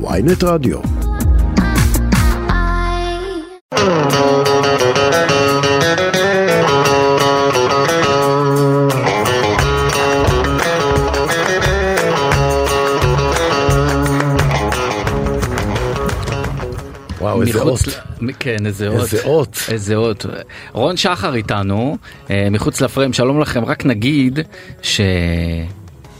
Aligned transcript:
ויינט 0.00 0.44
רדיו. 0.44 0.78
וואו, 17.20 17.42
איזה 17.42 17.58
אות. 17.60 17.66
מחוץ 17.66 17.86
ל- 18.20 18.30
כן, 18.40 18.66
איזה 18.66 18.88
אות. 18.88 19.00
איזה 19.02 19.20
אות. 19.24 19.58
איזה 19.68 19.94
אות. 19.96 20.26
רון 20.72 20.96
שחר 20.96 21.34
איתנו, 21.34 21.96
אה, 22.30 22.48
מחוץ 22.50 22.80
לפריים, 22.80 23.12
שלום 23.12 23.40
לכם, 23.40 23.64
רק 23.64 23.86
נגיד 23.86 24.38
ש... 24.82 25.00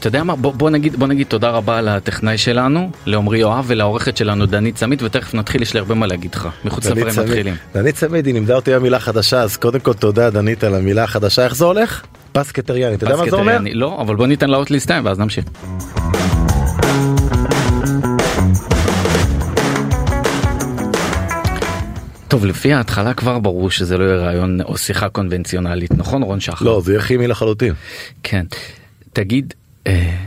אתה 0.05 0.17
יודע 0.17 0.23
מה, 0.23 0.35
בוא, 0.35 0.53
בוא, 0.53 0.69
נגיד, 0.69 0.95
בוא 0.95 1.07
נגיד 1.07 1.27
תודה 1.27 1.49
רבה 1.49 1.81
לטכנאי 1.81 2.37
שלנו, 2.37 2.89
לעמרי 3.05 3.39
יואב 3.39 3.65
ולעורכת 3.67 4.17
שלנו 4.17 4.45
דנית 4.45 4.77
סמית, 4.77 5.03
ותכף 5.03 5.33
נתחיל, 5.33 5.61
יש 5.61 5.73
לי 5.73 5.79
הרבה 5.79 5.95
מה 5.95 6.07
להגיד 6.07 6.35
לך. 6.35 6.49
מחוץ 6.65 6.87
צמיד- 6.87 7.05
מתחילים. 7.05 7.55
דנית 7.73 7.95
צמיד, 7.95 8.25
היא 8.25 8.33
לימדה 8.33 8.55
אותי 8.55 8.73
המילה 8.73 8.99
חדשה, 8.99 9.41
אז 9.41 9.57
קודם 9.57 9.79
כל 9.79 9.93
תודה 9.93 10.29
דנית 10.29 10.63
על 10.63 10.75
המילה 10.75 11.03
החדשה, 11.03 11.43
איך 11.43 11.55
זה 11.55 11.65
הולך? 11.65 12.03
פסקטריאני, 12.31 12.95
אתה 12.95 13.03
יודע 13.05 13.15
מה 13.15 13.29
זה 13.29 13.35
אומר? 13.35 13.57
לא, 13.73 14.01
אבל 14.01 14.15
בוא 14.15 14.27
ניתן 14.27 14.49
לאות 14.49 14.71
להסתיים 14.71 15.05
ואז 15.05 15.19
נמשיך. 15.19 15.45
טוב, 22.27 22.45
לפי 22.45 22.73
ההתחלה 22.73 23.13
כבר 23.13 23.39
ברור 23.39 23.69
שזה 23.71 23.97
לא 23.97 24.03
יהיה 24.03 24.15
רעיון 24.17 24.61
או 24.61 24.77
שיחה 24.77 25.09
קונבנציונלית, 25.09 25.91
נכון 25.97 26.23
רון 26.23 26.39
שחר? 26.39 26.65
לא, 26.65 26.81
זה 26.81 26.91
יהיה 26.93 27.01
כימי 27.01 27.27
לחלוטין. 27.27 27.73
כן. 28.23 28.45
תגיד, 29.13 29.53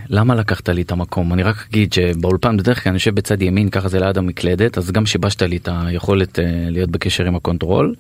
למה 0.09 0.35
לקחת 0.35 0.69
לי 0.69 0.83
את 0.83 0.93
המקום? 0.93 1.33
אני 1.33 1.43
רק 1.43 1.67
אגיד 1.71 1.93
שבאולפן 1.93 2.57
בדרך 2.57 2.83
כלל 2.83 2.91
אני 2.91 2.97
יושב 2.97 3.15
בצד 3.15 3.43
ימין, 3.43 3.71
ככה 3.71 3.89
זה 3.89 4.01
ליד 4.01 4.19
המקלדת, 4.19 4.79
אז 4.79 4.91
גם 4.91 5.07
שיבשת 5.07 5.43
לי 5.43 5.57
את 5.57 5.69
היכולת 5.73 6.39
אה, 6.39 6.45
להיות 6.71 6.91
בקשר 6.91 7.25
עם 7.25 7.37
ה 7.37 7.43
control, 7.43 7.95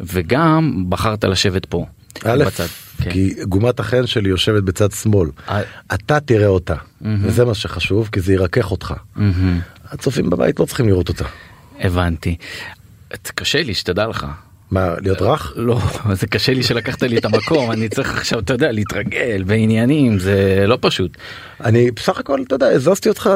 וגם 0.00 0.84
בחרת 0.88 1.24
לשבת 1.24 1.66
פה. 1.66 1.86
א', 2.24 2.44
בצד. 2.46 2.66
כן. 3.02 3.10
כי 3.10 3.34
גומת 3.48 3.80
החן 3.80 4.06
שלי 4.06 4.28
יושבת 4.28 4.62
בצד 4.62 4.92
שמאל. 4.92 5.28
אה, 5.48 5.60
אתה 5.94 6.20
תראה 6.20 6.46
אותה, 6.46 6.74
וזה 7.02 7.44
מה 7.44 7.54
שחשוב, 7.54 8.08
כי 8.12 8.20
זה 8.20 8.32
ירכך 8.32 8.70
אותך. 8.70 8.94
מהמם. 9.16 9.60
הצופים 9.90 10.30
בבית 10.30 10.60
לא 10.60 10.64
צריכים 10.64 10.88
לראות 10.88 11.08
אותה. 11.08 11.24
הבנתי. 11.80 12.36
קשה 13.34 13.62
לי 13.62 13.74
שתדע 13.74 14.06
לך. 14.06 14.26
מה, 14.70 14.94
להיות 15.02 15.22
רך? 15.22 15.52
לא, 15.56 15.80
זה 16.12 16.26
קשה 16.26 16.54
לי 16.54 16.62
שלקחת 16.62 17.02
לי 17.02 17.18
את 17.18 17.24
המקום, 17.24 17.70
אני 17.70 17.88
צריך 17.88 18.16
עכשיו, 18.16 18.38
אתה 18.38 18.52
יודע, 18.54 18.72
להתרגל 18.72 19.42
בעניינים, 19.42 20.18
זה 20.18 20.64
לא 20.66 20.78
פשוט. 20.80 21.16
אני 21.64 21.90
בסך 21.90 22.18
הכל, 22.18 22.42
אתה 22.46 22.54
יודע, 22.54 22.66
הזזתי 22.68 23.08
אותך 23.08 23.30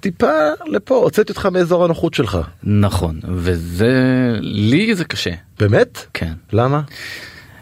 טיפה 0.00 0.32
לפה, 0.66 0.94
הוצאתי 0.94 1.32
אותך 1.32 1.46
מאזור 1.46 1.84
הנוחות 1.84 2.14
שלך. 2.14 2.38
נכון, 2.62 3.20
וזה, 3.28 3.92
לי 4.40 4.94
זה 4.94 5.04
קשה, 5.04 5.30
באמת? 5.60 6.06
כן. 6.14 6.32
למה? 6.52 6.80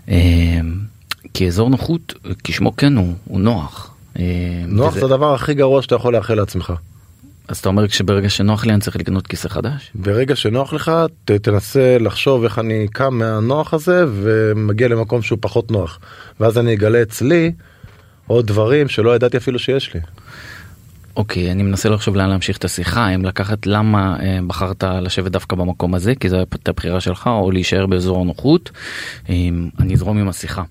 אה, 0.08 0.14
כי 1.34 1.46
אזור 1.48 1.70
נוחות, 1.70 2.14
כשמו 2.44 2.76
כן 2.76 2.96
הוא, 2.96 3.14
הוא 3.24 3.40
נוח. 3.40 3.90
אה, 4.18 4.22
נוח 4.66 4.90
וזה- 4.90 5.00
זה 5.00 5.06
הדבר 5.06 5.34
הכי 5.34 5.54
גרוע 5.54 5.82
שאתה 5.82 5.94
יכול 5.94 6.16
לאחל 6.16 6.34
לעצמך. 6.34 6.72
אז 7.52 7.58
אתה 7.58 7.68
אומר 7.68 7.88
שברגע 7.88 8.28
שנוח 8.28 8.66
לי 8.66 8.72
אני 8.72 8.80
צריך 8.80 8.96
לקנות 8.96 9.26
כיסא 9.26 9.48
חדש? 9.48 9.90
ברגע 9.94 10.36
שנוח 10.36 10.72
לך 10.72 10.92
ת, 11.24 11.30
תנסה 11.30 11.98
לחשוב 12.00 12.44
איך 12.44 12.58
אני 12.58 12.86
קם 12.92 13.18
מהנוח 13.18 13.74
הזה 13.74 14.04
ומגיע 14.08 14.88
למקום 14.88 15.22
שהוא 15.22 15.38
פחות 15.42 15.70
נוח 15.70 15.98
ואז 16.40 16.58
אני 16.58 16.74
אגלה 16.74 17.02
אצלי 17.02 17.52
עוד 18.26 18.46
דברים 18.46 18.88
שלא 18.88 19.14
ידעתי 19.14 19.36
אפילו 19.36 19.58
שיש 19.58 19.94
לי. 19.94 20.00
אוקיי, 21.16 21.52
אני 21.52 21.62
מנסה 21.62 21.88
לחשוב 21.88 22.16
לאן 22.16 22.28
להמשיך 22.28 22.56
את 22.56 22.64
השיחה, 22.64 23.08
אם 23.08 23.24
לקחת 23.24 23.66
למה 23.66 24.16
אה, 24.20 24.38
בחרת 24.46 24.84
לשבת 24.84 25.32
דווקא 25.32 25.56
במקום 25.56 25.94
הזה, 25.94 26.14
כי 26.14 26.28
זו 26.28 26.36
הייתה 26.36 26.70
הבחירה 26.70 27.00
שלך, 27.00 27.26
או 27.26 27.50
להישאר 27.50 27.86
באזור 27.86 28.20
הנוחות, 28.20 28.70
אה, 29.28 29.34
אני 29.80 29.94
אזרום 29.94 30.18
עם 30.18 30.28
השיחה. 30.28 30.62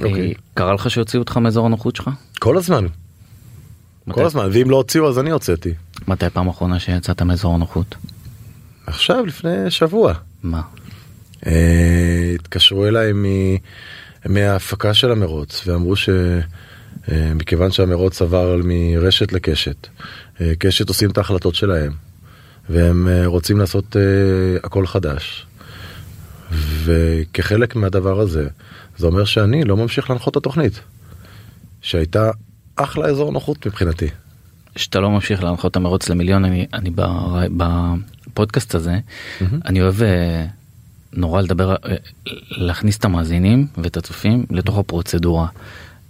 אוקיי. 0.00 0.28
אה, 0.28 0.32
קרה 0.54 0.74
לך 0.74 0.90
שהוציאו 0.90 1.22
אותך 1.22 1.36
מאזור 1.36 1.66
הנוחות 1.66 1.96
שלך? 1.96 2.10
כל 2.38 2.56
הזמן, 2.56 2.86
כל 4.12 4.24
הזמן, 4.24 4.48
ואם 4.52 4.70
לא 4.70 4.76
הוציאו 4.76 5.08
אז 5.08 5.18
אני 5.18 5.30
הוצאתי. 5.30 5.74
מתי 6.08 6.26
הפעם 6.26 6.48
האחרונה 6.48 6.78
שיצאת 6.78 7.22
מאזור 7.22 7.54
הנוחות? 7.54 7.94
עכשיו 8.86 9.26
לפני 9.26 9.70
שבוע 9.70 10.14
מה? 10.42 10.62
אה, 11.46 12.32
התקשרו 12.34 12.86
אליי 12.86 13.12
מההפקה 14.26 14.94
של 14.94 15.12
המרוץ 15.12 15.66
ואמרו 15.66 15.94
שמכיוון 17.06 17.70
שהמרוץ 17.70 18.22
עבר 18.22 18.60
מרשת 18.64 19.32
לקשת, 19.32 19.86
אה, 20.40 20.52
קשת 20.58 20.88
עושים 20.88 21.10
את 21.10 21.18
ההחלטות 21.18 21.54
שלהם 21.54 21.92
והם 22.68 23.08
אה, 23.08 23.26
רוצים 23.26 23.58
לעשות 23.58 23.96
אה, 23.96 24.02
הכל 24.64 24.86
חדש. 24.86 25.46
וכחלק 26.84 27.76
מהדבר 27.76 28.20
הזה 28.20 28.48
זה 28.96 29.06
אומר 29.06 29.24
שאני 29.24 29.64
לא 29.64 29.76
ממשיך 29.76 30.10
להנחות 30.10 30.32
את 30.32 30.36
התוכנית 30.36 30.80
שהייתה 31.82 32.30
אחלה 32.76 33.06
אזור 33.06 33.32
נוחות 33.32 33.66
מבחינתי. 33.66 34.08
שאתה 34.76 35.00
לא 35.00 35.10
ממשיך 35.10 35.44
להנחות 35.44 35.70
את 35.70 35.76
המרוץ 35.76 36.08
למיליון, 36.08 36.44
אני, 36.44 36.66
אני 36.74 36.90
בפודקאסט 37.56 38.74
הזה, 38.74 38.98
אני 39.64 39.82
אוהב 39.82 40.02
אה, 40.02 40.46
נורא 41.12 41.40
לדבר, 41.40 41.74
אה, 41.74 41.96
להכניס 42.50 42.96
את 42.96 43.04
המאזינים 43.04 43.66
ואת 43.78 43.96
הצופים 43.96 44.46
לתוך 44.50 44.78
הפרוצדורה. 44.78 45.46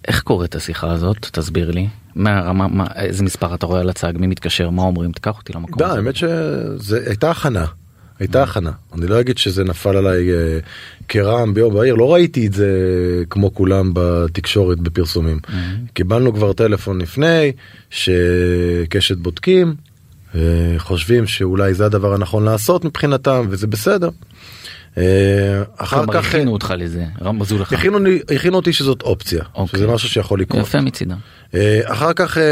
איך 0.08 0.22
קורית 0.22 0.54
השיחה 0.54 0.90
הזאת? 0.90 1.16
תסביר 1.32 1.70
לי. 1.70 1.88
מה 2.14 2.38
הרמה, 2.38 2.68
מה, 2.68 2.86
איזה 2.94 3.24
מספר 3.24 3.54
אתה 3.54 3.66
רואה 3.66 3.80
על 3.80 3.90
הצג, 3.90 4.12
מי 4.18 4.26
מתקשר, 4.26 4.70
מה 4.70 4.82
אומרים, 4.82 5.12
תקח 5.12 5.38
אותי 5.38 5.52
למקום 5.52 5.82
הזה. 5.82 5.94
האמת 5.94 6.16
שזה 6.16 7.02
הייתה 7.06 7.30
הכנה. 7.30 7.66
הייתה 8.18 8.42
הכנה. 8.42 8.70
אני 8.94 9.06
לא 9.06 9.20
אגיד 9.20 9.38
שזה 9.38 9.64
נפל 9.64 9.96
עליי 9.96 10.32
אה, 10.32 10.58
כרעם 11.08 11.54
ביום 11.54 11.74
בהיר, 11.74 11.94
לא 11.94 12.14
ראיתי 12.14 12.46
את 12.46 12.52
זה 12.52 12.68
כמו 13.30 13.54
כולם 13.54 13.90
בתקשורת 13.94 14.78
בפרסומים. 14.78 15.38
קיבלנו 15.92 16.34
כבר 16.34 16.52
טלפון 16.52 17.00
לפני, 17.00 17.52
שקשת 17.90 19.16
בודקים, 19.16 19.74
אה, 20.34 20.40
חושבים 20.78 21.26
שאולי 21.26 21.74
זה 21.74 21.86
הדבר 21.86 22.14
הנכון 22.14 22.44
לעשות 22.44 22.84
מבחינתם, 22.84 23.46
וזה 23.50 23.66
בסדר. 23.66 24.08
אה, 24.98 25.62
אחר 25.76 26.04
כך 26.12 26.26
הכינו 26.28 26.52
אותך 26.52 26.74
לזה, 26.78 27.04
רמזו 27.22 27.58
לך. 27.58 27.72
הכינו 27.72 27.98
הכינו 28.34 28.56
אותי 28.56 28.72
שזאת 28.72 29.02
אופציה, 29.02 29.44
אוקיי. 29.54 29.78
שזה 29.78 29.86
משהו 29.86 30.08
שיכול 30.08 30.40
לקרות. 30.40 30.62
יפה 30.62 30.80
מצידם. 30.80 31.16
אה, 31.54 31.80
אחר 31.84 32.12
כך 32.12 32.38
אה, 32.38 32.42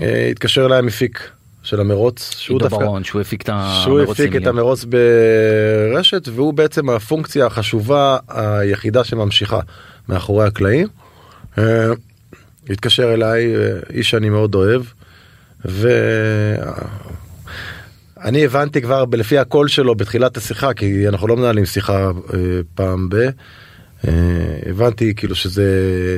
אה, 0.00 0.28
התקשר 0.30 0.66
אליי 0.66 0.78
המפיק 0.78 1.30
של 1.70 1.80
המרוץ, 1.80 2.34
שהוא 2.36 2.58
דווקא, 2.58 2.78
ברון, 2.78 3.04
שהוא 3.04 3.20
הפיק 3.20 3.42
את 3.42 3.46
שהוא 3.84 4.00
המרוץ 4.00 4.20
הפיק 4.20 4.36
את. 4.36 4.46
המרוץ 4.46 4.84
ברשת 4.84 6.28
והוא 6.28 6.54
בעצם 6.54 6.90
הפונקציה 6.90 7.46
החשובה 7.46 8.18
היחידה 8.28 9.04
שממשיכה 9.04 9.60
מאחורי 10.08 10.46
הקלעים. 10.46 10.88
אה, 11.58 11.92
התקשר 12.70 13.14
אליי 13.14 13.56
אה, 13.56 13.78
איש 13.90 14.10
שאני 14.10 14.28
מאוד 14.30 14.54
אוהב 14.54 14.82
ואני 15.64 16.04
הבנתי 18.44 18.82
כבר 18.82 19.04
לפי 19.12 19.38
הקול 19.38 19.68
שלו 19.68 19.94
בתחילת 19.94 20.36
השיחה 20.36 20.74
כי 20.74 21.08
אנחנו 21.08 21.28
לא 21.28 21.36
מנהלים 21.36 21.66
שיחה 21.66 22.10
אה, 22.34 22.38
פעם 22.74 23.08
ב... 23.08 23.28
הבנתי 24.66 25.14
כאילו 25.14 25.34
שזה 25.34 25.66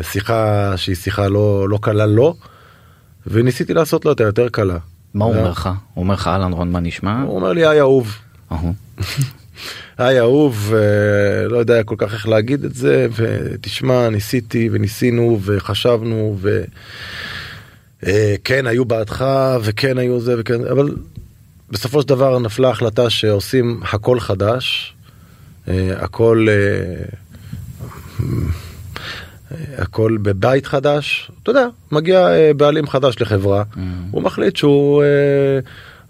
שיחה 0.02 0.72
שהיא 0.76 0.96
שיחה 0.96 1.28
לא 1.28 1.69
לא 1.69 1.78
קלה 1.82 2.06
לו 2.06 2.36
וניסיתי 3.26 3.74
לעשות 3.74 4.04
לו 4.04 4.10
אותה 4.10 4.22
יותר 4.24 4.48
קלה. 4.48 4.78
מה 5.15 5.25
הוא 5.25 5.34
אה, 5.34 5.39
אומר 5.39 5.50
לך? 5.50 5.71
הוא 5.95 6.03
אומר 6.03 6.15
לך 6.15 6.27
אהלן 6.27 6.53
רון 6.53 6.73
מה 6.73 6.81
נשמע? 6.81 7.23
הוא 7.23 7.37
אומר 7.37 7.53
לי 7.53 7.67
היי 7.67 7.81
אהוב. 7.81 8.17
אהו. 8.53 8.75
היי 9.99 10.21
אהוב, 10.21 10.73
אה, 10.75 11.49
לא 11.49 11.59
יודע 11.59 11.83
כל 11.83 11.95
כך 11.99 12.15
איך 12.15 12.28
להגיד 12.28 12.65
את 12.65 12.75
זה, 12.75 13.06
ותשמע, 13.17 14.09
ניסיתי 14.09 14.69
וניסינו 14.73 15.39
וחשבנו, 15.43 16.39
וכן 18.03 18.67
היו 18.67 18.84
בעדך, 18.84 19.25
וכן 19.62 19.99
היו 19.99 20.21
זה 20.21 20.34
וכן, 20.39 20.65
אבל 20.65 20.94
בסופו 21.70 22.03
של 22.03 22.08
דבר 22.08 22.38
נפלה 22.38 22.70
החלטה 22.70 23.11
שעושים 23.11 23.81
הכל 23.82 24.20
חדש, 24.20 24.94
אה, 25.69 25.91
הכל... 25.99 26.47
הכל 29.78 30.16
בבית 30.22 30.66
חדש, 30.66 31.31
אתה 31.43 31.50
יודע, 31.50 31.66
מגיע 31.93 32.28
אה, 32.28 32.50
בעלים 32.56 32.87
חדש 32.87 33.20
לחברה, 33.20 33.62
הוא 34.10 34.22
מחליט 34.22 34.56
שהוא 34.56 35.02
אה, 35.02 35.08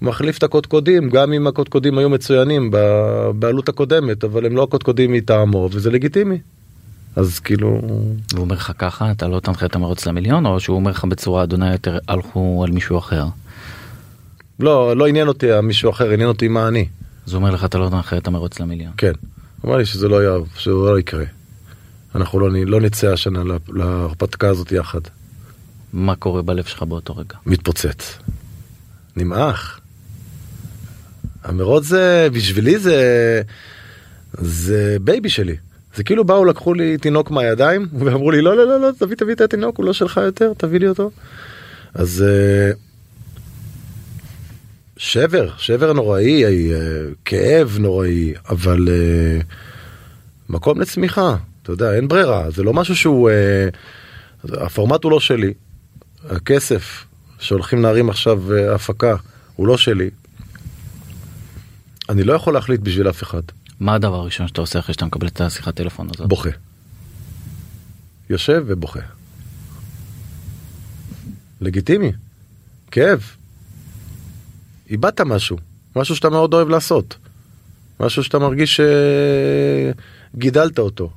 מחליף 0.03 0.39
את 0.39 0.43
הקודקודים, 0.43 1.11
גם 1.11 1.33
אם 1.33 1.47
הקודקודים 1.47 1.99
היו 1.99 2.09
מצוינים 2.09 2.71
בבעלות 2.73 3.69
הקודמת, 3.69 4.25
אבל 4.25 4.47
הם 4.47 4.57
לא 4.57 4.63
הקודקודים 4.63 5.13
מטעמו, 5.13 5.69
וזה 5.73 5.91
לגיטימי. 5.91 6.39
אז 7.17 7.39
כאילו, 7.39 7.81
והוא 8.33 8.45
אומר 8.45 8.55
לך 8.55 8.73
ככה 8.79 9.11
אתה 9.11 9.29
לא 9.29 9.41
תנחה 9.41 9.67
את 9.67 9.75
המרוץ 9.75 10.07
למיליון 10.07 10.47
או 10.47 10.61
שהוא 10.61 10.77
אומר 10.77 10.91
לך 10.91 11.05
בצורה 11.05 11.43
אדונה 11.43 11.73
יותר 11.73 11.99
הלכו 12.09 12.65
על 12.65 12.71
מישהו 12.71 12.99
אחר. 12.99 13.25
לא, 14.61 14.97
לא 14.97 15.07
עניין 15.07 15.29
אותי 15.29 15.47
מישהו 15.63 15.91
אחר, 15.91 16.11
עניין 16.11 16.29
אותי 16.29 16.49
מה 16.49 16.69
אני. 16.69 16.87
אז 17.27 17.33
הוא 17.33 17.41
אומר 17.41 17.51
לך 17.51 17.65
אתה 17.65 17.79
לא 17.79 17.89
תנחה 17.89 18.17
את 18.17 18.27
המרוץ 18.27 18.61
למיליון. 18.61 18.93
כן. 18.97 19.13
הוא 19.61 19.69
אמר 19.69 19.79
לי 19.79 19.87
שזה 19.87 20.09
לא 20.09 20.25
יעב, 20.25 20.47
שזה 20.57 20.75
לא 20.75 20.99
יקרה. 20.99 21.25
אנחנו 22.15 22.41
לא, 22.41 22.65
לא 22.67 22.81
נצא 22.81 23.13
השנה 23.13 23.45
לה- 23.45 23.57
להרפתקה 23.69 24.49
הזאת 24.49 24.73
יחד. 24.73 25.01
מה 25.93 26.17
קורה 26.17 26.43
בלב 26.43 26.65
שלך 26.65 26.83
באותו 26.83 27.17
רגע? 27.17 27.35
מתפוצץ. 27.47 28.19
נמעך. 29.17 29.81
המרוץ 31.45 31.85
זה, 31.87 32.29
בשבילי 32.33 32.79
זה, 32.79 33.43
זה 34.33 34.97
baby 35.01 35.29
שלי. 35.29 35.57
זה 35.95 36.05
כאילו 36.05 36.25
באו 36.25 36.45
לקחו 36.45 36.75
לי 36.75 36.99
תינוק 36.99 37.31
מהידיים 37.31 37.87
ואמרו 37.99 38.31
לי 38.31 38.43
לא 38.43 38.57
לא 38.57 38.67
לא 38.67 38.81
לא 38.81 38.91
תביא 38.99 39.17
תביא 39.17 39.35
את 39.35 39.41
התינוק 39.41 39.79
הוא 39.79 39.87
לא 39.87 39.93
שלך 39.93 40.21
יותר 40.25 40.53
תביא 40.57 40.81
לי 40.81 40.89
אותו. 40.89 41.11
אז 41.95 42.25
אה, 42.29 42.71
שבר 44.97 45.51
שבר 45.59 45.93
נוראי 45.93 46.45
אה, 46.45 46.51
כאב 47.25 47.77
נוראי 47.81 48.35
אבל 48.49 48.89
אה, 48.89 49.41
מקום 50.49 50.81
לצמיחה 50.81 51.37
אתה 51.63 51.73
יודע 51.73 51.95
אין 51.95 52.09
ברירה 52.09 52.51
זה 52.51 52.63
לא 52.63 52.73
משהו 52.73 52.97
שהוא 52.97 53.31
הפורמט 54.45 55.05
הוא 55.05 55.13
לא 55.13 55.21
שלי 55.21 55.53
הכסף 56.31 57.05
שהולכים 57.39 57.83
להרים 57.83 58.11
עכשיו 58.11 58.55
הפקה 58.75 59.17
הוא 59.57 59.67
לא 59.67 59.79
שלי. 59.79 60.11
אני 62.09 62.23
לא 62.25 62.33
יכול 62.33 62.55
להחליט 62.55 62.81
בשביל 62.81 63.11
אף 63.11 63.23
אחד. 63.23 63.43
מה 63.81 63.95
הדבר 63.95 64.17
הראשון 64.17 64.49
שאתה 64.49 64.61
עושה 64.61 64.79
אחרי 64.79 64.95
שאתה 64.95 65.07
מקבל 65.07 65.27
את 65.27 65.41
השיחת 65.41 65.75
טלפון 65.75 66.09
הזאת? 66.15 66.29
בוכה. 66.29 66.51
יושב 68.31 68.65
ובוכה. 68.67 69.01
לגיטימי. 71.61 72.13
כאב. 72.91 73.23
איבדת 74.91 75.21
משהו. 75.21 75.57
משהו 75.97 76.17
שאתה 76.17 76.31
מאוד 76.31 76.55
אוהב 76.55 76.69
לעשות. 76.69 77.17
משהו 78.01 78.25
שאתה 78.25 78.39
מרגיש 78.39 78.81
שגידלת 80.35 80.79
אותו. 80.79 81.13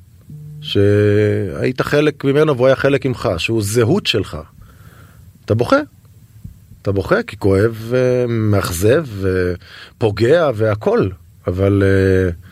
שהיית 0.66 1.80
חלק 1.80 2.24
ממנו 2.24 2.56
והוא 2.56 2.66
היה 2.66 2.76
חלק 2.76 3.06
ממך. 3.06 3.28
שהוא 3.38 3.62
זהות 3.62 4.06
שלך. 4.06 4.36
אתה 5.44 5.54
בוכה. 5.54 5.80
אתה 6.82 6.92
בוכה 6.92 7.22
כי 7.22 7.36
כואב, 7.36 7.92
מאכזב, 8.28 9.06
פוגע 9.98 10.50
והכל. 10.54 11.08
אבל... 11.46 11.82
Uh, 11.82 12.46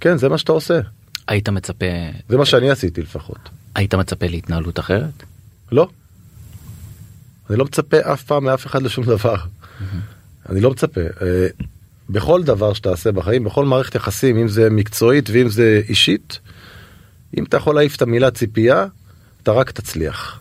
כן, 0.00 0.18
זה 0.18 0.28
מה 0.28 0.38
שאתה 0.38 0.52
עושה. 0.52 0.80
היית 1.28 1.48
מצפה... 1.48 1.86
זה 2.28 2.36
מה 2.36 2.46
שאני 2.46 2.70
עשיתי 2.70 3.02
לפחות. 3.02 3.38
היית 3.74 3.94
מצפה 3.94 4.26
להתנהלות 4.26 4.78
אחרת? 4.78 5.22
לא. 5.72 5.88
אני 7.50 7.58
לא 7.58 7.64
מצפה 7.64 7.96
אף 8.12 8.22
פעם 8.22 8.44
מאף 8.44 8.66
אחד 8.66 8.82
לשום 8.82 9.04
דבר. 9.04 9.36
אני 10.48 10.60
לא 10.60 10.70
מצפה. 10.70 11.00
בכל 12.12 12.42
דבר 12.42 12.72
שתעשה 12.72 13.12
בחיים, 13.12 13.44
בכל 13.44 13.64
מערכת 13.64 13.94
יחסים, 13.94 14.36
אם 14.36 14.48
זה 14.48 14.70
מקצועית 14.70 15.30
ואם 15.32 15.48
זה 15.48 15.80
אישית, 15.88 16.38
אם 17.38 17.44
אתה 17.44 17.56
יכול 17.56 17.74
להעיף 17.74 17.96
את 17.96 18.02
המילה 18.02 18.30
ציפייה, 18.30 18.86
אתה 19.42 19.52
רק 19.52 19.70
תצליח. 19.70 20.40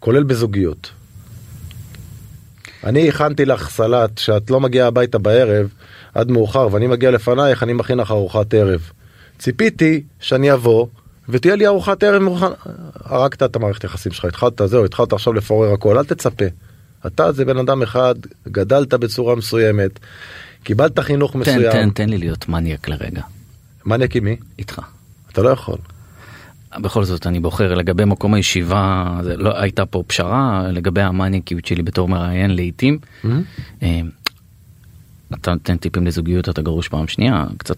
כולל 0.00 0.22
בזוגיות. 0.22 0.90
אני 2.84 3.08
הכנתי 3.08 3.44
לך 3.44 3.70
סלט 3.70 4.18
שאת 4.18 4.50
לא 4.50 4.60
מגיעה 4.60 4.88
הביתה 4.88 5.18
בערב 5.18 5.68
עד 6.14 6.30
מאוחר 6.30 6.68
ואני 6.72 6.86
מגיע 6.86 7.10
לפנייך 7.10 7.62
אני 7.62 7.72
מכין 7.72 7.98
לך 7.98 8.10
ארוחת 8.10 8.54
ערב. 8.54 8.90
ציפיתי 9.38 10.02
שאני 10.20 10.52
אבוא 10.52 10.86
ותהיה 11.28 11.56
לי 11.56 11.66
ארוחת 11.66 12.02
ערב 12.02 12.22
מוכן. 12.22 12.46
הרגת 12.94 13.42
את 13.42 13.56
המערכת 13.56 13.84
יחסים 13.84 14.12
שלך 14.12 14.24
התחלת 14.24 14.60
זהו 14.66 14.84
התחלת 14.84 15.12
עכשיו 15.12 15.32
לפורר 15.32 15.72
הכל 15.72 15.98
אל 15.98 16.04
תצפה. 16.04 16.44
אתה 17.06 17.32
זה 17.32 17.44
בן 17.44 17.58
אדם 17.58 17.82
אחד 17.82 18.14
גדלת 18.48 18.94
בצורה 18.94 19.34
מסוימת 19.34 19.98
קיבלת 20.64 20.98
חינוך 20.98 21.32
תן, 21.32 21.38
מסוים. 21.38 21.72
תן 21.72 21.90
תן 21.90 22.08
לי 22.08 22.18
להיות 22.18 22.48
מניאק 22.48 22.88
לרגע. 22.88 23.22
מניאק 23.86 24.16
עם 24.16 24.24
מי? 24.24 24.36
איתך. 24.58 24.80
אתה 25.32 25.42
לא 25.42 25.48
יכול. 25.48 25.76
בכל 26.80 27.04
זאת 27.04 27.26
אני 27.26 27.40
בוחר 27.40 27.74
לגבי 27.74 28.04
מקום 28.04 28.34
הישיבה 28.34 29.18
זה 29.22 29.36
לא 29.36 29.60
הייתה 29.60 29.86
פה 29.86 30.02
פשרה 30.06 30.68
לגבי 30.72 31.02
המאניקיות 31.02 31.64
שלי 31.64 31.82
בתור 31.82 32.08
מראיין 32.08 32.50
לעיתים. 32.54 32.98
Mm-hmm. 33.24 33.28
אה, 33.82 34.00
אתה 35.34 35.52
נותן 35.52 35.76
טיפים 35.76 36.06
לזוגיות 36.06 36.48
אתה 36.48 36.62
גרוש 36.62 36.88
פעם 36.88 37.08
שנייה 37.08 37.44
קצת 37.58 37.76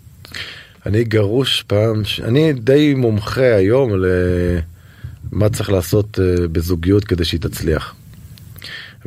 אני 0.87 1.05
גרוש 1.05 1.63
פעם, 1.63 2.05
ש- 2.05 2.21
אני 2.21 2.53
די 2.53 2.95
מומחה 2.97 3.55
היום 3.55 3.91
למה 5.33 5.49
צריך 5.49 5.71
לעשות 5.71 6.19
אה, 6.21 6.49
בזוגיות 6.49 7.05
כדי 7.05 7.25
שהיא 7.25 7.41
תצליח. 7.41 7.95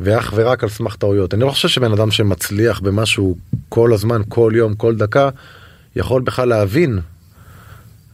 ואך 0.02 0.32
ורק 0.36 0.62
על 0.62 0.68
סמך 0.68 0.96
טעויות. 0.96 1.34
אני 1.34 1.42
לא 1.42 1.50
חושב 1.50 1.68
שבן 1.68 1.92
אדם 1.92 2.10
שמצליח 2.10 2.80
במשהו 2.80 3.36
כל 3.68 3.92
הזמן, 3.92 4.22
כל 4.28 4.52
יום, 4.56 4.74
כל 4.74 4.96
דקה, 4.96 5.28
יכול 5.96 6.22
בכלל 6.22 6.48
להבין 6.48 6.98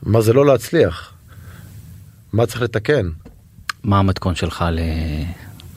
מה 0.03 0.21
זה 0.21 0.33
לא 0.33 0.47
להצליח. 0.47 1.13
מה 2.33 2.47
צריך 2.47 2.63
לתקן. 2.63 3.09
מה 3.85 3.99
המתכון 3.99 4.35
שלך 4.35 4.65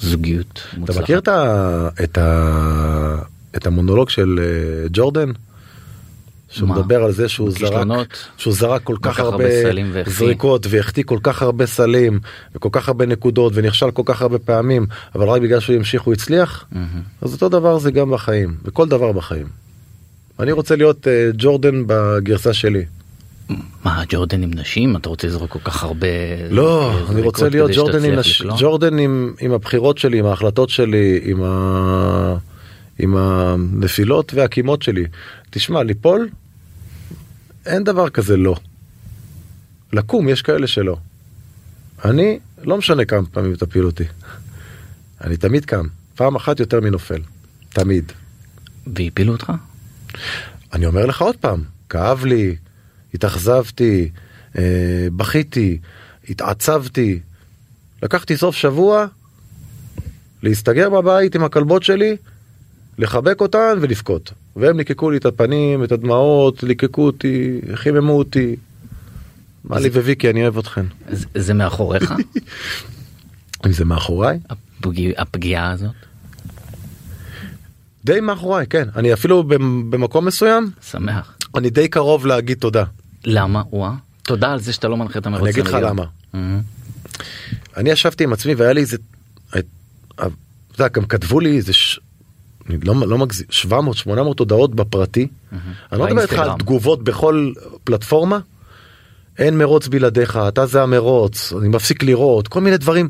לזוגיות 0.01 0.61
אתה 0.69 0.79
מוצלחת? 0.79 1.01
מכיר 1.01 1.19
את, 1.19 1.27
ה, 1.27 1.89
את, 2.03 2.17
ה, 2.17 3.21
את 3.55 3.67
המונולוג 3.67 4.09
של 4.09 4.39
אה, 4.41 4.87
ג'ורדן? 4.91 5.31
שהוא 6.49 6.69
מה? 6.69 6.75
מדבר 6.75 7.03
על 7.03 7.11
זה 7.11 7.29
שהוא 7.29 7.51
זרק? 7.51 8.17
שהוא 8.37 8.53
זרק 8.53 8.83
כל 8.83 8.95
כך 9.01 9.19
הרבה 9.19 9.45
הרבה. 9.65 10.03
זריקות 10.05 10.67
והחטיא 10.69 11.03
כל 11.03 11.19
כך 11.23 11.41
הרבה 11.41 11.65
סלים 11.65 12.19
וכל 12.55 12.69
כך 12.71 12.87
הרבה 12.87 13.05
נקודות 13.05 13.53
ונכשל 13.55 13.91
כל 13.91 14.03
כך 14.05 14.21
הרבה 14.21 14.39
פעמים 14.39 14.85
אבל 15.15 15.27
רק 15.27 15.41
בגלל 15.41 15.59
שהוא 15.59 15.75
המשיך 15.75 16.01
הוא 16.01 16.13
הצליח 16.13 16.65
מהמם. 16.71 17.01
אז 17.21 17.33
אותו 17.33 17.49
דבר 17.49 17.79
זה 17.79 17.91
גם 17.91 18.11
בחיים 18.11 18.55
בכל 18.63 18.87
דבר 18.87 19.11
בחיים. 19.11 19.47
אני 20.39 20.51
רוצה 20.51 20.75
להיות 20.75 21.07
אה, 21.07 21.29
ג'ורדן 21.37 21.83
בגרסה 21.87 22.53
שלי. 22.53 22.85
מה 23.83 24.03
ג'ורדן 24.09 24.43
עם 24.43 24.51
נשים 24.53 24.95
אתה 24.95 25.09
רוצה 25.09 25.27
לזרוק 25.27 25.49
כל 25.49 25.59
כך 25.63 25.83
הרבה 25.83 26.07
לא, 26.49 26.91
אני 27.09 27.21
רוצה 27.21 27.49
להיות 27.49 27.71
ג'ורדן 27.75 28.03
עם, 28.03 28.13
נש... 28.15 28.41
ג'ורדן 28.59 28.99
עם, 28.99 29.33
עם 29.39 29.51
הבחירות 29.51 29.97
שלי, 29.97 30.19
עם 30.19 30.25
ההחלטות 30.25 30.69
שלי, 30.69 31.19
עם, 31.23 31.43
ה... 31.43 32.37
עם 32.99 33.17
הנפילות 33.17 34.33
והקימות 34.33 34.81
שלי. 34.81 35.05
תשמע, 35.49 35.83
ליפול, 35.83 36.29
אין 37.65 37.83
דבר 37.83 38.09
כזה 38.09 38.37
לא. 38.37 38.55
לקום, 39.93 40.29
יש 40.29 40.41
כאלה 40.41 40.67
שלא. 40.67 40.97
אני, 42.05 42.39
לא 42.61 42.77
משנה 42.77 43.05
כמה 43.05 43.25
פעמים 43.31 43.55
תפיל 43.55 43.85
אותי. 43.85 44.03
אני 45.21 45.37
תמיד 45.37 45.65
קם, 45.65 45.85
פעם 46.15 46.35
אחת 46.35 46.59
יותר 46.59 46.79
מנופל. 46.79 47.21
תמיד. 47.69 48.11
והפילו 48.87 49.33
אותך? 49.33 49.51
אני 50.73 50.85
אומר 50.85 51.05
לך 51.05 51.21
עוד 51.21 51.35
פעם, 51.35 51.63
כאב 51.89 52.25
לי, 52.25 52.55
התאכזבתי, 53.13 54.09
אה, 54.57 55.07
בכיתי, 55.15 55.79
התעצבתי. 56.29 57.19
לקחתי 58.03 58.37
סוף 58.37 58.55
שבוע 58.55 59.05
להסתגר 60.43 60.89
בבית 60.89 61.35
עם 61.35 61.43
הכלבות 61.43 61.83
שלי, 61.83 62.17
לחבק 62.99 63.41
אותן 63.41 63.77
ולבכות. 63.81 64.31
והם 64.55 64.77
ליקקו 64.77 65.09
לי 65.11 65.17
את 65.17 65.25
הפנים, 65.25 65.83
את 65.83 65.91
הדמעות, 65.91 66.63
ליקקו 66.63 67.05
אותי, 67.05 67.61
חיממו 67.75 68.13
אותי. 68.13 68.55
מה 69.63 69.79
לי 69.79 69.89
וויקי, 69.89 70.29
אני 70.29 70.41
אוהב 70.43 70.57
אתכן. 70.57 70.85
זה- 71.11 71.25
זה 71.35 71.53
מאחוריך 71.53 72.13
אם 73.65 73.71
זה 73.77 73.85
מאחוריי? 73.85 74.39
הפגיע- 74.49 75.13
הפגיעה 75.17 75.71
הזאת? 75.71 75.91
די 78.05 78.19
מאחוריי, 78.19 78.67
כן. 78.67 78.87
אני 78.95 79.13
אפילו 79.13 79.43
במ- 79.43 79.91
במקום 79.91 80.25
מסוים, 80.25 80.71
שמח. 80.91 81.37
אני 81.55 81.69
די 81.69 81.87
קרוב 81.87 82.25
להגיד 82.25 82.57
תודה. 82.57 82.83
למה? 83.25 83.61
וואה. 83.71 83.91
תודה 84.23 84.51
על 84.51 84.59
זה 84.59 84.73
שאתה 84.73 84.87
לא 84.87 84.97
מנחה 84.97 85.19
את 85.19 85.25
המרוץ. 85.25 85.41
אני 85.41 85.51
אגיד 85.51 85.67
לך. 85.67 85.73
למה. 85.81 86.03
מהמם. 86.33 86.61
אני 87.77 87.89
ישבתי 87.89 88.23
עם 88.23 88.33
עצמי 88.33 88.53
והיה 88.55 88.73
לי 88.73 88.81
איזה, 88.81 88.97
אתה 89.49 89.59
יודע, 90.73 90.87
גם 90.87 91.05
כתבו 91.05 91.39
לי 91.39 91.57
איזה, 91.57 91.73
ש... 91.73 91.99
אני 92.69 92.77
לא, 92.83 92.95
לא 93.07 93.17
מגזים, 93.17 93.47
700 93.49 93.97
800 93.97 94.39
הודעות 94.39 94.75
בפרטי. 94.75 95.27
אני 95.91 95.99
לא 95.99 96.05
מדבר 96.05 96.21
איתך 96.21 96.39
על. 96.39 96.49
תגובות 96.59 97.03
בכל 97.03 97.51
פלטפורמה. 97.83 98.39
אין 99.39 99.57
מרוץ 99.57 99.87
בלעדיך, 99.87 100.39
אתה 100.47 100.65
זה 100.65 100.81
המרוץ, 100.83 101.53
אני 101.59 101.67
מפסיק 101.67 102.03
לראות, 102.03 102.47
כל 102.47 102.61
מיני 102.61 102.77
דברים. 102.77 103.09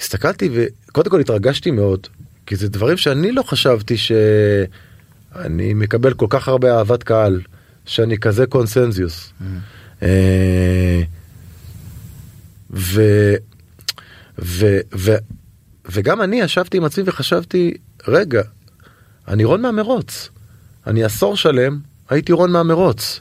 הסתכלתי 0.00 0.48
וקודם 0.52 1.10
כל 1.10 1.20
התרגשתי 1.20 1.70
מאוד, 1.70 2.06
כי 2.46 2.56
זה 2.56 2.68
דברים 2.68 2.96
שאני 2.96 3.32
לא 3.32 3.42
חשבתי 3.42 3.96
שאני 3.96 5.74
מקבל 5.74 6.14
כל 6.14 6.26
כך 6.28 6.48
הרבה 6.48 6.78
אהבת 6.78 7.02
קהל, 7.02 7.40
שאני 7.86 8.18
כזה 8.18 8.46
קונסנזיוס. 8.46 9.32
אה, 10.02 11.02
ו, 12.70 13.02
ו, 14.38 14.78
ו, 14.94 15.14
וגם 15.90 16.22
אני 16.22 16.40
ישבתי 16.40 16.76
עם 16.76 16.84
עצמי 16.84 17.04
וחשבתי, 17.06 17.74
רגע, 18.08 18.42
אני 19.30 19.44
רון 19.44 19.62
מהמרוץ. 19.62 20.28
אני 20.86 21.04
עשור 21.04 21.36
שלם 21.36 21.78
הייתי 22.08 22.32
רון 22.32 22.52
מהמרוץ. 22.52 23.20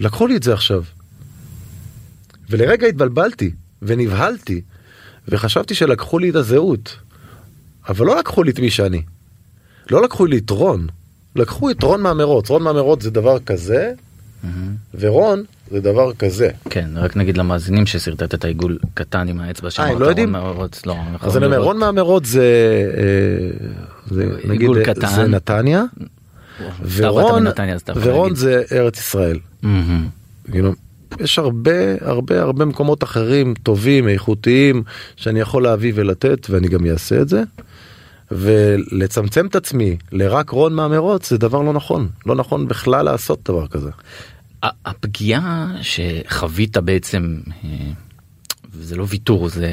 לקחו 0.00 0.26
לי 0.26 0.36
את 0.36 0.42
זה 0.42 0.52
עכשיו. 0.52 0.82
ולרגע 2.50 2.86
התבלבלתי 2.86 3.50
ונבהלתי 3.82 4.60
וחשבתי 5.28 5.74
שלקחו 5.74 6.18
לי 6.18 6.30
את 6.30 6.34
הזהות. 6.34 6.96
אבל 7.88 8.06
לא 8.06 8.18
לקחו 8.18 8.42
לי 8.42 8.50
את 8.50 8.58
מי 8.58 8.70
שאני. 8.70 9.02
לא 9.90 10.02
לקחו 10.02 10.26
לי 10.26 10.38
את 10.38 10.50
רון. 10.50 10.86
לקחו 11.36 11.70
את 11.70 11.82
רון 11.82 12.02
מהמרוץ. 12.02 12.50
רון 12.50 12.62
מהמרוץ 12.62 13.02
זה 13.02 13.10
דבר 13.10 13.38
כזה, 13.38 13.92
מהמם. 14.42 14.74
ורון 14.94 15.44
זה 15.74 15.80
דבר 15.80 16.12
כזה. 16.12 16.48
כן, 16.70 16.90
רק 16.94 17.16
נגיד 17.16 17.36
למאזינים 17.36 17.86
ששרטטת 17.86 18.44
עיגול 18.44 18.78
קטן 18.94 19.28
עם 19.28 19.40
האצבע 19.40 19.68
אה, 19.78 19.86
הם 19.86 20.00
לא 20.00 20.06
יודעים? 20.06 20.34
לא, 20.86 20.96
אז 21.20 21.36
אני 21.36 21.46
אומר. 21.46 21.58
רון 21.58 21.78
מהמרוץ 21.78 22.26
זה, 22.26 22.42
אה, 22.96 23.68
זה 24.10 24.26
נגיד, 24.44 24.60
עיגול 24.60 24.78
אה, 24.78 24.84
קטן. 24.84 25.06
זה 25.06 25.26
נתניה, 25.26 25.84
ורון, 26.96 27.46
ורון. 27.96 28.34
זה 28.34 28.62
ארץ 28.72 28.98
ישראל. 28.98 29.38
כאילו, 30.50 30.72
יש 31.20 31.38
הרבה 31.38 31.72
הרבה 32.00 32.42
הרבה 32.42 32.64
מקומות 32.64 33.04
אחרים 33.04 33.54
טובים 33.62 34.08
איכותיים 34.08 34.82
שאני 35.16 35.40
יכול 35.40 35.62
להביא 35.62 35.92
ולתת 35.94 36.46
ואני 36.50 36.68
גם 36.68 36.86
אעשה 36.86 37.20
את 37.20 37.28
זה. 37.28 37.42
ולצמצם 38.30 39.46
את 39.46 39.56
עצמי 39.56 39.96
לרק 40.12 40.50
רון 40.50 40.74
מהמרוץ 40.74 41.30
זה 41.30 41.38
דבר 41.38 41.62
לא 41.62 41.72
נכון 41.72 42.08
לא 42.26 42.34
נכון 42.34 42.68
בכלל 42.68 43.04
לעשות 43.04 43.40
דבר 43.44 43.66
כזה. 43.66 43.90
הפגיעה 44.84 45.66
שחווית 45.82 46.76
בעצם, 46.76 47.36
אה, 47.64 47.68
זה 48.72 48.96
לא 48.96 49.04
ויתור, 49.08 49.48
זה 49.48 49.68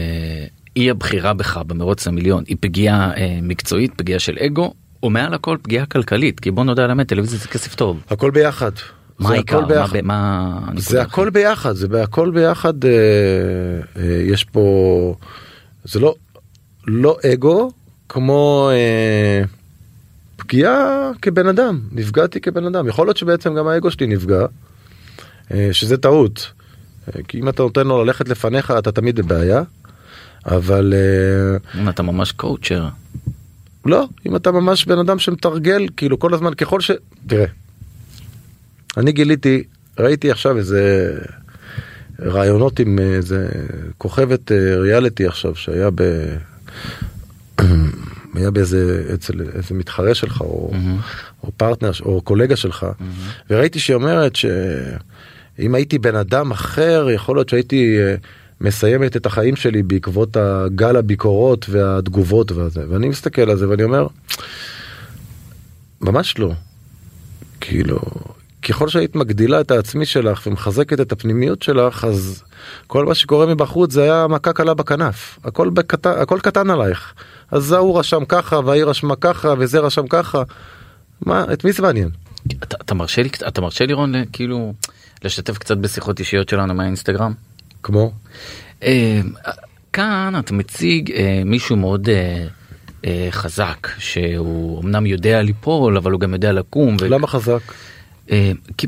אי 0.76 0.90
הבחירה 0.90 1.34
בך 1.34 1.58
במרוץ 1.58 2.08
למיליון, 2.08 2.44
היא 2.48 2.58
פגיעה 2.60 3.12
אה, 3.18 3.40
מקצועית, 3.42 3.94
פגיעה 3.96 4.20
של 4.20 4.38
אגו, 4.46 4.74
או 5.04 5.10
מעל 5.10 5.34
הכל 5.34 5.58
פגיעה 5.62 5.86
כלכלית, 5.86 6.40
כי 6.40 6.52
בוא 6.52 6.64
נודה 6.64 6.84
על 6.84 6.90
האמת, 6.90 7.08
טלוויזיה 7.08 7.40
זה 7.40 7.48
כסף 7.48 7.76
טוב. 7.76 8.04
הכל 8.10 8.32
ביחד. 8.32 8.72
מה 9.20 9.28
זה 9.30 9.34
העיקר? 9.34 9.58
הכל 9.58 9.66
מה 9.76 9.82
ביחד. 9.82 10.02
מה 10.02 10.48
הנקודה 10.58 10.82
זה 10.82 11.02
הכי- 11.02 11.12
הכל 11.12 11.30
ביחד 11.30 11.72
זה 11.76 11.88
בהכל 11.88 12.32
ביחד 12.32 12.86
אה, 12.86 12.90
אה, 13.98 14.04
יש 14.26 14.44
פה 14.44 15.16
זה 15.84 16.00
לא 16.00 16.16
לא 16.88 17.18
אגו 17.34 17.72
כמו 18.10 18.70
אה, 18.74 19.44
פגיעה 20.38 20.76
כבן 21.22 21.48
אדם 21.48 21.80
נפגעתי 21.92 22.42
כבן 22.42 22.66
אדם 22.66 22.88
יכול 22.88 23.08
להיות 23.08 23.18
שבעצם 23.18 23.56
גם 23.56 23.68
האגו 23.68 23.92
שלי 23.92 24.08
נפגע 24.08 24.46
שזה 25.72 25.98
טעות 25.98 26.52
אה, 27.08 27.24
כי 27.28 27.40
אם 27.40 27.50
אתה 27.50 27.64
נותן 27.64 27.88
לו 27.88 28.04
ללכת 28.04 28.30
לפניך 28.30 28.74
אתה 28.80 28.92
תמיד 28.92 29.16
בבעיה 29.16 29.64
אבל 30.46 30.94
אה, 30.94 31.82
אם 31.82 31.90
אתה 31.90 32.04
ממש 32.04 32.32
coacher. 32.32 32.88
לא 33.86 34.08
אם 34.26 34.36
אתה 34.36 34.52
ממש 34.52 34.86
בן 34.86 35.00
אדם 35.00 35.20
שמתרגל 35.20 35.88
כאילו 35.98 36.20
כל 36.20 36.34
הזמן 36.34 36.54
ככל 36.54 36.82
ש... 36.82 36.92
תראה. 37.28 37.46
אני 38.98 39.12
גיליתי 39.12 39.64
ראיתי 40.00 40.32
עכשיו 40.32 40.58
איזה 40.58 41.14
ראיונות 42.22 42.80
עם 42.80 43.00
איזה 43.00 43.50
כוכבת 43.98 44.52
אה, 44.52 44.76
ריאליטי 44.80 45.28
עכשיו 45.28 45.56
שהיה 45.56 45.90
ב... 45.96 46.02
היה 48.36 48.52
באיזה 48.52 49.04
אצל 49.14 49.42
איזה 49.42 49.76
מתחרה 49.76 50.16
שלך 50.16 50.42
או, 50.42 50.70
מהמם. 50.74 50.98
או 51.44 51.52
פרטנר 51.58 51.92
או 52.02 52.22
קולגה 52.22 52.56
שלך 52.56 52.86
וראיתי 53.50 53.80
שהיא 53.80 53.96
אומרת 53.96 54.36
שאם 55.58 55.76
הייתי 55.76 56.00
בן 56.00 56.16
אדם 56.16 56.52
אחר 56.52 57.08
יכול 57.14 57.38
להיות 57.38 57.50
שהייתי 57.50 57.98
אה, 58.00 58.16
מסיימת 58.62 59.18
את 59.18 59.26
החיים 59.26 59.56
שלי 59.56 59.84
בעקבות 59.84 60.38
הגל 60.38 60.96
הביקורות 60.96 61.66
והתגובות 61.70 62.52
והזה 62.52 62.82
ואני 62.90 63.10
מסתכל 63.10 63.50
על 63.50 63.58
זה 63.58 63.70
ואני 63.70 63.84
אומר 63.84 64.08
ממש 66.02 66.40
לא. 66.40 66.52
כאילו 67.62 68.00
ככל 68.62 68.90
שהיית 68.90 69.16
מגדילה 69.16 69.62
את 69.62 69.72
העצמי 69.72 70.06
שלך 70.06 70.48
ומחזקת 70.48 71.00
את 71.00 71.12
הפנימיות 71.12 71.62
שלך 71.62 72.04
אז 72.04 72.44
כל 72.88 73.06
מה 73.06 73.16
שקורה 73.16 73.46
מבחוץ 73.46 73.92
זה 73.94 74.04
היה 74.04 74.28
מכה 74.28 74.54
קלה 74.54 74.74
בכנף 74.74 75.40
הכל 75.44 75.70
בקטן 75.70 76.10
הכל 76.10 76.40
קטן 76.40 76.70
עלייך 76.70 77.14
אז 77.52 77.72
ההוא 77.72 78.00
רשם 78.00 78.26
ככה 78.26 78.60
וההיא 78.66 78.84
רשמה 78.84 79.16
ככה 79.16 79.54
וזה 79.58 79.80
רשם 79.80 80.08
ככה. 80.08 80.44
מה 81.26 81.46
את 81.54 81.66
מי 81.66 81.72
זה 81.72 81.82
מעניין? 81.82 82.10
אתה, 82.64 82.78
אתה 82.82 82.94
מרשה 82.94 83.24
לי 83.24 83.30
אתה 83.48 83.62
מרשה 83.62 83.86
לי 83.86 83.94
רון 83.94 84.14
כאילו 84.34 84.74
לשתף 85.24 85.58
קצת 85.58 85.78
בשיחות 85.78 86.20
אישיות 86.20 86.50
שלנו 86.50 86.74
מהאינסטגרם? 86.74 87.34
כמו 87.84 88.12
אה, 88.84 89.22
כאן 89.94 90.34
אתה 90.40 90.54
מציג 90.54 91.12
אה, 91.12 91.42
מישהו 91.46 91.76
מאוד 91.76 92.10
אה, 92.10 92.48
אה, 93.06 93.28
חזק 93.32 93.88
שהוא 93.98 94.84
אמנם 94.84 95.06
יודע 95.06 95.42
ליפול 95.42 95.98
אבל 95.98 96.12
הוא 96.12 96.20
גם 96.20 96.34
יודע 96.34 96.52
לקום. 96.52 96.98
ו- 97.02 97.10
למה 97.10 97.28
חזק? 97.28 97.60
אה, 98.32 98.52
כי, 98.78 98.88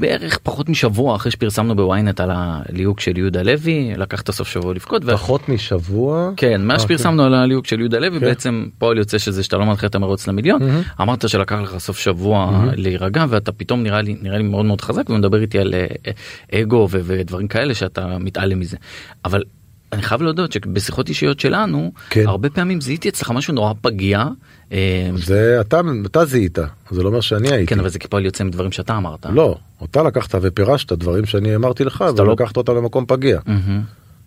בערך 0.00 0.38
פחות 0.38 0.68
משבוע 0.68 1.16
אחרי 1.16 1.32
שפרסמנו 1.32 1.76
בוויינט 1.76 2.20
על 2.20 2.30
הליהוק 2.34 3.00
של 3.00 3.18
יהודה 3.18 3.42
לוי 3.42 3.92
לקח 3.96 4.20
את 4.20 4.28
הסוף 4.28 4.48
שבוע 4.48 4.74
לבכות. 4.74 5.04
פחות 5.04 5.48
משבוע? 5.48 6.30
כן, 6.36 6.62
מאז 6.64 6.80
אה, 6.80 6.84
שפרסמנו 6.84 7.22
על 7.22 7.34
הליהוק 7.34 7.66
של 7.66 7.80
יהודה 7.80 7.98
לוי 7.98 8.20
כן. 8.20 8.26
בעצם 8.26 8.66
פועל 8.78 8.98
יוצא 8.98 9.18
שזה 9.18 9.42
שאתה 9.42 9.56
לא 9.56 9.66
מנחה 9.66 9.86
את 9.86 9.94
המרוץ 9.94 10.28
למיליון 10.28 10.62
מהמם. 10.62 10.82
אמרת 11.00 11.28
שלקח 11.28 11.56
לך 11.62 11.78
סוף 11.78 11.98
שבוע 11.98 12.64
להירגע 12.76 13.24
ואתה 13.28 13.52
פתאום 13.52 13.82
נראה 13.82 14.02
לי 14.02 14.16
נראה 14.22 14.38
לי 14.38 14.42
מאוד 14.42 14.64
מאוד 14.64 14.80
חזק 14.80 15.10
ומדבר 15.10 15.40
איתי 15.40 15.58
על 15.58 15.74
אה, 15.74 15.86
אה, 16.06 16.60
אגו 16.60 16.88
ודברים 16.90 17.48
כאלה 17.48 17.74
שאתה 17.74 18.18
מתעלם 18.18 18.60
מזה 18.60 18.76
אבל 19.24 19.42
אני 19.92 20.02
חייב 20.02 20.22
להודות 20.22 20.52
שבשיחות 20.52 21.08
אישיות 21.08 21.40
שלנו 21.40 21.92
כן. 22.10 22.26
הרבה 22.26 22.50
פעמים 22.50 22.80
זיהיתי 22.80 23.08
אצלך 23.08 23.30
משהו 23.30 23.54
נורא 23.54 23.72
פגיע 23.80 24.24
אה, 24.72 25.10
זה 25.16 25.56
אתה 25.60 25.80
אתה 26.06 26.24
זיהית 26.24 26.58
זה 26.90 27.02
לא 27.02 27.08
אומר 27.08 27.20
שאני 27.20 27.48
הייתי. 27.52 27.66
כן 27.74 27.80
אבל 27.80 27.88
זה 27.88 27.98
כפועל 27.98 28.24
יוצא 28.24 28.44
מדברים 28.44 28.72
שאתה 28.72 28.96
אמרת. 28.96 29.26
לא 29.30 29.58
אתה 29.84 30.02
לקחת 30.02 30.34
ופירשת 30.42 30.92
דברים 30.92 31.26
שאני 31.26 31.54
אמרתי 31.56 31.84
לך 31.84 32.04
אתה 32.14 32.22
לא- 32.22 32.30
ולקחת 32.30 32.56
אותם 32.56 32.76
למקום 32.76 33.04
פגיע. 33.08 33.38
מהמם. 33.46 33.80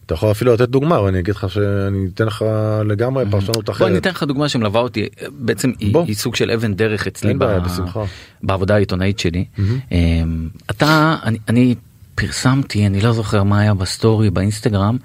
אתה 0.05 0.13
יכול 0.13 0.31
אפילו 0.31 0.53
לתת 0.53 0.69
דוגמה 0.69 1.01
ואני 1.01 1.19
אגיד 1.19 1.35
לך 1.35 1.49
שאני 1.49 2.07
אתן 2.13 2.25
לך 2.25 2.45
לגמרי 2.85 3.25
פרשנות 3.31 3.65
בוא 3.65 3.73
אחרת. 3.73 3.87
אני 3.87 3.97
אתן 3.97 4.09
לך 4.09 4.23
דוגמה 4.23 4.49
שמלווה 4.49 4.81
אותי 4.81 5.07
בעצם 5.31 5.71
היא, 5.79 5.93
בוא. 5.93 6.05
היא 6.07 6.15
סוג 6.15 6.35
של 6.35 6.51
אבן 6.51 6.73
דרך 6.73 7.07
אצלי 7.07 7.33
בעיה, 7.33 7.59
בשמחה. 7.59 8.03
בעבודה 8.43 8.75
העיתונאית 8.75 9.19
שלי. 9.19 9.45
אמ, 9.91 10.47
אתה 10.71 11.15
אני, 11.23 11.37
אני 11.49 11.75
פרסמתי 12.15 12.85
אני 12.87 13.01
לא 13.01 13.11
זוכר 13.13 13.43
מה 13.43 13.59
היה 13.59 13.73
בסטורי 13.73 14.29
באינסטגרם 14.29 14.97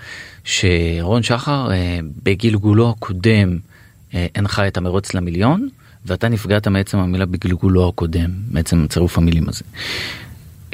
שרון 0.46 1.22
שחר 1.22 1.70
אה, 1.72 1.98
בגלגולו 2.22 2.90
הקודם 2.90 3.58
אה, 4.14 4.26
הנחה 4.34 4.68
את 4.68 4.76
המרוץ 4.76 5.14
למיליון 5.14 5.68
ואתה 6.06 6.28
נפגעת 6.28 6.68
מעצם 6.68 6.98
המילה 6.98 7.26
בגלגולו 7.26 7.88
הקודם 7.88 8.30
מעצם 8.50 8.86
צירוף 8.88 9.18
המילים 9.18 9.48
הזה. 9.48 9.64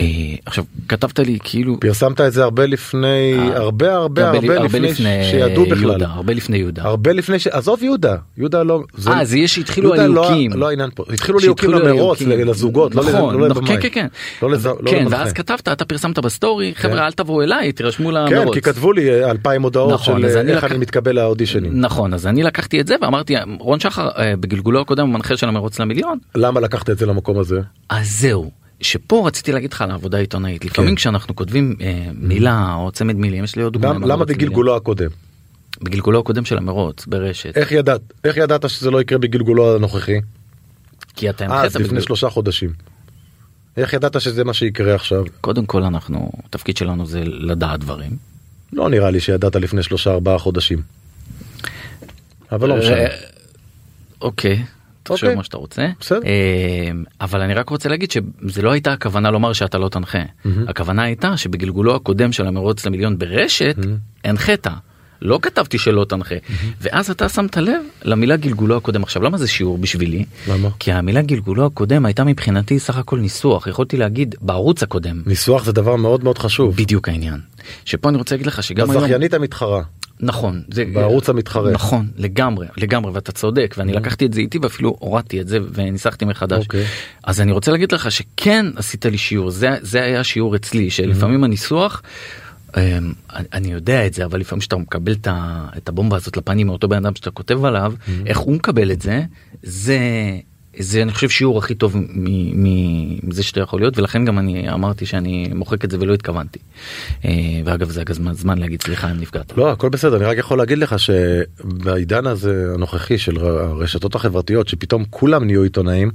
אה, 0.02 0.36
עכשיו 0.46 0.64
כתבת 0.88 1.18
לי 1.18 1.38
כאילו 1.44 1.80
פרסמת 1.80 2.20
את 2.20 2.32
זה 2.32 2.42
הרבה 2.42 2.66
לפני 2.66 3.34
אה, 3.38 3.56
הרבה 3.56 3.94
הרבה 3.94 4.28
הרבה 4.30 4.58
לפני 4.58 4.94
שידעו 5.24 5.66
בכלל. 5.66 6.04
הרבה 6.04 6.32
לפני 6.32 6.56
יהודה. 6.56 6.82
הרבה 6.82 7.12
לפני 7.12 7.38
ש... 7.38 7.46
עזוב 7.46 7.82
יהודה 7.82 8.16
יהודה 8.36 8.62
לא 8.62 8.82
אה, 9.08 9.24
זה 9.24 9.38
יש 9.38 9.54
שהתחילו 9.54 9.88
יהודה 9.88 10.06
לא- 10.06 10.26
הליהוקים. 10.26 10.52
לא 10.52 10.68
העניין 10.68 10.90
פה 10.94 11.04
התחילו 11.12 11.38
ליהוקים 11.38 11.70
למרוץ 11.70 12.22
הליהוקים. 12.22 12.48
לזוגות 12.48 12.94
לא 12.94 13.02
נכון, 13.02 13.40
לא 13.40 13.48
נכון, 13.48 13.64
לבמאי. 13.64 13.82
כן 13.82 13.88
כן 13.90 14.08
כן. 14.40 14.46
לא 14.46 14.56
כן 14.86 14.96
למנחה. 14.96 15.16
ואז 15.16 15.32
כתבת 15.32 15.68
אתה 15.68 15.84
פרסמת 15.84 16.18
בסטורי 16.18 16.72
חבר'ה 16.74 17.06
אל 17.06 17.12
תבואו 17.12 17.42
אליי 17.42 17.72
תירשמו 17.72 18.08
כן 18.08 18.14
למרוץ. 18.14 18.54
כי 18.54 18.60
כתבו 18.60 18.92
לי 18.92 19.10
אה, 19.10 19.30
אלפיים 19.30 19.62
הודעות 19.62 19.92
נכון, 19.92 20.20
של 20.20 20.38
אה, 20.48 20.54
איך 20.54 20.64
אני 20.64 20.78
מתקבל 20.78 21.16
לאודישנים. 21.16 21.80
נכון 21.80 22.14
אז 22.14 22.26
אני 22.26 22.42
לקחתי 22.42 22.80
את 22.80 22.86
זה 22.86 22.94
ואמרתי 23.02 23.34
רון 23.60 23.80
שחר 23.80 24.08
אה, 24.18 24.34
בגלגולו 24.40 24.80
הקודם 24.80 25.06
הוא 25.06 25.14
מנחה 25.14 25.36
של 25.36 25.48
המרוץ 25.48 25.80
למיליון 25.80 26.18
למה 26.34 26.60
לקחת 26.60 26.90
את 26.90 26.98
זה 26.98 27.06
למקום 27.06 27.38
הזה? 27.38 27.60
אז 27.88 28.20
זהו 28.20 28.61
שפה 28.82 29.22
רציתי 29.26 29.52
להגיד 29.52 29.72
לך 29.72 29.82
על 29.82 29.90
העבודה 29.90 30.18
העיתונאית 30.18 30.64
לפעמים 30.64 30.94
כשאנחנו 30.94 31.36
כותבים 31.36 31.76
אה, 31.80 32.06
מילה 32.14 32.74
או 32.74 32.90
צמד 32.92 33.16
מילים 33.16 33.44
יש 33.44 33.56
לי 33.56 33.62
עוד 33.62 33.72
דוגמה. 33.72 33.92
למ- 33.92 34.04
למה. 34.04 34.24
בגלגולו 34.24 34.76
הקודם? 34.76 35.08
בגלגולו 35.82 36.18
הקודם 36.18 36.44
של 36.44 36.58
המרוץ 36.58 37.06
ברשת 37.06 37.56
איך 37.56 37.72
ידעת 37.72 38.00
איך 38.24 38.36
ידעת 38.36 38.68
שזה 38.70 38.90
לא 38.90 39.00
יקרה 39.00 39.18
בגלגולו 39.18 39.76
הנוכחי? 39.76 40.20
כי 41.16 41.30
אתה 41.30 41.44
אז 41.44 41.50
הנחית 41.76 41.80
לפני 41.80 42.00
שלושה 42.02 42.30
חודשים. 42.30 42.72
איך 43.76 43.92
ידעת 43.92 44.20
שזה 44.20 44.44
מה 44.44 44.54
שיקרה 44.54 44.94
עכשיו? 44.94 45.24
קודם 45.40 45.66
כל 45.66 45.82
אנחנו 45.82 46.30
התפקיד 46.46 46.76
שלנו 46.76 47.06
זה 47.06 47.22
לדעת 47.24 47.80
דברים. 47.80 48.10
לא 48.72 48.88
נראה 48.88 49.10
לי 49.10 49.20
שידעת 49.20 49.56
לפני 49.56 49.82
שלושה 49.82 50.10
ארבעה 50.10 50.38
חודשים. 50.38 50.82
אבל 52.52 52.68
לא 52.68 52.76
משנה. 52.76 52.96
אה, 52.96 53.16
אוקיי. 54.20 54.62
תחשוב 55.02 55.24
אוקיי. 55.24 55.36
מה 55.36 55.44
שאתה 55.44 55.56
רוצה. 55.56 55.88
בסדר. 56.00 56.20
אה, 56.24 56.90
אבל 57.20 57.40
אני 57.40 57.54
רק 57.54 57.68
רוצה 57.68 57.88
להגיד 57.88 58.10
שזה 58.10 58.62
לא 58.62 58.70
הייתה 58.70 58.92
הכוונה 58.92 59.30
לומר 59.30 59.52
שאתה 59.52 59.78
לא 59.78 59.88
תנחה. 59.88 60.22
הכוונה 60.68 61.02
הייתה 61.02 61.36
שבגלגולו 61.36 61.94
הקודם 61.94 62.32
של 62.32 62.46
המרוץ 62.46 62.86
למיליון 62.86 63.18
ברשת 63.18 63.76
הנחית. 64.24 64.66
לא 65.22 65.38
כתבתי 65.42 65.78
שלא 65.78 66.04
תנחה. 66.04 66.34
ואז 66.80 67.10
אתה 67.10 67.28
שמת 67.28 67.56
לב 67.56 67.82
למילה 68.04 68.36
גלגולו 68.36 68.76
הקודם. 68.76 69.02
עכשיו 69.02 69.22
למה 69.22 69.38
זה 69.38 69.48
שיעור 69.48 69.78
בשבילי? 69.78 70.24
למה? 70.48 70.68
כי 70.78 70.92
המילה 70.92 71.22
גלגולו 71.22 71.66
הקודם 71.66 72.06
הייתה 72.06 72.24
מבחינתי 72.24 72.78
סך 72.78 72.96
הכל 72.96 73.18
ניסוח. 73.18 73.66
יכולתי 73.66 73.96
להגיד 73.96 74.34
בערוץ 74.40 74.82
הקודם. 74.82 75.22
ניסוח 75.26 75.64
זה 75.64 75.72
דבר 75.72 75.96
מאוד 75.96 76.24
מאוד 76.24 76.38
חשוב. 76.38 76.76
בדיוק 76.76 77.08
העניין. 77.08 77.40
שפה 77.84 78.08
אני 78.08 78.18
רוצה 78.18 78.34
להגיד 78.34 78.46
לך 78.46 78.62
שגם 78.62 78.90
היום... 78.90 79.04
המתחרה. 79.32 79.82
נכון 80.22 80.62
זה 80.70 80.84
בערוץ 80.94 81.28
המתחרה. 81.28 81.70
נכון 81.70 82.08
לגמרי 82.16 82.66
לגמרי 82.76 83.12
ואתה 83.12 83.32
צודק 83.32 83.74
ואני 83.78 83.92
לקחתי 83.92 84.26
את 84.26 84.32
זה 84.32 84.40
איתי 84.40 84.58
ואפילו 84.62 84.96
הורדתי 84.98 85.40
את 85.40 85.48
זה 85.48 85.58
וניסחתי 85.72 86.24
מחדש 86.24 86.64
אוקיי. 86.64 86.84
אז 87.24 87.40
אני 87.40 87.52
רוצה 87.52 87.72
להגיד 87.72 87.92
לך 87.92 88.12
שכן 88.12 88.66
עשית 88.76 89.06
לי 89.06 89.18
שיעור 89.18 89.50
זה 89.50 89.70
זה 89.80 90.02
היה 90.02 90.24
שיעור 90.24 90.56
אצלי 90.56 90.90
שלפעמים 90.90 91.44
הניסוח. 91.44 92.02
אמ, 92.76 93.12
אני- 93.52 93.72
יודע 93.72 94.06
את 94.06 94.14
זה 94.14 94.24
אבל 94.24 94.40
לפעמים 94.40 94.60
שאתה 94.60 94.76
מקבל 94.76 95.14
את 95.76 95.88
הבומבה 95.88 96.16
הזאת 96.16 96.36
לפנים 96.36 96.66
מאותו 96.66 96.88
בן 96.88 96.96
אדם 96.96 97.14
שאתה 97.14 97.30
כותב 97.30 97.64
עליו 97.64 97.92
איך 98.26 98.38
הוא 98.38 98.54
מקבל 98.54 98.92
את 98.92 99.02
זה 99.02 99.22
זה 99.62 99.98
זה 100.78 101.02
אני 101.02 101.12
חושב 101.12 101.28
שיעור 101.28 101.58
הכי 101.58 101.74
טוב 101.74 101.96
מזה 103.22 103.42
שאתה 103.42 103.60
יכול 103.60 103.80
להיות 103.80 103.98
ולכן 103.98 104.24
גם 104.24 104.38
אני 104.38 104.70
אמרתי 104.70 105.06
שאני 105.06 105.50
מוחק 105.54 105.84
את 105.84 105.90
זה 105.90 105.96
ולא 106.00 106.14
התכוונתי. 106.14 106.58
אה, 107.24 107.30
ואגב 107.64 107.90
זה 107.90 108.02
הזמן 108.08 108.34
זמן 108.34 108.58
להגיד 108.58 108.82
סליחה 108.82 109.10
אם 109.10 109.20
נפגעת. 109.20 109.52
לא 109.56 109.72
הכל 109.72 109.88
בסדר 109.88 110.16
אני 110.16 110.24
רק 110.24 110.38
יכול 110.38 110.58
להגיד 110.58 110.78
לך 110.78 110.96
שבעידן 110.98 112.26
הזה 112.26 112.70
הנוכחי 112.74 113.18
של 113.18 113.38
הרשתות 113.38 114.14
החברתיות 114.14 114.68
שפתאום 114.68 115.04
כולם 115.10 115.44
נהיו 115.44 115.62
עיתונאים. 115.62 116.10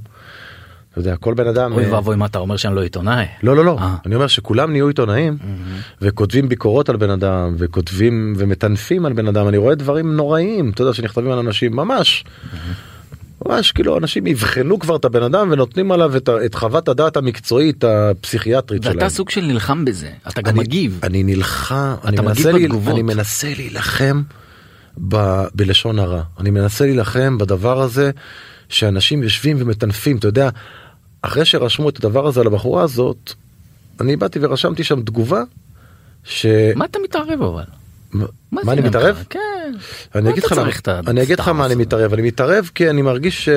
אתה 0.92 1.00
יודע 1.00 1.16
כל 1.16 1.34
בן 1.34 1.46
אדם 1.46 1.72
אוי 1.72 1.84
אה, 1.84 1.94
ואבוי 1.94 2.16
מה 2.16 2.26
אתה 2.26 2.38
אומר 2.38 2.56
שאני 2.56 2.76
לא 2.76 2.82
עיתונאי. 2.82 3.26
לא 3.42 3.56
לא 3.56 3.64
לא 3.64 3.76
אה. 3.80 3.96
אני 4.06 4.14
אומר 4.14 4.26
שכולם 4.26 4.72
נהיו 4.72 4.88
עיתונאים 4.88 5.36
וכותבים 6.02 6.48
ביקורות 6.48 6.88
על 6.88 6.96
בן 6.96 7.10
אדם 7.10 7.54
וכותבים 7.58 8.34
ומטנפים 8.36 9.06
על 9.06 9.12
בן 9.12 9.28
אדם 9.28 9.48
אני 9.48 9.56
רואה 9.56 9.74
דברים 9.74 10.16
נוראים 10.16 10.70
אתה 10.70 10.82
יודע 10.82 10.92
שנכתבים 10.92 11.30
על 11.30 11.38
אנשים 11.38 11.76
ממש. 11.76 12.24
ממש 13.48 13.72
כאילו 13.72 13.98
אנשים 13.98 14.26
יבחנו 14.26 14.78
כבר 14.78 14.96
את 14.96 15.04
הבן 15.04 15.22
אדם 15.22 15.48
ונותנים 15.52 15.92
עליו 15.92 16.16
את, 16.16 16.28
את 16.46 16.54
חוות 16.54 16.88
הדעת 16.88 17.16
המקצועית 17.16 17.84
הפסיכיאטרית 17.84 18.82
שלהם. 18.82 18.96
ואתה 18.96 19.08
סוג 19.08 19.30
של 19.30 19.40
נלחם 19.40 19.84
בזה 19.84 20.10
אתה 20.28 20.42
גם 20.42 20.52
אני- 20.52 20.60
מגיב. 20.60 21.00
אני 21.02 21.22
נלחם, 21.22 21.94
אני 22.04 22.20
מנסה, 22.20 22.52
לי. 22.52 22.66
אני 22.88 23.02
מנסה 23.02 23.52
להילחם 23.56 24.22
ב, 25.08 25.42
בלשון 25.54 25.98
הרע. 25.98 26.22
אני 26.40 26.50
מנסה 26.50 26.84
להילחם 26.84 27.38
בדבר 27.38 27.80
הזה 27.82 28.10
שאנשים 28.68 29.22
יושבים 29.22 29.56
ומטנפים, 29.60 30.16
אתה 30.16 30.28
יודע, 30.28 30.48
אחרי 31.22 31.44
שרשמו 31.44 31.88
את 31.88 31.96
הדבר 31.98 32.26
הזה 32.26 32.40
על 32.40 32.46
הבחורה 32.46 32.82
הזאת, 32.82 33.32
אני 34.00 34.16
באתי 34.16 34.38
ורשמתי 34.42 34.84
שם 34.84 35.02
תגובה 35.02 35.42
ש... 36.24 36.46
מה 36.76 36.84
אתה 36.84 36.98
מתערב 37.04 37.42
אבל? 37.42 37.62
מה, 38.12 38.24
מה 38.52 38.72
אני 38.72 38.80
מתערב? 38.80 39.24
כן. 39.30 39.38
אני 40.14 40.30
אגיד 40.30 40.44
לך 40.44 40.52
למה, 40.52 40.70
אני 41.06 41.22
אגיד 41.22 41.40
לך 41.40 41.48
מה 41.48 41.66
אני? 41.66 41.74
מתערב, 41.74 42.12
אני 42.12 42.22
מתערב 42.22 42.70
כי 42.74 42.90
אני 42.90 43.02
מרגיש 43.02 43.48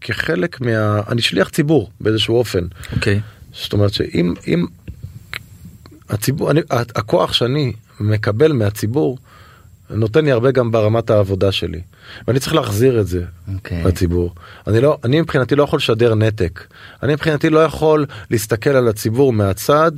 שכחלק 0.00 0.60
מה... 0.60 1.00
אני 1.08 1.22
שליח 1.22 1.48
ציבור 1.48 1.90
באיזשהו 2.00 2.36
אופן. 2.36 2.64
אוקיי. 2.96 3.20
זאת 3.52 3.72
אומרת 3.72 3.92
שאם 3.92 4.34
אם 4.46 4.66
הציבור 6.08 6.50
אני, 6.50 6.60
הכוח 6.70 7.32
שאני 7.32 7.72
מקבל 8.00 8.52
מהציבור 8.52 9.18
נותן 9.90 10.24
לי 10.24 10.32
הרבה 10.32 10.50
גם 10.50 10.70
ברמת 10.70 11.10
העבודה 11.10 11.52
שלי 11.52 11.80
ואני 12.28 12.40
צריך 12.40 12.54
להחזיר 12.54 13.00
את 13.00 13.06
זה 13.06 13.24
אוקיי. 13.54 13.84
לציבור 13.84 14.34
אני 14.66 14.80
לא 14.80 14.98
אני 15.04 15.20
מבחינתי 15.20 15.56
לא 15.56 15.62
יכול 15.62 15.76
לשדר 15.76 16.14
נתק 16.14 16.66
אני 17.02 17.12
מבחינתי 17.12 17.50
לא 17.50 17.58
יכול 17.58 18.06
להסתכל 18.30 18.70
על 18.70 18.88
הציבור 18.88 19.32
מהצד 19.32 19.92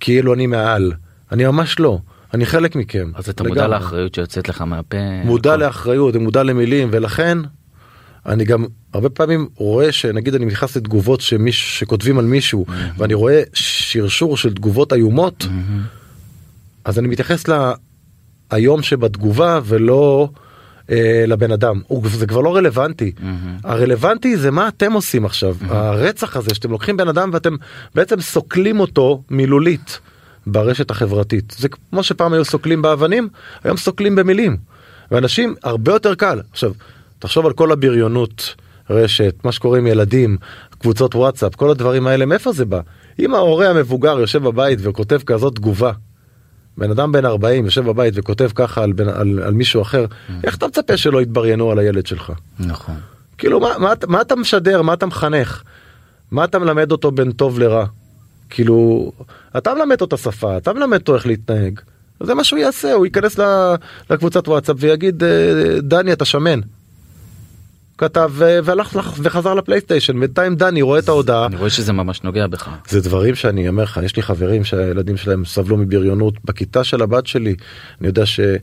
כאילו 0.00 0.34
אני 0.34 0.46
מעל 0.46 0.92
אני 1.32 1.44
ממש 1.44 1.78
לא 1.78 1.98
אני 2.34 2.46
חלק 2.46 2.76
מכם 2.76 3.10
אז 3.14 3.28
אתה 3.28 3.42
מודע 3.42 3.54
לגמרי. 3.54 3.78
לאחריות 3.78 4.14
שיוצאת 4.14 4.48
לך 4.48 4.60
מהפה. 4.62 4.96
מודע 5.24 5.54
הכל. 5.54 5.64
לאחריות 5.64 6.16
ומודע 6.16 6.42
למילים 6.42 6.88
ולכן 6.92 7.38
אני 8.26 8.44
גם 8.44 8.64
הרבה 8.94 9.08
פעמים 9.08 9.48
רואה 9.56 9.92
שנגיד 9.92 10.34
אני 10.34 10.44
נכנס 10.44 10.76
לתגובות 10.76 11.20
שמיש, 11.20 11.78
שכותבים 11.78 12.18
על 12.18 12.24
מישהו 12.24 12.66
ואני 12.98 13.14
רואה 13.14 13.42
שרשור 13.52 14.36
של 14.36 14.54
תגובות 14.54 14.92
איומות 14.92 15.46
אז 16.84 16.98
אני 16.98 17.08
מתייחס 17.08 17.44
להיום 18.52 18.82
שבתגובה 18.82 19.60
ולא 19.64 20.28
אה, 20.90 21.24
לבן 21.26 21.52
אדם 21.52 21.80
הוא, 21.86 22.08
זה 22.08 22.26
כבר 22.26 22.40
לא 22.40 22.56
רלוונטי 22.56 23.12
מהמם. 23.20 23.56
הרלוונטי 23.64 24.36
זה 24.36 24.50
מה 24.50 24.68
אתם 24.68 24.92
עושים 24.92 25.24
עכשיו 25.24 25.56
הרצח 25.68 26.36
הזה 26.36 26.54
שאתם 26.54 26.70
לוקחים 26.70 26.96
בן 26.96 27.08
אדם 27.08 27.30
ואתם 27.32 27.56
בעצם 27.94 28.20
סוקלים 28.20 28.80
אותו 28.80 29.22
מילולית 29.30 30.00
ברשת 30.46 30.90
החברתית. 30.90 31.54
זה 31.58 31.68
כמו 31.68 32.02
שפעם 32.02 32.32
היו 32.32 32.44
סוקלים 32.44 32.82
באבנים 32.82 33.28
היום 33.64 33.76
סוקלים 33.76 34.16
במילים. 34.16 34.56
ואנשים 35.10 35.54
הרבה 35.62 35.92
יותר 35.92 36.14
קל. 36.14 36.40
עכשיו 36.52 36.72
תחשוב 37.18 37.46
על 37.46 37.52
כל 37.52 37.72
הבריונות 37.72 38.54
רשת 38.90 39.34
מה 39.44 39.52
שקורה 39.52 39.78
עם 39.78 39.86
ילדים 39.86 40.36
קבוצות 40.78 41.14
וואטסאפ 41.14 41.54
כל 41.54 41.70
הדברים 41.70 42.06
האלה 42.06 42.26
מאיפה 42.26 42.52
זה 42.52 42.64
בא? 42.64 42.80
אם 43.18 43.34
ההורה 43.34 43.70
המבוגר 43.70 44.18
יושב 44.20 44.42
בבית 44.42 44.78
וכותב 44.82 45.20
כזאת 45.26 45.54
תגובה. 45.54 45.92
בן 46.78 46.90
אדם 46.90 47.12
בן 47.12 47.24
40 47.24 47.64
יושב 47.64 47.84
בבית 47.84 48.14
וכותב 48.16 48.50
ככה 48.54 48.82
על, 48.82 48.92
בן, 48.92 49.08
על, 49.08 49.42
על 49.42 49.54
מישהו 49.54 49.82
אחר 49.82 50.06
איך 50.44 50.56
אתה 50.56 50.66
מצפה 50.66 50.96
שלא 50.96 51.22
יתבריינו 51.22 51.70
על 51.70 51.78
הילד 51.78 52.06
שלך. 52.06 52.32
נכון. 52.58 52.94
כאילו 53.38 53.60
מה, 53.60 53.78
מה, 53.78 53.92
מה 54.06 54.20
אתה 54.20 54.36
משדר? 54.36 54.82
מה 54.82 54.94
אתה 54.94 55.06
מחנך? 55.06 55.62
מה 56.30 56.44
אתה 56.44 56.58
מלמד 56.58 56.92
אותו 56.92 57.10
בין 57.10 57.32
טוב 57.32 57.58
לרע 57.58 57.86
כאילו 58.52 59.12
אתה 59.56 59.74
מלמד 59.74 59.90
אותו 60.00 60.04
את 60.06 60.12
השפה 60.12 60.56
אתה 60.56 60.72
מלמד 60.72 60.98
אותו 60.98 61.14
איך 61.14 61.26
להתנהג 61.26 61.80
זה 62.22 62.34
מה 62.34 62.44
שהוא 62.44 62.58
יעשה 62.58 62.92
הוא 62.92 63.04
ייכנס 63.06 63.38
לקבוצת 64.10 64.48
וואטסאפ 64.48 64.76
ויגיד 64.80 65.22
"אה, 65.24 65.28
דני 65.82 66.12
אתה 66.12 66.24
שמן. 66.24 66.60
כתב 67.98 68.30
ו- 68.34 68.58
והלך 68.64 68.96
לך- 68.96 69.14
וחזר 69.22 69.54
לפלייסטיישן 69.54 70.20
בינתיים 70.20 70.56
דני 70.56 70.82
רואה 70.82 70.98
את 70.98 71.08
ההודעה 71.08 71.46
אני 71.46 71.56
רואה 71.56 71.70
שזה 71.70 71.92
ממש 71.92 72.22
נוגע 72.22 72.46
בך. 72.46 72.68
זה 72.88 73.00
דברים 73.00 73.34
שאני 73.34 73.68
אומר 73.68 73.82
לך 73.82 74.00
יש 74.04 74.16
לי 74.16 74.22
חברים 74.22 74.64
שהילדים 74.64 75.16
שלהם 75.16 75.44
סבלו 75.44 75.76
מבריונות 75.76 76.34
בכיתה 76.44 76.84
של 76.84 77.02
הבת 77.02 77.26
שלי 77.26 77.54
אני 78.00 78.08
יודע 78.08 78.26
שזה 78.26 78.58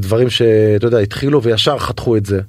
דברים 0.00 0.30
שאתה 0.30 0.86
יודע 0.86 0.98
התחילו 0.98 1.42
וישר 1.42 1.78
חתכו 1.78 2.16
את 2.16 2.26
זה. 2.26 2.40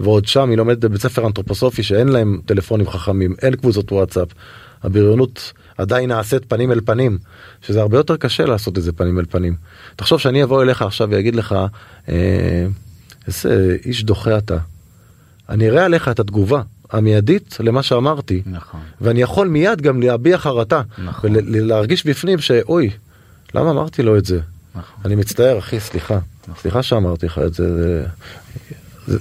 ועוד 0.00 0.26
שם 0.26 0.48
היא 0.50 0.58
לומדת 0.58 0.78
בבית 0.78 1.00
ספר 1.00 1.26
אנתרופוסופי 1.26 1.82
שאין 1.82 2.08
להם 2.08 2.40
טלפונים 2.46 2.88
חכמים 2.90 3.34
אין 3.42 3.56
קבוצות 3.56 3.92
וואטסאפ. 3.92 4.28
הבריונות 4.82 5.52
עדיין 5.82 6.08
נעשית 6.08 6.44
פנים 6.44 6.72
אל 6.72 6.80
פנים 6.84 7.18
שזה 7.62 7.80
הרבה 7.80 7.96
יותר 7.96 8.16
קשה 8.16 8.44
לעשות 8.44 8.78
את 8.78 8.82
זה 8.82 8.92
פנים 8.92 9.18
אל 9.18 9.24
פנים. 9.30 9.56
תחשוב 9.96 10.18
שאני 10.18 10.42
אבוא 10.42 10.62
אליך 10.62 10.82
עכשיו 10.82 11.08
ואגיד 11.10 11.34
לך 11.36 11.54
אה, 12.08 12.66
איזה 13.26 13.76
איש 13.84 14.04
דוחה 14.04 14.38
אתה. 14.38 14.58
אני 15.48 15.68
אראה 15.68 15.84
עליך 15.84 16.08
את 16.08 16.20
התגובה 16.20 16.62
המיידית 16.90 17.56
למה 17.60 17.82
שאמרתי. 17.82 18.42
נכון. 18.46 18.80
ואני 19.00 19.22
יכול 19.22 19.48
מיד 19.48 19.80
גם 19.82 20.02
להביע 20.02 20.38
חרטה 20.38 20.82
נכון. 20.98 21.30
ולהרגיש 21.34 22.06
בפנים 22.06 22.38
שאוי 22.38 22.90
למה 23.54 23.70
אמרתי 23.70 24.02
לו 24.02 24.18
את 24.18 24.24
זה 24.24 24.40
נכון. 24.74 25.00
אני 25.04 25.14
מצטער 25.14 25.58
אחי 25.58 25.80
סליחה 25.80 26.18
סליחה 26.60 26.82
שאמרתי 26.82 27.26
לך 27.26 27.38
את 27.38 27.54
זה, 27.54 27.76
זה, 27.76 28.06
זה 29.06 29.18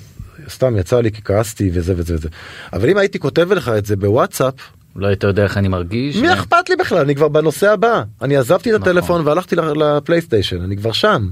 סתם 0.50 0.78
יצא 0.78 1.02
לי 1.02 1.12
כי 1.12 1.22
כעסתי 1.22 1.70
וזה 1.74 1.94
וזה 1.98 2.16
וזה 2.16 2.30
אבל 2.74 2.90
אם 2.90 2.98
הייתי 2.98 3.20
כותב 3.20 3.52
לך 3.52 3.70
את 3.70 3.86
זה 3.86 3.96
בוואטסאפ 3.96 4.54
לא 4.96 5.08
היית 5.08 5.24
יודע 5.24 5.44
איך 5.44 5.58
אני 5.58 5.68
מרגיש. 5.68 6.18
מי 6.18 6.30
ו- 6.30 6.34
אכפת 6.34 6.70
לי 6.70 6.76
בכלל 6.76 6.98
אני 7.00 7.16
כבר 7.16 7.28
בנושא 7.28 7.72
הבא 7.72 8.04
אני 8.22 8.38
עזבתי 8.38 8.76
את 8.76 8.80
נכון. 8.80 8.98
הטלפון 8.98 9.28
והלכתי 9.28 9.56
לפלייסטיישן 9.56 10.62
אני 10.62 10.78
כבר 10.78 10.92
שם. 10.92 11.30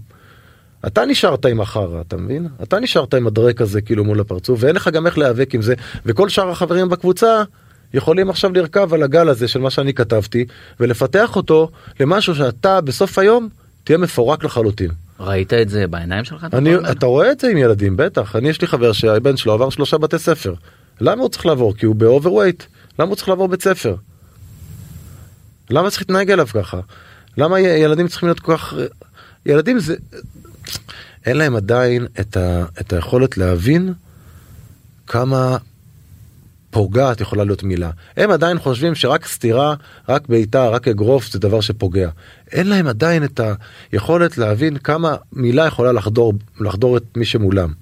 אתה 0.87 1.05
נשארת 1.05 1.45
עם 1.45 1.61
החרא 1.61 2.01
אתה 2.01 2.17
מבין 2.17 2.47
אתה 2.63 2.79
נשארת 2.79 3.13
עם 3.13 3.27
הדרק 3.27 3.61
הזה 3.61 3.81
כאילו 3.81 4.03
מול 4.03 4.19
הפרצוף 4.19 4.59
ואין 4.63 4.75
לך 4.75 4.87
גם 4.87 5.05
איך 5.05 5.17
להיאבק 5.17 5.55
עם 5.55 5.61
זה 5.61 5.73
וכל 6.05 6.29
שאר 6.29 6.49
החברים 6.49 6.89
בקבוצה 6.89 7.43
יכולים 7.93 8.29
עכשיו 8.29 8.53
לרכב 8.53 8.93
על 8.93 9.03
הגל 9.03 9.29
הזה 9.29 9.47
של 9.47 9.59
מה 9.59 9.69
שאני 9.69 9.93
כתבתי 9.93 10.45
ולפתח 10.79 11.35
אותו 11.35 11.69
למשהו 11.99 12.35
שאתה 12.35 12.81
בסוף 12.81 13.19
היום 13.19 13.49
תהיה 13.83 13.97
מפורק 13.97 14.43
לחלוטין. 14.43 14.91
ראית 15.19 15.53
את 15.53 15.69
זה 15.69 15.87
בעיניים 15.87 16.23
שלך? 16.25 16.47
אני, 16.53 16.75
האלה? 16.75 16.91
אתה 16.91 17.05
רואה 17.05 17.31
את 17.31 17.39
זה 17.39 17.47
עם 17.47 17.57
ילדים 17.57 17.97
בטח 17.97 18.35
אני 18.35 18.49
יש 18.49 18.61
לי 18.61 18.67
חבר 18.67 18.91
שהבן 18.91 19.37
שלו 19.37 19.53
עבר 19.53 19.69
שלושה 19.69 19.97
בתי 19.97 20.19
ספר. 20.19 20.53
למה 21.01 21.21
הוא 21.21 21.29
צריך 21.29 21.45
לעבור 21.45 21.75
כי 21.75 21.85
הוא 21.85 21.95
ב 21.95 22.01
overweight 22.01 22.63
למה 22.99 23.09
הוא 23.09 23.15
צריך 23.15 23.29
לעבור 23.29 23.47
בית 23.47 23.61
ספר. 23.61 23.95
למה 25.69 25.89
צריך 25.89 26.01
להתנהג 26.01 26.31
אליו 26.31 26.47
ככה 26.47 26.79
למה 27.37 27.59
ילדים 27.59 28.07
צריכים 28.07 28.27
להיות 28.27 28.39
כל 28.39 28.57
כך 28.57 28.73
ילדים 29.45 29.79
זה 29.79 29.95
אין 31.25 31.37
להם 31.37 31.55
עדיין 31.55 32.07
את, 32.19 32.37
ה, 32.37 32.65
את 32.81 32.93
היכולת 32.93 33.37
להבין 33.37 33.93
כמה 35.07 35.57
פוגעת 36.69 37.21
יכולה 37.21 37.43
להיות 37.43 37.63
מילה 37.63 37.91
הם 38.17 38.31
עדיין 38.31 38.59
חושבים 38.59 38.95
שרק 38.95 39.25
סטירה 39.25 39.75
רק 40.09 40.27
בעיטה 40.27 40.69
רק 40.69 40.87
אגרוף 40.87 41.31
זה 41.31 41.39
דבר 41.39 41.61
שפוגע 41.61 42.09
אין 42.51 42.67
להם 42.67 42.87
עדיין 42.87 43.23
את 43.23 43.41
היכולת 43.91 44.37
להבין 44.37 44.77
כמה 44.77 45.15
מילה 45.33 45.65
יכולה 45.65 45.91
לחדור 45.91 46.33
לחדור 46.59 46.97
את 46.97 47.03
מי 47.17 47.25
שמולם. 47.25 47.73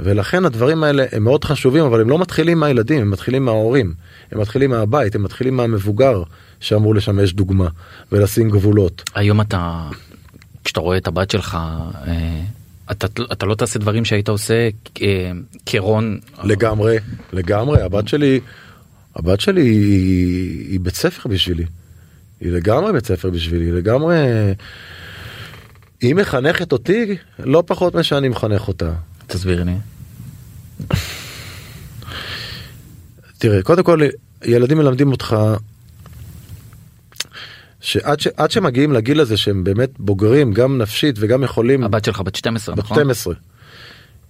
ולכן 0.00 0.44
הדברים 0.44 0.84
האלה 0.84 1.04
הם 1.12 1.24
מאוד 1.24 1.44
חשובים 1.44 1.84
אבל 1.84 2.00
הם 2.00 2.08
לא 2.08 2.18
מתחילים 2.18 2.60
מהילדים 2.60 3.00
הם 3.02 3.10
מתחילים 3.10 3.44
מההורים 3.44 3.94
הם 4.32 4.40
מתחילים 4.40 4.70
מהבית 4.70 5.14
הם 5.14 5.22
מתחילים 5.22 5.56
מהמבוגר 5.56 6.22
שאמור 6.60 6.94
לשמש 6.94 7.32
דוגמה 7.32 7.68
ולשים 8.12 8.50
גבולות. 8.50 9.02
היום 9.14 9.40
אתה, 9.40 9.88
כשאתה 10.64 10.80
רואה 10.80 10.96
את 10.96 11.06
הבת 11.06 11.30
שלך, 11.30 11.58
אה, 12.06 12.40
אתה, 12.90 13.06
אתה 13.32 13.46
לא 13.46 13.54
תעשה 13.54 13.78
דברים 13.78 14.04
שהיית 14.04 14.28
עושה 14.28 14.68
אה, 15.02 15.30
כרון. 15.66 16.18
לגמרי 16.44 16.96
לגמרי 17.32 17.82
הבת 17.82 18.08
שלי 18.08 18.40
הבת 19.16 19.40
שלי 19.40 19.62
היא, 19.62 20.70
היא 20.70 20.80
בית 20.80 20.94
ספר 20.94 21.28
בשבילי. 21.28 21.64
היא 22.40 22.52
לגמרי 22.52 22.92
בית 22.92 23.06
ספר 23.06 23.30
בשבילי 23.30 23.64
היא 23.64 23.72
לגמרי 23.72 24.16
היא 26.00 26.14
מחנכת 26.14 26.72
אותי 26.72 27.16
לא 27.38 27.62
פחות 27.66 27.94
משאני 27.94 28.28
מחנך 28.28 28.68
אותה. 28.68 28.92
תסביר 29.26 29.64
לי. 29.64 29.72
תראה 33.38 33.62
קודם 33.62 33.82
כל 33.82 34.00
ילדים 34.44 34.78
מלמדים 34.78 35.12
אותך 35.12 35.36
שעד 37.80 38.20
ש, 38.20 38.26
עד 38.26 38.50
שמגיעים 38.50 38.92
לגיל 38.92 39.20
הזה 39.20 39.36
שהם 39.36 39.64
באמת 39.64 39.90
בוגרים 39.98 40.52
גם 40.52 40.78
נפשית 40.78 41.16
וגם 41.18 41.42
יכולים 41.42 41.84
הבת 41.84 42.04
שלך 42.04 42.20
בת 42.20 42.34
12 42.34 42.74
בת 42.74 42.84
נכון? 42.84 42.96
12. 42.96 43.34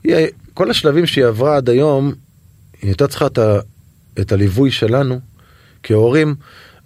היא, 0.05 0.27
כל 0.55 0.71
השלבים 0.71 1.07
שהיא 1.07 1.25
עברה 1.25 1.57
עד 1.57 1.69
היום 1.69 2.13
היא 2.83 2.89
הייתה 2.91 3.09
צריכה 3.09 3.27
את, 3.27 3.39
ה, 3.39 3.59
את 4.21 4.33
הליווי 4.33 4.71
שלנו 4.71 5.21
כהורים 5.83 6.35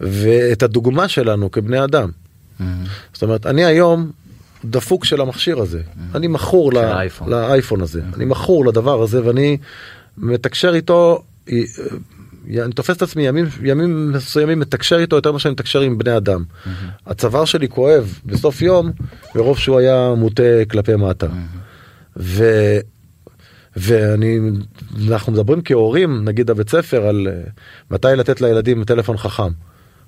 ואת 0.00 0.62
הדוגמה 0.62 1.08
שלנו 1.08 1.50
כבני 1.50 1.84
אדם. 1.84 2.10
Mm-hmm. 2.10 2.64
זאת 3.12 3.22
אומרת, 3.22 3.46
אני 3.46 3.64
היום 3.64 4.10
דפוק 4.64 5.04
של 5.04 5.20
המכשיר 5.20 5.58
הזה. 5.58 5.82
אני 6.14 6.26
מכור. 6.26 6.72
לאייפון 7.30 7.80
הזה. 7.80 8.02
אני 8.14 8.24
מכור 8.24 8.66
לדבר 8.66 9.02
הזה 9.02 9.24
ואני 9.24 9.56
מתקשר 10.18 10.74
איתו, 10.74 11.22
אה, 11.52 11.58
אני 12.48 12.72
תופס 12.72 12.96
את 12.96 13.02
עצמי 13.02 13.26
ימים, 13.26 13.46
ימים 13.62 14.12
מסוימים 14.12 14.58
מתקשר 14.60 14.98
איתו 14.98 15.16
יותר 15.16 15.30
ממה 15.30 15.38
שאני 15.38 15.52
מתקשר 15.52 15.80
עם 15.80 15.98
בני 15.98 16.16
אדם. 16.16 16.44
הצוואר 17.06 17.44
שלי 17.44 17.68
כואב 17.68 18.20
בסוף 18.24 18.62
יום, 18.62 18.92
מרוב 19.34 19.58
שהוא 19.58 19.78
היה 19.78 20.14
מוטה 20.16 20.42
כלפי 20.70 20.96
מטה. 20.96 21.26
ו... 22.16 22.44
ואני, 23.76 24.38
אנחנו 25.08 25.32
מדברים 25.32 25.62
כהורים, 25.64 26.24
נגיד 26.24 26.50
הבית 26.50 26.68
ספר, 26.68 27.06
על 27.06 27.28
אה, 27.30 27.42
מתי 27.90 28.08
לתת 28.16 28.40
לילדים 28.40 28.84
טלפון 28.84 29.16
חכם. 29.16 29.52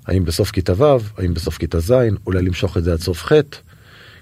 האם 0.05 0.25
בסוף 0.25 0.51
כיתה 0.51 0.83
ו', 0.83 0.97
האם 1.17 1.33
בסוף 1.33 1.57
כיתה 1.57 1.79
ז', 1.79 1.93
אולי 2.25 2.41
למשוך 2.41 2.77
את 2.77 2.83
זה 2.83 2.93
עד 2.93 2.99
סוף 2.99 3.23
ח', 3.23 3.33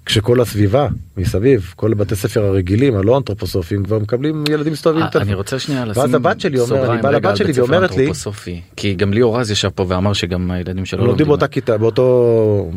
כשכל 0.05 0.41
הסביבה 0.41 0.87
מסביב, 1.17 1.73
כל 1.75 1.93
בתי 1.93 2.15
ספר 2.15 2.45
הרגילים, 2.45 2.95
הלא 2.95 3.17
אנתרופוסופיים, 3.17 3.83
כבר 3.83 3.99
מקבלים 3.99 4.43
ילדים 4.49 4.73
מסתובבים 4.73 5.03
עם 5.03 5.09
אה, 5.15 5.21
אני. 5.21 5.33
רוצה 5.33 5.59
שנייה 5.59 5.85
לשים 5.85 6.01
ואז 6.01 6.13
הבת 6.13 6.39
שלי 6.39 6.59
אומר, 6.59 6.93
אני 6.93 7.01
בא 7.01 7.09
לבת 7.11 7.37
שלי 7.37 7.51
ואומרת 7.55 7.97
לי. 7.97 8.11
כי 8.75 8.93
גם 8.93 9.13
ליאור 9.13 9.39
רז 9.39 9.51
ישב 9.51 9.69
פה 9.69 9.85
ואמר 9.87 10.13
שגם 10.13 10.51
הילדים 10.51 10.85
שלו 10.85 11.05
לומדים 11.05 11.27
באותה 11.27 11.47
כיתה, 11.47 11.77
באותו, 11.77 12.71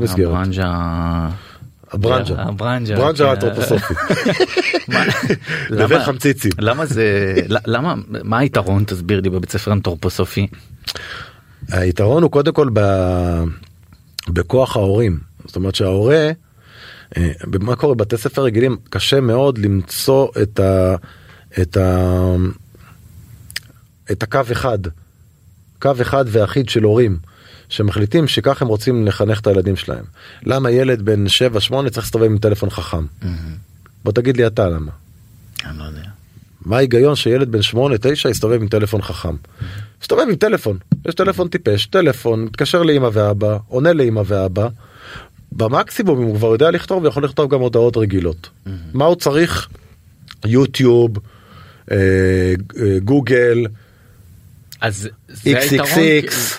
מסגרת. 0.00 0.28
הברנז'ה. 0.28 1.28
הברנז'ה. 1.92 2.34
הברנז'ה. 2.42 2.96
ברנז'ה 2.96 3.24
כן. 3.24 3.30
האנתרופוסופית. 3.30 3.96
מה- 4.88 5.04
בבית 5.70 6.00
למה- 6.58 6.86
זה 6.86 7.34
למה 7.66 7.94
מה 8.24 8.38
היתרון 8.38 8.84
תסביר 8.84 9.20
לי 9.20 9.30
בבית 9.30 9.50
ספר 9.50 9.72
אנתרופוסופי 9.72 10.46
היתרון 11.70 12.22
הוא 12.22 12.30
קודם 12.30 12.52
כל. 12.52 12.68
בכוח 14.28 14.76
ההורים. 14.76 15.18
זאת 15.46 15.56
אומרת 15.56 15.74
שההורה, 15.74 16.30
אה, 17.16 17.32
מה 17.60 17.76
קורה 17.76 17.94
בבתי 17.94 18.16
ספר 18.16 18.42
רגילים, 18.42 18.76
קשה 18.90 19.20
מאוד 19.20 19.58
למצוא 19.58 20.28
את 20.42 20.60
ה... 20.60 20.96
את 21.62 21.76
ה... 21.76 22.34
את 24.12 24.22
הקו 24.22 24.40
אחד, 24.52 24.78
קו 25.82 25.90
אחד 26.00 26.24
ואחיד 26.28 26.68
של 26.68 26.82
הורים. 26.82 27.18
שמחליטים 27.68 28.28
שכך 28.28 28.62
הם 28.62 28.68
רוצים 28.68 29.06
לחנך 29.06 29.40
את 29.40 29.46
הילדים 29.46 29.76
שלהם. 29.76 30.04
למה 30.42 30.70
ילד 30.70 31.02
בן 31.02 31.26
7-8 31.26 31.28
צריך 31.90 31.98
להסתובב 31.98 32.24
עם 32.24 32.38
טלפון 32.38 32.70
חכם? 32.70 33.06
בוא 34.04 34.12
תגיד 34.12 34.36
לי 34.36 34.46
אתה 34.46 34.68
למה. 34.68 34.92
אני 35.64 35.78
לא 35.78 35.84
יודע. 35.84 36.02
מה 36.64 36.76
ההיגיון 36.76 37.16
שילד 37.16 37.52
בן 37.52 37.60
8-9 37.72 38.28
יסתובב 38.28 38.60
עם 38.60 38.68
טלפון 38.68 39.02
חכם? 39.02 39.36
מסתובב 40.02 40.22
עם 40.28 40.34
טלפון, 40.34 40.78
יש 41.08 41.14
טלפון 41.14 41.48
טיפש, 41.48 41.86
טלפון, 41.86 42.44
מתקשר 42.44 42.82
לאמא 42.82 43.08
ואבא, 43.12 43.56
עונה 43.68 43.92
לאמא 43.92 44.22
ואבא. 44.26 44.68
במקסימום 45.52 46.18
אם 46.18 46.26
הוא 46.26 46.36
כבר 46.36 46.48
יודע 46.48 46.70
לכתוב, 46.70 47.02
הוא 47.02 47.08
יכול 47.08 47.24
לכתוב 47.24 47.50
גם 47.50 47.60
הודעות 47.60 47.96
רגילות. 47.96 48.48
מה 48.94 49.04
הוא 49.04 49.14
צריך? 49.14 49.68
יוטיוב, 50.44 51.18
אה, 51.90 51.96
אה, 51.96 52.98
גוגל, 53.04 53.66
אז 54.80 55.08
זה 55.28 55.50
XXX. 55.50 55.70
היתרון 55.70 55.88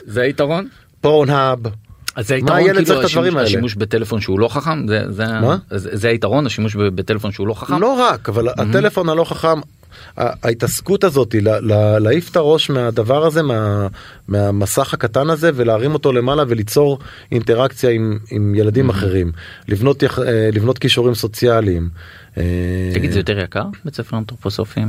זה 0.06 0.22
היתרון 0.22 0.68
פורנהאב. 1.02 1.60
אז 2.16 2.28
זה 2.28 2.36
היתרון 2.36 2.60
צריך 2.64 2.86
כאילו 2.86 3.00
את 3.00 3.06
הדברים 3.06 3.38
השימוש-? 3.38 3.48
השימוש 3.48 3.76
בטלפון 3.76 4.22
שהוא 4.22 4.40
לא 4.40 4.48
חכם 4.48 4.88
זה 4.88 5.02
זה 5.10 5.26
מה? 5.42 5.58
זה 5.72 5.90
זה 5.94 6.08
היתרון 6.08 6.46
השימוש 6.46 6.76
בטלפון 6.76 7.32
שהוא 7.32 7.48
לא 7.48 7.54
חכם 7.54 7.82
לא 7.82 7.94
רק, 7.94 8.30
אבל 8.30 8.50
הטלפון 8.50 9.10
הלא 9.10 9.24
חכם, 9.24 9.60
ההתעסקות 10.18 11.04
הזאת, 11.04 11.36
לה- 11.42 11.60
לה- 11.60 12.00
להעיף 12.00 12.30
את 12.32 12.36
הראש 12.36 12.70
מהדבר 12.70 13.26
הזה, 13.26 13.42
מה- 13.44 13.88
מהמסך 14.28 14.94
הקטן 14.94 15.30
הזה, 15.30 15.52
ולהרים 15.56 15.94
אותו 15.94 16.14
למעלה 16.14 16.44
וליצור 16.48 17.00
אינטראקציה 17.32 17.90
עם, 17.90 18.18
עם 18.32 18.56
ילדים 18.56 18.90
אחרים, 18.90 19.32
לבנות, 19.68 20.04
אה, 20.04 20.10
לבנות 20.54 20.78
כישורים 20.78 21.16
סוציאליים. 21.16 21.90
אה, 22.38 22.44
תגיד 22.94 23.12
זה 23.12 23.20
יותר 23.20 23.40
יקר 23.40 23.64
בית 23.86 23.96
ספר 23.96 24.18
אנתרופוסופי 24.18 24.80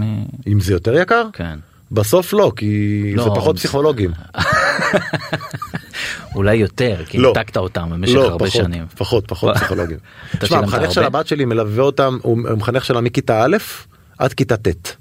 אם 0.46 0.60
זה 0.60 0.72
יותר 0.72 0.94
יקר? 0.94 1.24
כן 1.32 1.58
בסוף 1.92 2.32
לא, 2.32 2.52
כי 2.56 3.12
לא, 3.16 3.24
זה 3.24 3.30
פחות 3.30 3.56
פסיכולוגים. 3.56 4.10
אולי 6.34 6.54
יותר 6.56 7.02
כי 7.06 7.18
לא. 7.18 7.32
ניתקת 7.36 7.56
אותם 7.56 7.90
במשך 7.90 8.14
לא, 8.14 8.24
הרבה 8.28 8.38
פחות, 8.46 8.50
שנים. 8.62 8.84
פחות, 8.98 9.24
פחות 9.28 9.54
פסיכולוגים. 9.56 9.96
תשמע, 10.38 10.58
המחנך 10.58 10.92
של? 10.92 11.02
הבת 11.04 11.26
שלי 11.26 11.44
מלווה 11.44 11.84
אותם, 11.84 12.18
הוא 12.22 12.38
מחנך 12.38 12.84
שלה 12.84 13.00
מכיתה 13.00 13.44
א' 13.44 13.56
עד 14.18 14.32
כיתה 14.32 14.56
ט'. 14.56 14.96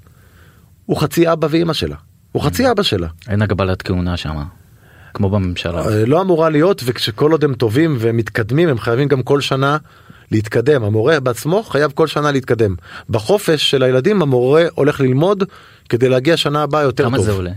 הוא 0.86 0.96
חצי 0.96 1.32
אבא 1.32 1.48
ואימא 1.50 1.72
שלה. 1.72 1.96
הוא 2.32 2.42
חצי 2.42 2.70
אבא 2.70 2.82
שלה. 2.82 3.08
אין 3.28 3.42
הגבלת 3.42 3.82
כהונה 3.82 4.16
שם 4.16 4.36
כמו 5.14 5.30
בממשלה. 5.30 5.88
אה, 5.88 6.06
לא 6.06 6.20
אמורה 6.20 6.50
להיות 6.50 6.82
וכשכל 6.84 7.32
עוד 7.32 7.44
הם 7.44 7.54
טובים 7.54 7.96
ומתקדמים 8.00 8.68
הם 8.68 8.78
חייבים 8.78 9.08
גם 9.08 9.22
כל 9.22 9.40
שנה 9.40 9.76
להתקדם 10.30 10.84
המורה 10.84 11.20
בעצמו 11.20 11.62
חייב 11.62 11.92
כל 11.94 12.06
שנה 12.06 12.30
להתקדם 12.30 12.74
בחופש 13.10 13.70
של 13.70 13.82
הילדים 13.82 14.22
המורה 14.22 14.64
הולך 14.74 15.00
ללמוד 15.00 15.44
כדי 15.88 16.08
להגיע 16.08 16.36
שנה 16.36 16.62
הבאה 16.62 16.82
יותר 16.82 17.04
כמה 17.04 17.16
טוב. 17.16 17.26
זה 17.26 17.32
עולה? 17.32 17.50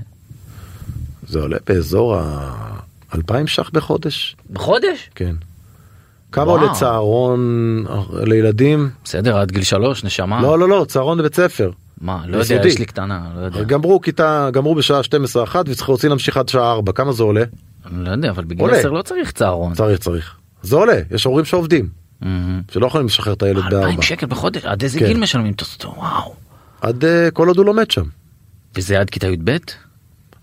זה 1.27 1.39
עולה 1.39 1.57
באזור 1.67 2.15
ה-2000 2.15 3.47
ש"ח 3.47 3.69
בחודש 3.69 4.35
בחודש? 4.49 5.09
כן. 5.15 5.35
כמה. 6.31 6.51
עולה 6.51 6.73
צהרון 6.73 7.39
אה, 7.89 8.25
לילדים? 8.25 8.89
בסדר 9.03 9.37
עד 9.37 9.51
גיל 9.51 9.63
שלוש 9.63 10.03
נשמה. 10.03 10.41
לא 10.41 10.59
לא 10.59 10.69
לא 10.69 10.85
צהרון 10.87 11.19
לבית 11.19 11.35
ספר. 11.35 11.71
מה 12.01 12.23
לא 12.27 12.37
יודע. 12.37 12.67
יש 12.67 12.79
לי 12.79 12.85
קטנה 12.85 13.21
לא 13.35 13.41
יודע. 13.41 13.63
גמרו 13.63 14.01
כיתה 14.01 14.49
גמרו 14.53 14.75
בשעה 14.75 15.03
12 15.03 15.43
אחת 15.43 15.65
וצריך 15.69 15.87
רוצים 15.87 16.09
להמשיך 16.09 16.37
עד 16.37 16.49
שעה 16.49 16.71
4 16.71 16.91
כמה 16.91 17.11
זה 17.11 17.23
עולה? 17.23 17.43
לא 17.91 18.11
יודע 18.11 18.29
אבל 18.29 18.43
בגיל 18.43 18.61
עולה. 18.61 18.77
10 18.77 18.89
לא 18.89 19.01
צריך 19.01 19.31
צהרון. 19.31 19.73
צריך 19.73 19.99
צריך. 19.99 20.35
זה 20.61 20.75
עולה 20.75 20.99
יש 21.11 21.23
הורים 21.23 21.45
שעובדים. 21.45 21.89
שלא 22.71 22.87
יכולים 22.87 23.07
לשחרר 23.07 23.33
את 23.33 23.43
הילד 23.43 23.63
בארבע. 23.63 23.77
2,000 23.77 24.01
שקל 24.01 24.25
בחודש 24.25 24.65
עד 24.65 24.83
איזה 24.83 24.99
כן. 24.99 25.05
גיל 25.07 25.17
משלמים 25.19 25.53
את 25.53 25.61
אותו 25.61 25.93
וואו. 25.97 26.33
עד 26.81 27.05
אה, 27.05 27.31
כל 27.31 27.47
עוד 27.47 27.57
הוא 27.57 27.65
לומד 27.65 27.91
שם. 27.91 28.03
וזה 28.75 28.99
עד 28.99 29.09
כיתה 29.09 29.27
י"ב? 29.27 29.57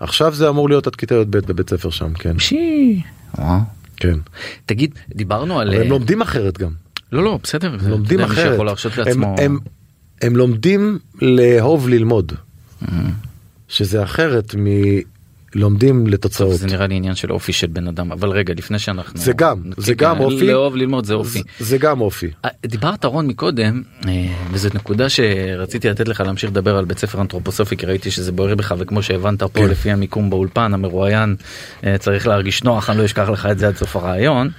עכשיו 0.01 0.35
זה 0.35 0.48
אמור 0.48 0.68
להיות 0.68 0.87
עד 0.87 0.96
כיתה 0.96 1.14
י"ב 1.14 1.37
בבית 1.38 1.70
ספר 1.70 1.90
שם 1.90 2.12
כן 2.14 2.38
שי. 2.38 3.03
וואו. 3.38 3.78
כן 4.01 4.19
תגיד 4.67 4.95
דיברנו 5.15 5.61
על 5.61 5.75
הם 5.75 5.81
אה, 5.83 5.89
לומדים 5.89 6.23
אחרת 6.23 6.59
גם 6.59 6.71
לא 7.13 7.25
לא 7.25 7.39
בסדר 7.43 7.79
זה- 7.79 7.91
לומדים 7.91 8.21
אחרת 8.21 8.59
הם. 9.09 9.25
הם, 9.25 9.59
הם 10.23 10.37
לומדים 10.37 10.99
לאהוב 11.23 11.89
ללמוד 11.89 12.33
מהמם. 12.83 13.11
שזה 13.69 14.03
אחרת 14.03 14.55
מלומדים 15.57 16.07
לתוצאות 16.07 16.59
זה 16.59 16.67
נראה 16.67 16.87
לי 16.87 16.95
עניין 16.95 17.15
של 17.15 17.33
אופי 17.33 17.53
של 17.53 17.67
בן 17.67 17.89
אדם 17.89 18.13
אבל 18.13 18.29
רגע 18.29 18.55
לפני 18.57 18.79
שאנחנו 18.79 19.21
זה 19.21 19.33
גם, 19.33 19.63
כן, 19.63 19.83
זה 19.83 19.95
גם 19.95 20.21
אופי. 20.21 20.47
לאהוב 20.47 20.77
ללמוד 20.77 21.05
זה 21.05 21.15
אופי. 21.15 21.43
זה, 21.59 21.65
זה 21.65 21.79
גם 21.79 22.01
אופי 22.01 22.31
אה, 22.45 22.51
דיברת 22.67 23.05
רון 23.05 23.27
מקודם 23.27 23.83
אה, 24.09 24.27
וזאת 24.53 24.75
נקודה 24.75 25.09
שרציתי 25.09 25.89
לתת 25.89 26.09
לך 26.09 26.21
להמשיך 26.21 26.51
לדבר 26.51 26.77
על 26.77 26.85
בית 26.85 26.99
ספר 26.99 27.21
אנתרופוסופי 27.21 27.77
כי 27.77 27.87
ראיתי 27.87 28.11
שזה 28.11 28.33
בוער 28.33 28.55
בך 28.55 28.75
וכמו 28.79 29.03
שהבנת 29.03 29.43
פה 29.43 29.49
כן. 29.61 29.69
לפי 29.69 29.91
המיקום 29.91 30.31
באולפן 30.31 30.75
המרואיין 30.75 31.37
אה, 31.85 31.99
צריך 31.99 32.27
להרגיש 32.27 32.63
נוח 32.63 32.91
אני 32.91 32.99
לא 32.99 33.05
אשכח 33.05 33.29
לך 33.29 33.47
את 33.47 33.59
זה 33.59 33.69
עד 33.69 33.77
סוף 33.77 33.97
הרעיון. 33.97 34.51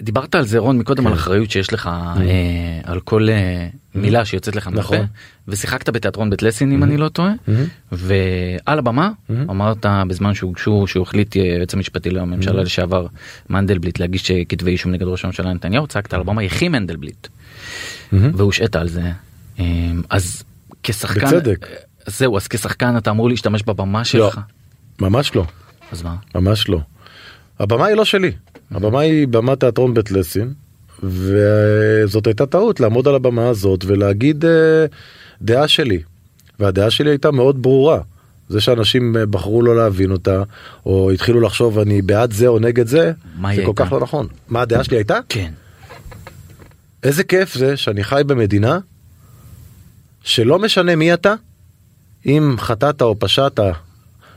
דיברת 0.00 0.34
על 0.34 0.44
זה 0.44 0.58
רון 0.58 0.78
מקודם 0.78 1.02
כן. 1.02 1.08
על 1.08 1.14
אחריות 1.14 1.50
שיש 1.50 1.72
לך 1.72 1.86
אה, 1.86 2.80
על 2.84 3.00
כל 3.00 3.28
אה, 3.30 3.68
מילה 3.94 4.24
שיוצאת 4.24 4.56
לך 4.56 4.68
נכון. 4.68 5.06
ושיחקת 5.48 5.88
בתיאטרון 5.88 6.30
בית 6.30 6.42
לסין 6.42 6.72
אם 6.72 6.82
אני 6.82 6.96
לא 6.96 7.08
טועה 7.08 7.32
מהמם. 7.48 7.64
ועל 7.92 8.78
הבמה 8.78 9.10
מהמם. 9.28 9.50
אמרת 9.50 9.86
בזמן 10.08 10.34
שהוגשו 10.34 10.86
שהוא 10.86 11.02
החליט 11.02 11.36
אה, 11.36 11.42
היועץ 11.42 11.74
המשפטי 11.74 12.10
לממשלה 12.10 12.62
לשעבר 12.62 13.06
מנדלבליט 13.50 13.98
להגיש 13.98 14.30
אה, 14.30 14.42
כתבי 14.48 14.70
אישום 14.70 14.92
נגד 14.92 15.02
ראש 15.02 15.24
הממשלה 15.24 15.52
נתניהו 15.52 15.86
צעקת 15.86 16.14
על 16.14 16.20
הבמה 16.20 16.42
יחי 16.42 16.68
מנדלבליט 16.68 17.28
מהמם. 18.12 18.30
והושעת 18.34 18.76
על 18.76 18.88
זה 18.88 19.10
אז 20.10 20.42
כשחקן 20.82 21.26
בצדק. 21.26 21.66
זהו 22.06 22.36
אז 22.36 22.48
כשחקן 22.48 22.96
אתה 22.96 23.10
אמור 23.10 23.28
להשתמש 23.28 23.62
בבמה 23.62 24.04
שלך 24.04 24.40
ממש 25.00 25.34
לא 25.34 25.46
אז 25.92 26.02
מה 26.02 26.16
ממש 26.34 26.68
לא. 26.68 26.80
הבמה 27.60 27.86
היא 27.86 27.96
לא 27.96 28.04
שלי 28.04 28.32
הבמה 28.74 29.00
היא 29.00 29.28
במת 29.28 29.60
תיאטרון 29.60 29.94
בית 29.94 30.10
לסין 30.10 30.52
וזאת 31.02 32.26
הייתה 32.26 32.46
טעות 32.46 32.80
לעמוד 32.80 33.08
על 33.08 33.14
הבמה 33.14 33.48
הזאת 33.48 33.84
ולהגיד 33.86 34.44
אה, 34.44 34.86
דעה 35.42 35.68
שלי 35.68 36.02
והדעה 36.58 36.90
שלי 36.90 37.10
הייתה 37.10 37.30
מאוד 37.30 37.62
ברורה. 37.62 38.00
זה 38.48 38.60
שאנשים 38.60 39.16
אה, 39.16 39.26
בחרו 39.26 39.62
לא 39.62 39.76
להבין 39.76 40.10
אותה 40.10 40.42
או 40.86 41.10
התחילו 41.10 41.40
לחשוב 41.40 41.78
אני 41.78 42.02
בעד 42.02 42.32
זה 42.32 42.46
או 42.46 42.58
נגד 42.58 42.86
זה 42.86 42.98
זה 42.98 43.12
כל 43.40 43.48
הייתה? 43.48 43.72
כך 43.76 43.92
לא 43.92 44.00
נכון. 44.00 44.26
מה 44.48 44.60
הדעה 44.60 44.84
שלי 44.84 44.96
הייתה? 44.96 45.18
כן 45.28 45.52
איזה 47.02 47.24
כיף 47.24 47.54
זה 47.54 47.76
שאני 47.76 48.04
חי 48.04 48.22
במדינה 48.26 48.78
שלא 50.22 50.58
משנה 50.58 50.96
מי 50.96 51.14
אתה, 51.14 51.34
אם 52.26 52.54
חטאת 52.58 53.02
או 53.02 53.18
פשעת, 53.18 53.60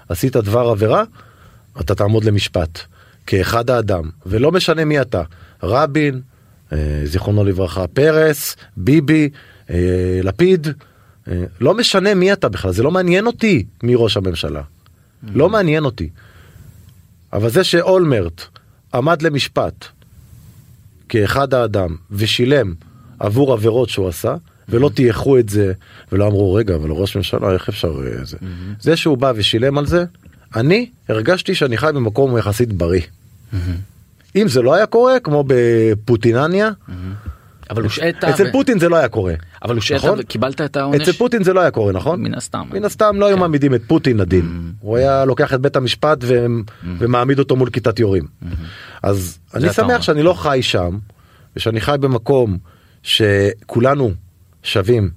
עשית 0.09 0.35
דבר 0.35 0.69
עבירה, 0.69 1.03
אתה 1.81 1.95
תעמוד 1.95 2.23
למשפט 2.23 2.79
כאחד 3.27 3.69
האדם, 3.69 4.09
ולא 4.25 4.51
משנה 4.51 4.85
מי 4.85 5.01
אתה, 5.01 5.23
רבין, 5.63 6.21
אה, 6.73 7.01
זיכרונו 7.05 7.43
לברכה, 7.43 7.87
פרס, 7.87 8.55
ביבי, 8.77 9.29
אה, 9.69 10.19
לפיד, 10.23 10.67
אה, 11.27 11.43
לא 11.61 11.73
משנה 11.73 12.13
מי 12.13 12.33
אתה 12.33 12.49
בכלל, 12.49 12.71
זה 12.71 12.83
לא 12.83 12.91
מעניין 12.91 13.27
אותי 13.27 13.65
מי 13.83 13.93
ראש 13.95 14.17
הממשלה. 14.17 14.61
לא 15.33 15.49
מעניין 15.49 15.85
אותי. 15.85 16.09
אבל 17.33 17.49
זה 17.49 17.63
שאולמרט 17.63 18.41
עמד 18.93 19.21
למשפט 19.21 19.85
כאחד 21.09 21.53
האדם 21.53 21.95
ושילם 22.11 22.73
עבור 23.19 23.53
עבירות 23.53 23.89
שהוא 23.89 24.07
עשה, 24.07 24.35
ולא 24.69 24.89
טייחו 24.93 25.37
את 25.37 25.49
זה 25.49 25.73
ולא 26.11 26.27
אמרו 26.27 26.53
רגע 26.53 26.75
אבל 26.75 26.91
ראש 26.91 27.17
ממשלה 27.17 27.51
איך 27.51 27.69
אפשר 27.69 27.93
זה. 28.23 28.37
זה 28.79 28.95
שהוא 28.95 29.17
בא 29.17 29.33
ושילם 29.35 29.77
על 29.77 29.85
זה, 29.85 30.05
אני 30.55 30.89
הרגשתי 31.09 31.55
שאני 31.55 31.77
חי 31.77 31.89
במקום 31.95 32.37
יחסית 32.37 32.73
בריא. 32.73 33.01
אם 34.35 34.47
זה 34.47 34.61
לא 34.61 34.73
היה 34.73 34.85
קורה 34.85 35.19
כמו 35.19 35.43
בפוטינניה, 35.47 36.69
אבל 37.69 37.83
הושעת 37.83 38.23
אצל 38.23 38.47
ו- 38.47 38.51
פוטין 38.51 38.79
זה 38.79 38.89
לא 38.89 38.95
היה 38.95 39.07
קורה. 39.07 39.33
אבל 39.63 39.75
הושעת 39.75 39.97
נכון? 39.97 40.19
וקיבלת 40.21 40.61
את 40.61 40.77
העונש 40.77 41.01
אצל 41.01 41.11
פוטין 41.11 41.43
זה 41.43 41.53
לא 41.53 41.59
היה 41.59 41.71
קורה 41.71 41.91
נכון? 41.91 42.21
מן 42.21 42.33
הסתם 42.33 42.67
מן 42.71 42.85
הסתם 42.85 43.15
לא 43.19 43.25
היו 43.25 43.35
כן. 43.35 43.39
מעמידים 43.39 43.73
את 43.75 43.81
פוטין 43.87 44.17
לדין. 44.17 44.71
הוא 44.79 44.97
היה 44.97 45.25
לוקח 45.25 45.53
את 45.53 45.61
בית 45.61 45.75
המשפט 45.75 46.17
ו- 46.21 46.45
ומעמיד 46.99 47.39
אותו 47.39 47.55
מול 47.55 47.69
כיתת 47.69 47.99
יורים. 47.99 48.23
אז 49.03 49.39
אני. 49.53 49.73
שמח 49.73 50.01
שאני 50.01 50.23
לא 50.23 50.33
חי 50.33 50.59
שם 50.61 50.97
ושאני 51.55 51.81
חי 51.81 51.95
במקום 51.99 52.57
שכולנו 53.03 54.11
שווים 54.63 55.09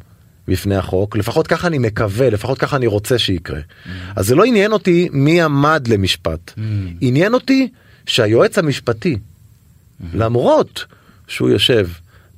בפני 0.49 0.77
החוק 0.77 1.17
לפחות 1.17 1.47
ככה 1.47 1.67
אני 1.67 1.79
מקווה 1.79 2.31
לפחות 2.31 2.59
ככה 2.59 2.77
אני 2.77 2.87
רוצה 2.87 3.19
שיקרה. 3.19 3.61
אז 4.17 4.27
זה 4.27 4.35
לא 4.35 4.45
עניין 4.45 4.73
אותי 4.73 5.09
מי 5.13 5.43
עמד 5.43 5.89
למשפט 5.89 6.53
עניין 7.01 7.35
אותי 7.35 7.69
שהיועץ 8.11 8.59
המשפטי 8.59 9.19
למרות 10.15 10.85
שהוא 11.29 11.51
יושב 11.51 11.89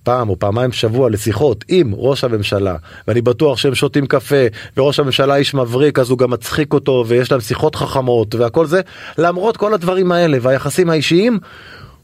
פעם 0.03 0.29
או 0.29 0.39
פעמיים 0.39 0.71
בשבוע 0.71 1.11
לשיחות 1.11 1.65
עם 1.69 1.93
ראש 1.97 2.25
הממשלה 2.25 2.77
ואני 3.09 3.21
בטוח 3.21 3.59
שהם 3.59 3.75
שותים 3.75 4.07
קפה 4.07 4.47
וראש 4.77 5.01
הממשלה 5.01 5.37
איש 5.37 5.55
מבריק 5.55 5.99
אז 5.99 6.11
הוא 6.11 6.19
גם 6.19 6.31
מצחיק 6.31 6.73
אותו 6.73 7.05
ויש 7.09 7.33
להם 7.33 7.41
שיחות 7.41 7.75
חכמות 7.75 8.35
והכל 8.35 8.67
זה 8.67 8.81
למרות 9.19 9.57
כל 9.57 9.75
הדברים 9.75 10.13
האלה 10.13 10.39
והיחסים 10.43 10.91
האישיים 10.91 11.39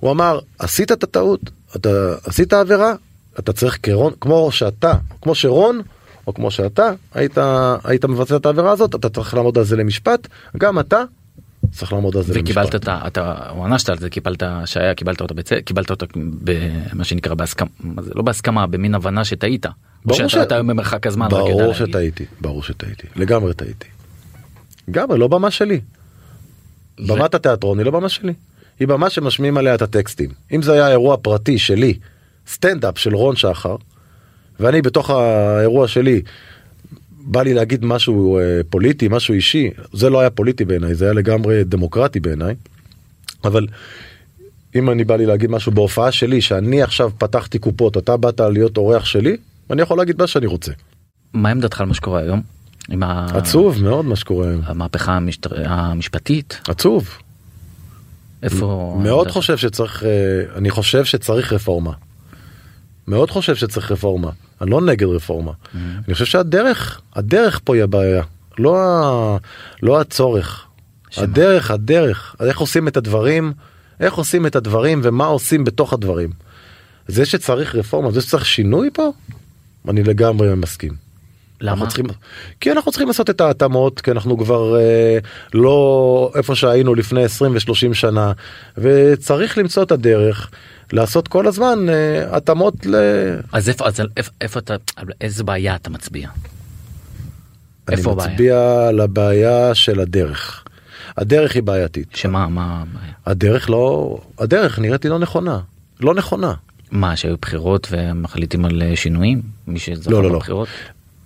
הוא 0.00 0.10
אמר 0.10 0.38
עשית 0.58 0.92
את 0.92 1.02
הטעות 1.02 1.40
אתה 1.76 2.14
עשית 2.24 2.52
עבירה 2.52 2.94
אתה 3.38 3.52
צריך 3.52 3.78
כרון 3.82 4.12
כמו 4.20 4.52
שאתה 4.52 4.94
כמו 5.22 5.34
שרון 5.34 5.82
או 6.26 6.34
כמו 6.34 6.50
שאתה 6.50 6.90
היית 7.14 7.38
היית 7.84 8.04
מבצע 8.04 8.36
את 8.36 8.46
העבירה 8.46 8.72
הזאת 8.72 8.94
אתה 8.94 9.08
צריך 9.08 9.34
לעמוד 9.34 9.58
על 9.58 9.64
זה 9.64 9.76
למשפט 9.76 10.28
גם 10.56 10.78
אתה 10.78 11.02
צריך 11.72 11.92
לעמוד 11.92 12.16
על 12.16 12.22
זה 12.22 12.32
וקיבלת. 12.36 12.74
את 12.74 12.88
ה... 12.88 13.00
אתה 13.06 13.34
ענשת 13.64 13.88
על 13.88 13.98
זה 13.98 14.10
קיבלת 14.10 14.42
שהיה 14.64 14.94
קיבלת 14.94 15.20
אותה 15.20 15.34
בצ... 15.34 15.52
קיבלת 15.52 15.90
אותה 15.90 16.06
במה 16.14 17.04
שנקרא 17.04 17.34
בהסכמה 17.34 17.68
מה 17.80 18.02
זה 18.02 18.10
לא 18.14 18.22
בהסכמה 18.22 18.66
במין 18.66 18.94
הבנה 18.94 19.24
שטעית. 19.24 19.66
ברור 20.04 20.28
שאתה 20.28 20.42
אתה 20.42 20.58
במרחק 20.58 21.06
הזמן. 21.06 21.28
ברור. 21.28 21.74
שטעיתי, 21.74 22.24
ברור 22.40 22.62
שטעיתי, 22.62 23.06
לגמרי 23.16 23.54
טעיתי. 23.54 23.86
לגמרי, 24.88 25.18
לא 25.18 25.28
במה 25.28 25.50
שלי. 25.50 25.80
במת 27.06 27.34
התיאטרון 27.34 27.78
היא 27.78 27.84
לא 27.84 27.90
במה 27.90 28.08
שלי. 28.08 28.32
היא 28.80 28.88
במה 28.88 29.10
שמשמיעים 29.10 29.56
עליה 29.56 29.74
את 29.74 29.82
הטקסטים. 29.82 30.30
אם 30.52 30.62
זה 30.62 30.72
היה 30.72 30.88
אירוע 30.88 31.16
פרטי 31.16 31.58
שלי, 31.58 31.98
סטנדאפ 32.46 32.98
של 32.98 33.14
רון 33.14 33.36
שחר, 33.36 33.76
ואני 34.60 34.82
בתוך 34.82 35.10
האירוע 35.10 35.88
שלי, 35.88 36.22
בא 37.30 37.42
לי 37.42 37.54
להגיד 37.54 37.84
משהו 37.84 38.38
אה, 38.38 38.60
פוליטי, 38.70 39.08
משהו 39.08 39.34
אישי, 39.34 39.70
זה 39.92 40.10
לא 40.10 40.20
היה 40.20 40.30
פוליטי 40.30 40.64
בעיניי, 40.64 40.94
זה 40.94 41.04
היה 41.04 41.14
לגמרי 41.14 41.64
דמוקרטי 41.64 42.20
בעיניי. 42.20 42.54
אבל 43.44 43.66
אם 44.74 44.90
אני 44.90 45.04
בא 45.04 45.16
לי 45.16 45.26
להגיד 45.26 45.50
משהו 45.50 45.72
בהופעה 45.72 46.12
שלי, 46.12 46.40
שאני 46.40 46.82
עכשיו 46.82 47.10
פתחתי 47.18 47.58
קופות, 47.58 47.96
אתה 47.96 48.16
באת 48.16 48.40
להיות 48.40 48.76
אורח 48.76 49.04
שלי, 49.04 49.36
אני 49.70 49.82
יכול 49.82 49.98
להגיד 49.98 50.18
מה 50.18 50.26
שאני 50.26 50.46
רוצה. 50.46 50.72
מה 51.32 51.48
עמדתך 51.48 51.80
על 51.80 51.86
מה 51.86 51.94
שקורה 51.94 52.20
היום? 52.20 52.42
עם 52.88 53.02
ה... 53.02 53.26
עצוב 53.34 53.82
מאוד 53.82 54.04
מה 54.04 54.16
שקורה 54.16 54.48
היום. 54.48 54.60
המהפכה 54.64 55.12
המשטר... 55.12 55.68
המשפטית 55.68 56.60
עצוב. 56.68 57.08
איפה 58.42 58.96
מאוד? 59.02 59.30
חושב 59.30 59.56
שצריך, 59.56 60.04
אה, 60.04 60.08
אני 60.56 60.70
חושב 60.70 61.04
שצריך 61.04 61.52
רפורמה. 61.52 61.92
מאוד 63.08 63.30
חושב 63.30 63.54
שצריך 63.54 63.92
רפורמה. 63.92 64.30
אני 64.60 64.70
לא 64.70 64.80
נגד 64.80 65.06
רפורמה. 65.06 65.52
אני 65.74 66.14
חושב 66.14 66.24
שהדרך, 66.24 67.00
הדרך 67.14 67.60
פה 67.64 67.74
היא 67.74 67.82
הבעיה. 67.82 68.22
לא, 68.58 68.76
ה- 68.76 69.36
לא 69.82 70.00
הצורך. 70.00 70.64
שמה? 71.10 71.24
הדרך, 71.24 71.70
הדרך. 71.70 72.36
איך 72.40 72.58
עושים 72.58 72.88
את 72.88 72.96
הדברים, 72.96 73.52
איך 74.00 74.14
עושים 74.14 74.46
את 74.46 74.56
הדברים 74.56 75.00
ומה 75.04 75.26
עושים 75.26 75.64
בתוך 75.64 75.92
הדברים. 75.92 76.30
זה 77.08 77.24
שצריך 77.26 77.74
רפורמה, 77.74 78.10
זה 78.10 78.20
שצריך 78.20 78.46
שינוי 78.46 78.90
פה, 78.92 79.10
אני 79.88 80.02
לגמרי 80.02 80.54
מסכים. 80.54 80.92
למה? 81.60 81.72
אנחנו 81.72 81.86
צריכים, 81.88 82.06
כי 82.60 82.72
אנחנו 82.72 82.90
צריכים 82.92 83.08
לעשות 83.08 83.30
את 83.30 83.40
ההתאמות 83.40 84.00
כי 84.00 84.10
אנחנו 84.10 84.38
כבר 84.38 84.76
אה, 84.80 85.18
לא 85.54 86.32
איפה 86.34 86.54
שהיינו 86.54 86.94
לפני 86.94 87.24
20 87.24 87.52
ו-30 87.54 87.94
שנה 87.94 88.32
וצריך 88.78 89.58
למצוא 89.58 89.82
את 89.82 89.92
הדרך 89.92 90.50
לעשות 90.92 91.28
כל 91.28 91.46
הזמן 91.46 91.78
אה, 91.88 92.36
התאמות 92.36 92.86
ל... 92.86 92.94
אז 93.52 93.68
איפה 93.68 93.86
אז 93.86 94.00
איפה- 94.16 94.32
איפה 94.40 94.58
אתה 94.60 94.76
על 94.96 95.06
איזה 95.20 95.44
בעיה 95.44 95.74
אתה 95.76 95.90
מצביע? 95.90 96.28
אני 97.88 97.96
איפה 97.96 98.12
הבעיה? 98.12 98.30
מצביע 98.32 98.86
על 98.88 99.00
הבעיה 99.00 99.74
של 99.74 100.00
הדרך. 100.00 100.64
הדרך 101.16 101.54
היא 101.54 101.62
בעייתית. 101.62 102.08
שמה 102.16 102.48
מה 102.48 102.82
הבעיה? 102.82 103.12
הדרך 103.26 103.70
לא 103.70 104.18
הדרך 104.38 104.78
נראית 104.78 105.04
לי 105.04 105.10
לא 105.10 105.18
נכונה. 105.18 105.60
לא 106.00 106.14
נכונה. 106.14 106.54
מה 106.90 107.16
שהיו 107.16 107.36
בחירות 107.42 107.88
ומחליטים 107.90 108.64
על 108.64 108.82
אה, 108.82 108.96
שינויים? 108.96 109.42
מי 109.66 109.78
שזכה 109.78 110.10
לא, 110.10 110.22
לא, 110.22 110.30
לא. 110.30 110.38
בבחירות? 110.38 110.68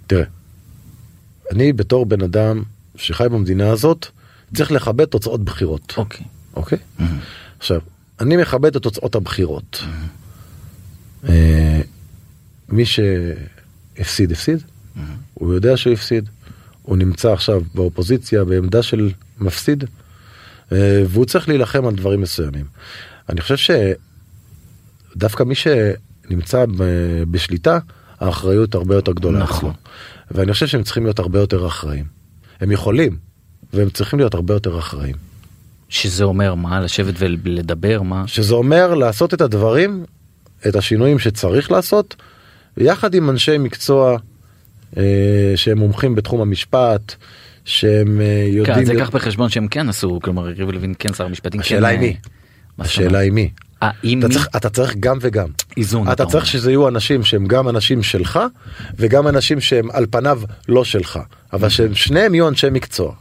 תראה, 0.07 0.25
אני 1.53 1.73
בתור 1.73 2.07
בן 2.07 2.23
אדם 2.23 2.63
שחי 2.97 3.27
במדינה 3.31 3.71
הזאת 3.71 4.07
צריך 4.55 4.73
לכבד 4.73 5.05
תוצאות 5.05 5.45
בחירות. 5.45 5.95
אוקיי. 5.97 6.27
אוקיי? 6.57 6.79
עכשיו, 7.59 7.81
אני 8.23 8.37
מכבד 8.37 8.77
את 8.77 8.83
תוצאות 8.83 9.15
הבחירות. 9.15 9.83
אה, 11.29 11.81
מי 12.69 12.85
שהפסיד, 12.87 14.33
הפסיד. 14.33 14.63
הוא 15.35 15.55
יודע 15.55 15.77
שהוא 15.77 15.93
הפסיד. 15.93 16.29
הוא 16.83 16.97
נמצא 16.97 17.33
עכשיו 17.33 17.63
באופוזיציה 17.75 18.45
בעמדה 18.45 18.83
של 18.83 19.11
מפסיד, 19.39 19.85
אה, 20.73 21.03
והוא 21.09 21.25
צריך 21.25 21.49
להילחם 21.49 21.87
על 21.87 21.95
דברים 21.95 22.21
מסוימים. 22.21 22.65
אני 23.29 23.41
חושב 23.41 23.77
שדווקא 25.17 25.43
מי 25.43 25.55
שנמצא 25.55 26.65
בשליטה, 27.31 27.79
האחריות 28.21 28.75
הרבה 28.75 28.95
יותר 28.95 29.13
גדולה. 29.13 29.39
נכון. 29.39 29.73
ואני 30.31 30.53
חושב 30.53 30.67
שהם 30.67 30.83
צריכים 30.83 31.05
להיות 31.05 31.19
הרבה 31.19 31.39
יותר 31.39 31.67
אחראים. 31.67 32.05
הם 32.61 32.71
יכולים, 32.71 33.17
והם 33.73 33.91
צריכים 33.91 34.19
להיות 34.19 34.35
הרבה 34.35 34.55
יותר 34.55 34.79
אחראים. 34.79 35.32
שזה 35.93 36.25
אומר 36.25 36.55
מה 36.55 36.81
לשבת 36.81 37.15
ולדבר 37.19 38.03
מה 38.03 38.27
שזה 38.27 38.55
אומר 38.55 38.95
לעשות 38.95 39.35
את 39.35 39.41
הדברים, 39.41 40.05
את 40.69 40.77
השינויים 40.77 41.19
שצריך 41.19 41.71
לעשות, 41.71 42.17
ויחד 42.77 43.15
עם 43.15 43.31
אנשי 43.31 43.59
מקצוע 43.59 44.17
אה, 44.97 45.53
שהם 45.57 45.79
מומחים 45.79 46.15
בתחום 46.15 46.41
המשפט, 46.41 47.15
שהם 47.65 48.21
אה, 48.21 48.47
יודעים... 48.49 48.77
כן, 48.77 48.85
זה 48.85 48.95
קח 48.99 49.11
בחשבון 49.11 49.49
שהם 49.49 49.69
כן 49.69 49.89
עשו 49.89 50.19
כלומר 50.23 50.51
יריב 50.51 50.71
לוין 50.71 50.95
כן 50.99 51.13
שר 51.15 51.25
המשפטים 51.25 51.61
כן, 51.61 51.67
השאלה 51.67 51.89
היא 51.89 51.99
אה, 51.99 52.03
מי? 52.03 52.17
זאת 52.79 52.87
השאלה? 52.87 53.19
היא 53.19 53.33
מי? 53.33 53.51
אה, 53.83 53.91
אתה 53.91 54.07
מי? 54.29 54.35
צריך, 54.35 54.49
אתה 54.57 54.69
צריך 54.69 54.97
גם 55.01 55.19
וגם. 55.21 55.49
איזון 55.77 56.13
אתה 56.13 56.27
צריך 56.27 56.47
שזה 56.47 56.71
יהיו 56.71 56.89
אנשים 56.89 57.25
שהם 57.25 57.47
גם 57.47 57.69
אנשים 57.69 58.03
שלך 58.03 58.41
וגם 58.97 59.29
אנשים 59.29 59.61
שהם 59.61 59.91
על 59.91 60.07
פניו 60.11 60.41
לא 60.69 60.85
שלך 60.85 61.19
אבל 61.53 61.69
שהם 61.69 61.95
שניהם 61.95 62.35
יהיו 62.35 62.49
אנשי 62.49 62.71
מקצוע 62.71 63.15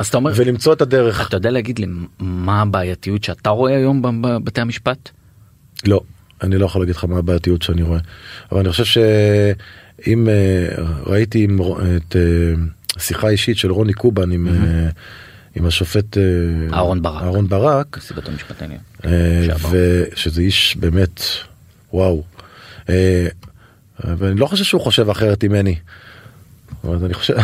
אז 0.00 0.08
אתה 0.08 0.16
אומר 0.16 0.32
ולמצוא 0.36 0.72
את 0.72 0.80
הדרך. 0.80 1.28
אתה 1.28 1.36
יודע 1.36 1.50
להגיד 1.50 1.78
לי 1.78 1.86
מה 2.18 2.62
הבעייתיות 2.62 3.24
שאתה 3.24 3.50
רואה 3.50 3.76
היום 3.76 4.22
בבתי 4.22 4.60
המשפט? 4.60 5.10
לא, 5.86 6.00
אני 6.42 6.58
לא 6.58 6.66
יכול 6.66 6.82
להגיד 6.82 6.94
לך 6.94 7.04
מה 7.04 7.18
הבעייתיות 7.18 7.62
שאני 7.62 7.82
רואה. 7.82 7.98
אבל 8.52 8.60
אני 8.60 8.70
חושב 8.70 8.84
שאם 8.84 10.28
אה, 10.28 10.68
ראיתי 11.06 11.48
את 11.96 12.16
אה, 12.16 12.20
שיחה 12.98 13.28
אישית 13.28 13.58
של 13.58 13.72
רוני 13.72 13.92
קובן 13.92 14.32
עם, 14.32 14.48
אה, 14.48 14.88
עם 15.54 15.66
השופט 15.66 16.18
אה, 16.18 16.22
אהרון 16.72 17.02
ברק. 17.02 17.22
אהרון 17.22 17.48
ברק, 17.48 17.98
נשיא 17.98 18.16
בית 18.16 18.28
המשפט 18.28 18.62
העליון. 18.62 18.80
ושזה 19.70 20.40
איש 20.40 20.76
באמת 20.76 21.22
וואו. 21.92 22.22
ואני 24.04 24.40
לא 24.40 24.46
חושב 24.46 24.64
שהוא 24.64 24.80
חושב 24.80 25.10
אחרת 25.10 25.44
ממני. 25.44 25.76
אבל 26.84 27.04
אני 27.04 27.14
חושב, 27.14 27.34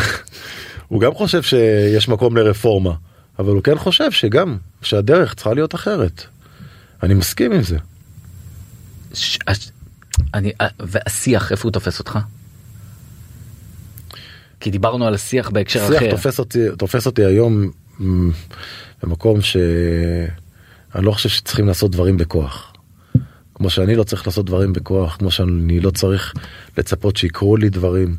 הוא 0.88 1.01
גם 1.01 1.14
חושב 1.14 1.42
שיש 1.42 2.09
מקום 2.09 2.37
לרפורמה, 2.37 2.94
אבל 3.38 3.53
הוא 3.53 3.62
כן 3.62 3.79
חושב 3.79 4.11
שגם 4.11 4.57
שהדרך 4.83 5.35
צריכה 5.35 5.55
להיות 5.55 5.75
אחרת. 5.75 6.22
אני 7.03 7.14
מסכים 7.14 7.53
עם 7.53 7.62
זה. 7.62 7.79
ש- 9.14 9.38
אני 10.35 10.53
אה, 10.61 10.66
והשיח 10.81 11.53
איפה 11.53 11.62
הוא 11.62 11.72
תופס 11.72 11.99
אותך? 11.99 12.18
כי 14.61 14.70
דיברנו 14.70 15.07
על 15.07 15.14
השיח 15.14 15.51
בהקשר 15.51 15.87
שיח 15.88 15.96
אחר. 15.99 16.11
תופס 16.11 16.38
אותי, 16.38 16.59
תופס 16.79 17.07
אותי 17.07 17.25
היום 17.25 17.70
מ, 18.01 18.31
במקום 19.03 19.40
שאני 19.40 21.05
לא 21.05 21.12
חושב 21.12 21.29
שצריכים 21.29 21.66
לעשות 21.66 21.90
דברים 21.90 22.16
בכוח. 22.16 22.72
כמו 23.55 23.70
שאני 23.70 23.94
לא 23.94 24.05
צריך 24.05 24.27
לעשות 24.27 24.46
דברים 24.46 24.72
בכוח, 24.72 25.16
כמו 25.16 25.31
שאני 25.31 25.81
לא 25.81 25.90
צריך 25.90 26.33
לצפות 26.79 27.16
שיקרו 27.16 27.57
לי 27.57 27.68
דברים. 27.68 28.16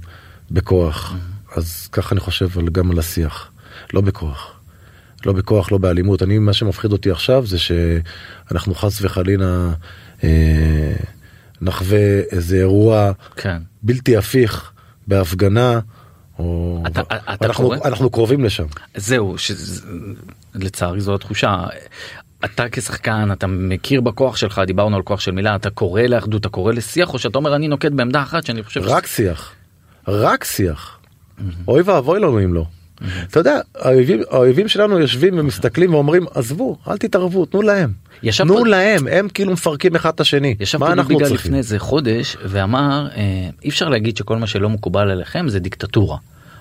בכוח. 0.52 1.16
אז 1.58 1.88
ככה 1.92 2.12
אני 2.12 2.20
חושב 2.20 2.50
גם 2.72 2.92
על 2.92 3.00
השיח. 3.00 3.52
לא 3.94 4.02
בכוח. 4.02 4.54
לא 5.26 5.34
בכוח, 5.34 5.72
לא 5.72 5.78
באלימות. 5.78 6.24
אני, 6.24 6.40
מה 6.40 6.54
שמפחיד 6.54 6.92
אותי 6.92 7.12
עכשיו 7.12 7.46
זה 7.46 7.58
שאנחנו 7.60 8.76
חס 8.76 9.02
וחלילה 9.02 9.70
אה, 10.24 10.94
נחווה 11.62 12.20
איזה 12.32 12.56
אירוע 12.58 13.12
כן. 13.36 13.58
בלתי 13.84 14.18
הפיך 14.18 14.72
בהפגנה. 15.08 15.80
או... 16.40 16.84
אתה- 16.88 17.02
אתה 17.34 17.46
אנחנו, 17.46 17.64
קורא? 17.64 17.78
אנחנו 17.86 18.10
קרובים 18.10 18.44
לשם. 18.46 18.66
זהו, 18.96 19.36
לצערי 20.56 21.02
זו 21.02 21.16
התחושה. 21.16 21.64
אתה 22.46 22.64
כשחקן, 22.72 23.30
אתה 23.32 23.48
מכיר 23.48 24.02
בכוח 24.02 24.38
שלך, 24.38 24.62
דיברנו 24.68 24.96
על 24.96 25.02
כוח 25.02 25.20
של 25.20 25.32
מילה, 25.32 25.56
אתה 25.56 25.70
קורא 25.70 26.02
לאחדות, 26.02 26.42
אתה 26.42 26.50
קורא 26.50 26.74
לשיח, 26.74 27.14
או 27.14 27.20
שאתה 27.20 27.38
אומר 27.38 27.56
אני 27.56 27.68
נוקט 27.68 27.92
בעמדה 27.92 28.22
אחת 28.24 28.46
שאני 28.46 28.64
חושב... 28.64 28.82
רק 28.84 29.06
שיח. 29.08 29.54
רק 30.08 30.44
שיח. 30.44 30.97
אוי 31.68 31.82
ואבוי 31.82 32.20
לנו 32.20 32.44
אם 32.44 32.54
לא. 32.54 32.66
אתה 33.32 33.40
יודע, 33.40 33.60
האויבים, 33.76 34.22
האויבים 34.32 34.68
שלנו 34.68 35.00
יושבים 35.00 35.40
ומסתכלים 35.40 35.94
ואומרים 35.94 36.26
עזבו, 36.36 36.78
אל 36.90 36.98
תתערבו, 36.98 37.46
תנו 37.46 37.62
להם. 37.62 37.92
תנו 38.38 38.58
פה- 38.58 38.68
להם, 38.68 39.08
הם 39.12 39.28
כאילו 39.34 39.52
מפרקים 39.54 39.96
אחד 39.96 40.10
את 40.10 40.20
השני. 40.20 40.56
ישב 40.60 40.78
מה 40.78 40.94
אנחנו 40.94 41.18
צריכים? 41.20 41.36
לפני 41.36 41.58
איזה 41.58 41.80
חודש 41.80 42.38
ואמר 42.46 43.08
אה, 43.16 43.50
אי 43.64 43.70
אפשר 43.70 43.90
להגיד 43.90 44.18
שכל 44.18 44.38
מה 44.38 44.48
שלא 44.48 44.70
מקובל 44.70 45.10
עליכם 45.12 45.50
זה 45.50 45.60
דיקטטורה. 45.60 46.18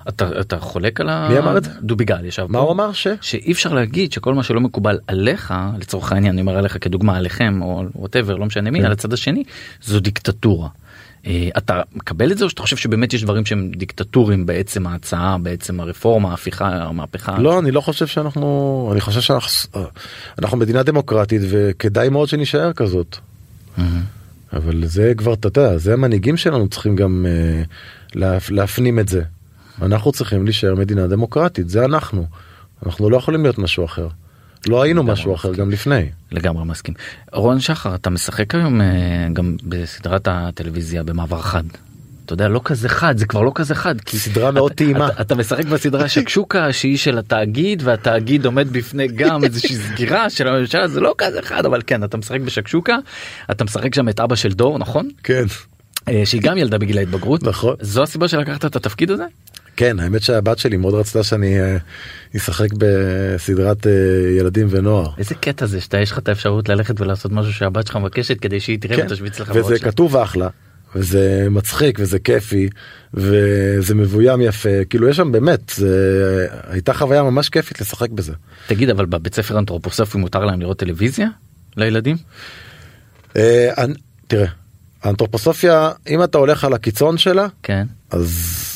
אתה, 0.09 0.41
אתה 0.41 0.59
חולק 0.59 1.01
על 1.01 1.09
ה... 1.09 1.27
מי 1.31 1.37
אמר 1.37 1.57
את 1.57 1.63
זה? 1.63 1.69
דוביגל 1.81 2.25
ישב 2.25 2.45
מה 2.49 2.59
פה. 2.59 2.65
הוא 2.65 2.71
אמר 2.71 2.91
ש? 2.93 3.07
שאי 3.21 3.51
אפשר 3.51 3.73
להגיד 3.73 4.11
שכל 4.11 4.33
מה 4.33 4.43
שלא 4.43 4.61
מקובל 4.61 4.99
עליך 5.07 5.53
לצורך 5.79 6.11
העניין 6.11 6.33
אני 6.33 6.41
אומר 6.41 6.57
עליך 6.57 6.77
כדוגמה 6.81 7.17
עליכם 7.17 7.61
או 7.61 7.83
ווטאבר 7.95 8.35
לא 8.35 8.45
משנה 8.45 8.71
מי 8.71 8.79
כן. 8.79 8.85
על 8.85 8.91
הצד 8.91 9.13
השני 9.13 9.43
זו 9.83 9.99
דיקטטורה. 9.99 10.67
אה, 11.25 11.49
אתה 11.57 11.81
מקבל 11.95 12.31
את 12.31 12.37
זה 12.37 12.45
או 12.45 12.49
שאתה 12.49 12.61
חושב 12.61 12.77
שבאמת 12.77 13.13
יש 13.13 13.23
דברים 13.23 13.45
שהם 13.45 13.71
דיקטטורים 13.75 14.45
בעצם 14.45 14.87
ההצעה 14.87 15.37
בעצם 15.37 15.79
הרפורמה 15.79 16.31
ההפיכה 16.31 16.67
המהפכה 16.67 17.39
לא, 17.39 17.59
אני 17.59 17.71
לא 17.71 17.81
חושב 17.81 18.07
שאנחנו, 18.07 18.89
אני 18.91 19.01
חושב 19.01 19.21
שאנחנו 19.21 19.81
אנחנו 20.39 20.57
מדינה 20.57 20.83
דמוקרטית 20.83 21.41
וכדאי 21.49 22.09
מאוד 22.09 22.27
שנישאר 22.27 22.73
כזאת. 22.73 23.17
מהמם. 23.77 24.01
אבל 24.53 24.85
זה 24.85 25.13
כבר, 25.17 25.33
אתה 25.33 25.47
יודע, 25.47 25.77
זה 25.77 25.93
המנהיגים 25.93 26.37
שלנו 26.37 26.67
צריכים 26.67 26.95
גם 26.95 27.25
אה, 27.29 27.63
להפ, 28.15 28.49
להפנים 28.49 28.99
את 28.99 29.07
זה. 29.07 29.21
אנחנו 29.81 30.11
צריכים 30.11 30.45
להישאר 30.45 30.75
מדינה 30.75 31.07
דמוקרטית, 31.07 31.69
זה 31.69 31.85
אנחנו. 31.85 32.25
אנחנו 32.85 33.09
לא 33.09 33.17
יכולים 33.17 33.43
להיות 33.43 33.57
משהו 33.57 33.85
אחר. 33.85 34.07
לא 34.67 34.81
היינו 34.81 35.03
משהו 35.03 35.35
אחר. 35.35 35.53
גם 35.53 35.69
לפני. 35.69 36.05
לגמרי 36.31 36.65
מסכים. 36.65 36.93
רון 37.33 37.59
שחר 37.59 37.95
אתה 37.95 38.09
משחק 38.09 38.55
היום 38.55 38.81
אה, 38.81 38.87
גם 39.33 39.55
בסדרת 39.63 40.27
הטלוויזיה 40.27 41.03
במעבר 41.03 41.41
חד. 41.41 41.63
אתה 42.27 42.33
יודע 42.33 42.47
לא 42.47 42.61
כזה 42.63 42.89
חד 42.89 43.17
זה 43.17 43.25
כבר 43.25 43.41
לא 43.41 43.51
כזה 43.55 43.75
חד 43.75 44.01
כי 44.01 44.17
סדרה 44.17 44.51
מאוד 44.51 44.71
טעימה. 44.71 45.07
אתה, 45.07 45.21
אתה 45.21 45.35
משחק 45.35 45.65
בסדרה 45.65 46.09
שקשוקה 46.13 46.73
שהיא 46.73 46.97
של 46.97 47.17
התאגיד 47.17 47.81
והתאגיד 47.85 48.45
עומד 48.45 48.67
בפני 48.71 49.07
גם 49.07 49.43
איזושהי 49.43 49.75
סגירה 49.75 50.29
של 50.29 50.47
הממשלה 50.47 50.87
זה 50.87 50.99
לא 50.99 51.15
כזה 51.17 51.41
חד 51.41 51.65
אבל 51.65 51.81
כן 51.87 52.03
אתה 52.03 52.17
משחק 52.17 52.39
בשקשוקה 52.41 52.97
אתה 53.51 53.63
משחק 53.63 53.95
שם 53.95 54.09
את 54.09 54.19
אבא 54.19 54.35
של 54.35 54.53
דור 54.53 54.79
נכון 54.79 55.09
כן. 55.23 55.43
אה, 56.09 56.21
שהיא 56.25 56.41
גם 56.41 56.57
ילדה 56.57 56.77
בגיל 56.77 56.97
ההתבגרות 56.97 57.43
נכון. 57.43 57.75
זו 57.81 58.03
הסיבה 58.03 58.27
שלקחת 58.27 58.65
את 58.65 58.75
התפקיד 58.75 59.11
הזה 59.11 59.25
כן, 59.77 59.99
האמת 59.99 60.21
שהבת 60.21 60.57
שלי 60.57 60.77
מאוד 60.77 60.93
רצתה 60.93 61.23
שאני 61.23 61.61
אה, 61.61 61.77
אשחק 62.35 62.67
בסדרת 62.77 63.87
אה, 63.87 63.91
ילדים 64.37 64.67
ונוער. 64.69 65.09
איזה 65.17 65.35
קטע 65.35 65.65
זה 65.65 65.81
שאתה 65.81 65.99
יש 65.99 66.11
לך 66.11 66.17
את 66.17 66.29
האפשרות 66.29 66.69
ללכת 66.69 67.01
ולעשות 67.01 67.31
משהו 67.31 67.53
שהבת 67.53 67.87
שלך 67.87 67.95
מבקשת 67.95 68.39
כדי 68.39 68.59
שהיא 68.59 68.79
תראה 68.79 68.97
כן, 68.97 69.05
ותשוויץ 69.05 69.39
לך 69.39 69.51
וזה. 69.55 69.79
כתוב 69.79 70.15
אחלה, 70.15 70.49
וזה 70.95 71.47
מצחיק 71.51 71.97
וזה 72.01 72.19
כיפי, 72.19 72.69
וזה 73.13 73.95
מבוים 73.95 74.41
יפה, 74.41 74.85
כאילו 74.89 75.09
יש 75.09 75.17
שם 75.17 75.31
באמת, 75.31 75.71
זה 75.75 76.47
הייתה 76.67 76.93
חוויה 76.93 77.23
ממש 77.23 77.49
כיפית 77.49 77.81
לשחק 77.81 78.09
בזה. 78.09 78.33
תגיד 78.67 78.89
אבל 78.89 79.05
בבית 79.05 79.35
ספר 79.35 79.59
אנתרופוסופי 79.59 80.17
מותר 80.17 80.45
להם 80.45 80.61
לראות 80.61 80.79
טלוויזיה 80.79 81.27
לילדים? 81.77 82.17
אה, 83.35 83.85
תראה, 84.27 84.47
האנתרופוסופיה, 85.03 85.91
אם 86.09 86.23
אתה 86.23 86.37
הולך 86.37 86.63
על 86.63 86.73
הקיצון 86.73 87.17
שלה, 87.17 87.47
כן. 87.63 87.87
אז, 88.11 88.66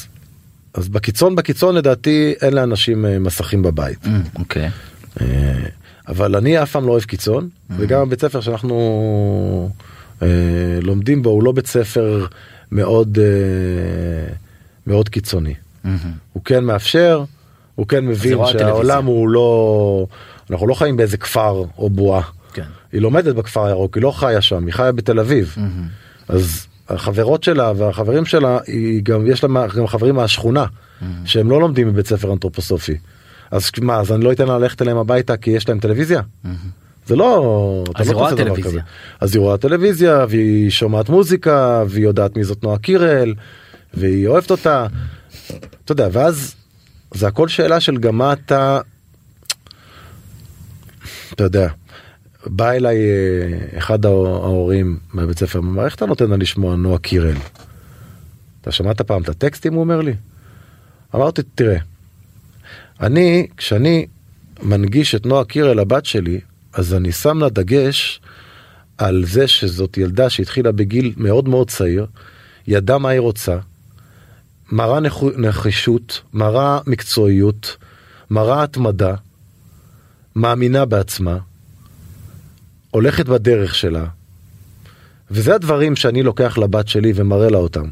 אז 0.73 0.89
בקיצון 0.89 1.35
בקיצון 1.35 1.75
לדעתי 1.75 2.33
אין 2.41 2.53
לאנשים 2.53 3.05
אה, 3.05 3.19
מסכים 3.19 3.61
בבית. 3.61 4.07
אמ, 4.07 4.21
אוקיי. 4.35 4.69
אה, 5.21 5.65
אבל 6.07 6.35
אני 6.35 6.63
אף 6.63 6.71
פעם 6.71 6.85
לא 6.87 6.91
אוהב 6.91 7.03
קיצון, 7.03 7.49
וגם 7.69 8.01
הבית 8.01 8.21
ספר 8.21 8.41
שאנחנו 8.41 9.69
אה, 10.21 10.27
לומדים 10.81 11.21
בו 11.21 11.29
הוא 11.29 11.43
לא 11.43 11.51
בית 11.51 11.67
ספר 11.67 12.25
מאוד 12.71 13.17
אה, 13.21 14.33
מאוד 14.87 15.09
קיצוני. 15.09 15.53
אמ, 15.85 15.97
הוא 16.33 16.43
כן 16.43 16.63
מאפשר, 16.63 17.23
הוא 17.75 17.87
כן 17.87 18.05
מבין 18.05 18.33
רואה 18.33 18.51
שהעולם. 18.51 19.05
הוא 19.05 19.29
לא, 19.29 20.07
אנחנו 20.49 20.67
לא 20.67 20.73
חיים 20.73 20.97
באיזה 20.97 21.17
כפר 21.17 21.63
או 21.77 21.89
בועה. 21.89 22.21
כן. 22.53 22.63
היא 22.91 23.01
לומדת 23.01 23.35
בכפר 23.35 23.65
הירוק, 23.65 23.95
היא 23.95 24.03
לא 24.03 24.11
חיה 24.11 24.41
שם, 24.41 24.65
היא 24.65 24.73
חיה 24.73 24.91
בתל 24.91 25.19
אביב. 25.19 25.55
אמ, 25.57 25.63
אז 26.27 26.67
החברות 26.93 27.43
שלה 27.43 27.71
והחברים 27.77 28.25
שלה, 28.25 28.59
היא 28.67 29.01
גם, 29.03 29.27
יש 29.27 29.43
לה 29.43 29.67
גם 29.77 29.87
חברים 29.87 30.15
מהשכונה, 30.15 30.65
שהם 31.25 31.49
לא 31.49 31.61
לומדים 31.61 31.93
בבית 31.93 32.07
ספר 32.07 32.33
אנתרופוסופי. 32.33 32.97
אז 33.51 33.71
מה, 33.81 33.99
אז 33.99 34.11
אני 34.11 34.23
לא 34.23 34.31
אתן 34.31 34.47
לה 34.47 34.57
ללכת 34.57 34.81
אליהם 34.81 34.97
הביתה 34.97 35.37
כי 35.37 35.51
יש 35.51 35.69
להם 35.69 35.79
טלוויזיה? 35.79 36.21
זה 37.07 37.15
לא... 37.15 37.83
אתה 37.91 38.01
אז 38.01 38.07
לא 38.07 38.11
היא 38.11 38.15
רואה 38.15 38.31
תעשה 38.31 38.43
דבר 38.43 38.55
טלוויזיה. 38.55 38.83
אז 39.19 39.35
היא 39.35 39.39
רואה 39.39 39.57
טלוויזיה, 39.57 40.25
והיא 40.29 40.69
שומעת 40.69 41.09
מוזיקה, 41.09 41.83
והיא 41.87 42.03
יודעת 42.03 42.37
מי 42.37 42.43
זאת 42.43 42.63
נועה 42.63 42.77
קירל, 42.77 43.33
והיא 43.93 44.27
אוהבת 44.27 44.51
אותה. 44.51 44.87
אתה 45.85 45.91
יודע, 45.91 46.07
ואז 46.11 46.55
זה 47.13 47.27
הכל 47.27 47.47
שאלה 47.47 47.79
של 47.79 47.97
גם 47.97 48.17
מה 48.17 48.33
אתה... 48.33 48.79
אתה 51.33 51.43
יודע, 51.43 51.67
בא 52.45 52.71
אליי 52.71 52.97
אה, 52.97 53.77
אחד 53.77 54.05
ההור- 54.05 54.27
ההורים 54.27 54.99
מהבית 55.13 55.39
ספר, 55.39 55.59
אמר, 55.59 55.85
איך 55.85 55.95
אתה 55.95 56.05
נותן 56.05 56.29
לה 56.29 56.37
לשמוע 56.37 56.75
נועה 56.75 56.97
קירל? 56.97 57.35
אתה 58.61 58.71
שמעת 58.71 59.01
פעם 59.01 59.21
את 59.21 59.29
הטקסטים? 59.29 59.73
הוא 59.73 59.81
אומר 59.81 60.01
לי. 60.01 60.13
אמרתי, 61.15 61.41
תראה, 61.55 61.77
אני, 63.01 63.47
כשאני 63.57 64.05
מנגיש 64.63 65.15
את 65.15 65.25
נועה 65.25 65.45
קירל 65.45 65.79
לבת 65.79 66.05
שלי, 66.05 66.39
אז 66.73 66.93
אני 66.93 67.11
שם 67.11 67.39
לה 67.39 67.49
דגש 67.49 68.21
על 68.97 69.23
זה 69.25 69.47
שזאת 69.47 69.97
ילדה 69.97 70.29
שהתחילה 70.29 70.71
בגיל 70.71 71.13
מאוד 71.17 71.49
מאוד 71.49 71.69
צעיר, 71.69 72.05
ידעה 72.67 72.97
מה 72.97 73.09
היא 73.09 73.19
רוצה, 73.19 73.57
מראה 74.71 74.99
נחישות, 75.37 76.21
מראה 76.33 76.79
מקצועיות, 76.87 77.77
מראה 78.29 78.63
התמדה, 78.63 79.15
מאמינה 80.35 80.85
בעצמה, 80.85 81.37
הולכת 82.91 83.25
בדרך 83.25 83.75
שלה, 83.75 84.05
וזה 85.31 85.55
הדברים 85.55 85.95
שאני 85.95 86.23
לוקח 86.23 86.57
לבת 86.57 86.87
שלי 86.87 87.11
ומראה 87.15 87.49
לה 87.49 87.57
אותם. 87.57 87.85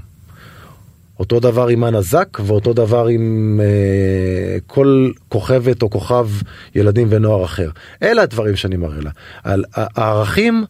אותו 1.20 1.40
דבר 1.40 1.68
עם 1.68 1.86
אנה 1.86 2.02
זק 2.02 2.38
ואותו 2.46 2.74
דבר 2.74 3.08
עם 3.08 3.60
אה, 3.64 4.58
כל 4.68 5.12
כוכבת 5.30 5.82
או 5.82 5.90
כוכב 5.90 6.30
ילדים 6.76 7.08
ונוער 7.10 7.46
אחר. 7.46 7.70
אלה 8.04 8.22
הדברים 8.22 8.56
שאני 8.56 8.78
מראה 8.78 9.02
לה. 9.02 9.12
על 9.44 9.64
הערכים 9.76 10.66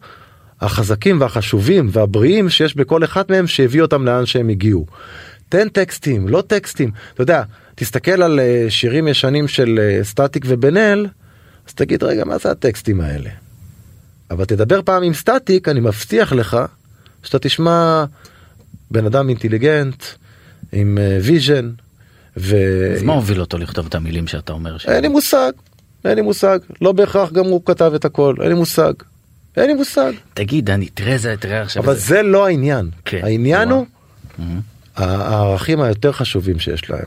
החזקים 0.60 1.20
והחשובים 1.20 1.88
והבריאים 1.92 2.48
שיש 2.48 2.76
בכל 2.76 3.04
אחד 3.04 3.24
מהם 3.28 3.46
שהביא 3.46 3.82
אותם 3.82 4.04
לאן 4.04 4.26
שהם 4.26 4.48
הגיעו. 4.48 4.86
תן 5.48 5.68
טקסטים, 5.68 6.28
לא 6.28 6.42
טקסטים. 6.46 6.90
אתה 7.14 7.22
יודע, 7.22 7.42
תסתכל 7.74 8.22
על 8.22 8.40
אה, 8.40 8.66
שירים 8.68 9.08
ישנים 9.08 9.48
של 9.48 9.78
אה, 9.82 10.04
סטטיק 10.04 10.44
ובן 10.48 10.76
אל, 10.76 11.06
אז 11.68 11.74
תגיד 11.74 12.02
רגע 12.02 12.24
מה 12.24 12.38
זה 12.38 12.50
הטקסטים 12.50 13.00
האלה. 13.00 13.30
אבל 14.30 14.44
תדבר 14.44 14.80
פעם 14.82 15.02
עם 15.02 15.14
סטטיק, 15.14 15.68
אני 15.68 15.80
מבטיח 15.80 16.32
לך 16.32 16.56
שאתה 17.22 17.38
תשמע 17.38 18.04
בן 18.90 19.06
אדם 19.06 19.28
אינטליגנט, 19.28 20.04
עם 20.72 20.98
vision, 21.22 21.70
ו... 22.36 22.56
אז 22.96 23.02
מה 23.02 23.12
הוביל 23.12 23.40
אותו 23.40 23.58
לכתוב 23.58 23.86
את 23.86 23.94
המילים 23.94 24.26
שאתה 24.26 24.52
אומר? 24.52 24.78
ש- 24.78 24.86
אין 24.86 25.02
לי 25.02 25.08
מושג, 25.08 25.52
אין 26.04 26.14
לי 26.16 26.22
מושג, 26.22 26.58
לא 26.80 26.92
בהכרח 26.92 27.32
גם 27.32 27.44
הוא 27.44 27.62
כתב 27.64 27.92
את 27.94 28.04
הכל, 28.04 28.34
אין 28.40 28.48
לי 28.48 28.54
מושג, 28.54 28.92
אין 29.56 29.66
לי 29.66 29.74
מושג. 29.74 30.12
תגיד 30.34 30.70
אני 30.70 30.88
תראה 30.88 31.18
זה 31.18 31.34
תראה 31.40 31.62
עכשיו. 31.62 31.82
אבל 31.82 31.92
איזה- 31.92 32.06
זה 32.06 32.22
לא 32.22 32.46
העניין, 32.46 32.90
כן, 33.04 33.20
העניין 33.22 33.68
וואו. 33.72 33.84
הוא 34.36 34.46
אמ, 34.46 34.60
הערכים 34.96 35.80
היותר 35.80 36.12
חשובים 36.12 36.58
שיש 36.58 36.90
להם. 36.90 37.04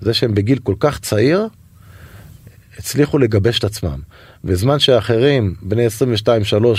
זה 0.00 0.14
שהם 0.14 0.34
בגיל 0.34 0.58
כל 0.62 0.74
כך 0.80 0.98
צעיר, 1.00 1.46
הצליחו 2.82 3.18
לגבש 3.18 3.58
את 3.58 3.64
עצמם. 3.64 3.98
בזמן 4.44 4.78
שאחרים, 4.78 5.54
בני 5.62 5.86
22-3, 5.86 5.90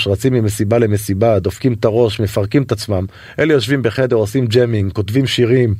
רצים 0.06 0.32
ממסיבה 0.32 0.78
למסיבה, 0.78 1.38
דופקים 1.38 1.72
את 1.72 1.84
הראש, 1.84 2.20
מפרקים 2.20 2.62
את 2.62 2.72
עצמם, 2.72 3.06
אלה 3.38 3.52
יושבים 3.52 3.82
בחדר, 3.82 4.16
עושים 4.16 4.46
jamming, 4.46 4.92
כותבים 4.92 5.26
שירים. 5.26 5.74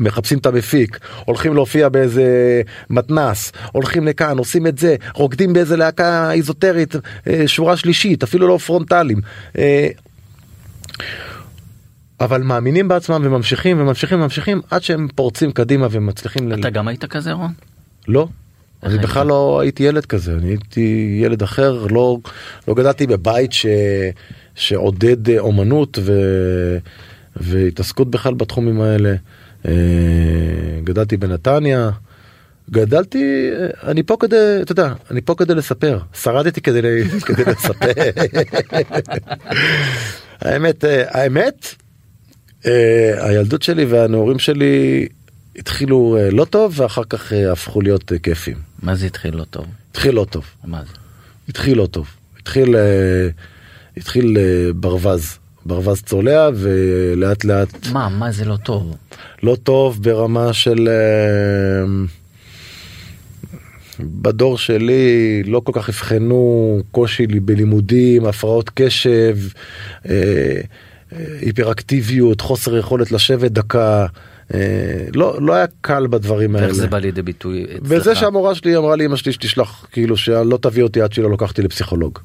מחפשים 0.00 0.38
את 0.38 0.46
המפיק, 0.46 0.98
הולכים 1.24 1.54
להופיע 1.54 1.88
באיזה 1.88 2.62
מתנ"ס, 2.90 3.52
הולכים 3.72 4.06
לכאן, 4.06 4.38
עושים 4.38 4.66
את 4.66 4.78
זה, 4.78 4.96
רוקדים 5.14 5.52
באיזה 5.52 5.76
להקה 5.76 6.32
איזוטרית, 6.32 6.94
אה, 7.26 7.48
שורה 7.48 7.76
שלישית, 7.76 8.22
אפילו 8.22 8.48
לא 8.48 8.58
פרונטליים. 8.58 9.20
אה, 9.58 9.88
אבל 12.20 12.42
מאמינים 12.42 12.88
בעצמם 12.88 13.22
וממשיכים 13.24 13.80
וממשיכים 13.80 14.20
וממשיכים 14.20 14.60
עד 14.70 14.82
שהם 14.82 15.08
פורצים 15.14 15.52
קדימה 15.52 15.86
ומצליחים. 15.90 16.52
אתה 16.52 16.70
גם 16.70 16.88
היית 16.88 17.04
כזה 17.04 17.32
רון? 17.32 17.52
לא. 18.08 18.28
אני 18.82 18.98
בכלל 18.98 19.26
לא 19.26 19.60
הייתי 19.60 19.82
ילד 19.82 20.06
כזה, 20.06 20.32
אני 20.32 20.48
הייתי 20.48 21.18
ילד 21.22 21.42
אחר, 21.42 21.86
לא, 21.90 22.18
לא 22.68 22.74
גדלתי 22.74 23.06
בבית 23.06 23.52
ש, 23.52 23.66
שעודד 24.54 25.38
אומנות 25.38 25.98
ו, 26.02 26.12
והתעסקות 27.36 28.10
בכלל 28.10 28.34
בתחומים 28.34 28.80
האלה. 28.80 29.14
אה, 29.68 29.72
גדלתי 30.84 31.16
בנתניה, 31.16 31.90
גדלתי, 32.70 33.50
אני 33.82 34.02
פה 34.02 34.16
כדי, 34.20 34.36
אתה 34.62 34.72
יודע, 34.72 34.92
אני 35.10 35.20
פה 35.20 35.34
כדי 35.34 35.54
לספר, 35.54 35.98
שרדתי 36.22 36.60
כדי, 36.60 36.80
כדי 37.26 37.44
לספר. 37.44 37.92
האמת, 40.40 40.84
אה, 40.84 41.02
האמת, 41.08 41.74
אה, 42.66 43.28
הילדות 43.28 43.62
שלי 43.62 43.84
והנעורים 43.84 44.38
שלי 44.38 45.06
התחילו 45.58 46.18
לא 46.32 46.44
טוב 46.44 46.74
ואחר 46.76 47.04
כך 47.04 47.32
הפכו 47.52 47.80
להיות 47.80 48.12
כיפים. 48.22 48.56
מה 48.82 48.94
זה 48.94 49.06
התחיל 49.06 49.36
לא 49.36 49.44
טוב? 49.44 49.66
התחיל 49.90 50.14
לא 50.14 50.26
טוב. 50.30 50.44
מה 50.64 50.82
זה? 50.84 50.92
התחיל 51.48 51.78
לא 51.78 51.86
טוב. 51.86 52.06
התחיל, 52.40 52.76
התחיל 53.96 54.36
ברווז. 54.76 55.38
ברווז 55.66 56.02
צולע 56.02 56.48
ולאט 56.54 57.44
לאט... 57.44 57.86
מה, 57.92 58.08
מה 58.08 58.32
זה 58.32 58.44
לא 58.44 58.56
טוב? 58.56 58.96
לא 59.42 59.56
טוב 59.62 60.02
ברמה 60.02 60.52
של... 60.52 60.88
בדור 64.00 64.58
שלי 64.58 65.42
לא 65.42 65.60
כל 65.60 65.72
כך 65.74 65.88
אבחנו 65.88 66.80
קושי 66.90 67.26
בלימודים, 67.26 68.26
הפרעות 68.26 68.70
קשב, 68.74 69.36
אה, 70.08 70.12
אה, 71.12 71.24
היפראקטיביות, 71.40 72.40
חוסר 72.40 72.76
יכולת 72.76 73.12
לשבת 73.12 73.50
דקה. 73.50 74.06
אה, 74.54 75.06
לא, 75.14 75.42
לא 75.42 75.52
היה 75.54 75.66
קל 75.80 76.06
בדברים 76.06 76.54
האלה. 76.56 76.66
ואיך 76.66 76.76
זה 76.76 76.86
בא 76.86 76.98
לידי 76.98 77.22
ביטוי 77.22 77.64
אצלך? 77.64 77.80
בזה 77.82 78.14
שהמורה 78.14 78.54
שלי 78.54 78.76
אמרה 78.76 78.96
לי 78.96 79.06
אמא 79.06 79.16
שלי 79.16 79.32
שתשלח 79.32 79.86
כאילו 79.92 80.16
שלא 80.16 80.58
תביא 80.62 80.82
אותי 80.82 81.00
עד 81.00 81.12
שלא 81.12 81.32
לקחתי 81.32 81.62
לפסיכולוג. 81.62 82.18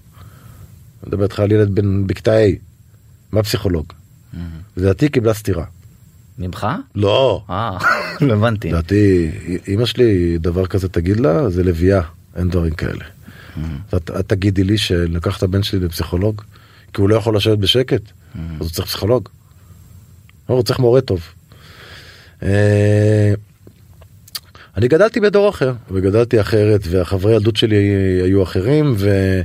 אני 1.04 1.08
מדבר 1.08 1.24
איתך 1.24 1.40
על 1.40 1.52
ילד 1.52 1.76
בן 1.76 2.08
בכיתה 2.08 2.32
A, 2.32 2.56
מה 3.32 3.44
פסיכולוג? 3.44 3.86
לדעתי 4.78 5.10
קיבלה 5.10 5.34
סטירה. 5.34 5.66
ממך? 6.40 6.68
לא. 6.96 7.44
אה, 7.50 7.78
לא 8.22 8.34
הבנתי. 8.34 8.70
לדעתי, 8.70 9.32
אמא 9.68 9.86
שלי, 9.86 10.38
דבר 10.38 10.66
כזה 10.66 10.90
תגיד 10.90 11.20
לה, 11.20 11.50
זה 11.50 11.64
לביאה, 11.64 12.02
אין 12.36 12.50
דברים 12.50 12.74
כאלה. 12.74 13.06
את 13.96 14.12
תגידי 14.28 14.64
לי 14.64 14.78
שלקח 14.78 15.38
את 15.38 15.44
הבן 15.44 15.64
שלי 15.64 15.80
לפסיכולוג, 15.80 16.42
כי 16.94 17.02
הוא 17.02 17.10
לא 17.10 17.16
יכול 17.16 17.36
לשבת 17.36 17.58
בשקט. 17.58 18.02
אז 18.36 18.40
הוא 18.60 18.70
צריך 18.70 18.88
פסיכולוג. 18.88 19.30
הוא 20.46 20.64
צריך 20.64 20.80
מורה 20.80 21.02
טוב. 21.02 21.22
אה, 22.44 23.34
אני 24.78 24.88
גדלתי 24.88 25.20
בדור 25.20 25.50
אחר, 25.50 25.74
וגדלתי 25.92 26.42
אחרת, 26.42 26.82
והחברי 26.90 27.36
ילדות 27.36 27.56
שלי 27.56 27.76
היו 28.24 28.44
אחרים, 28.44 28.94
ו... 28.98 29.42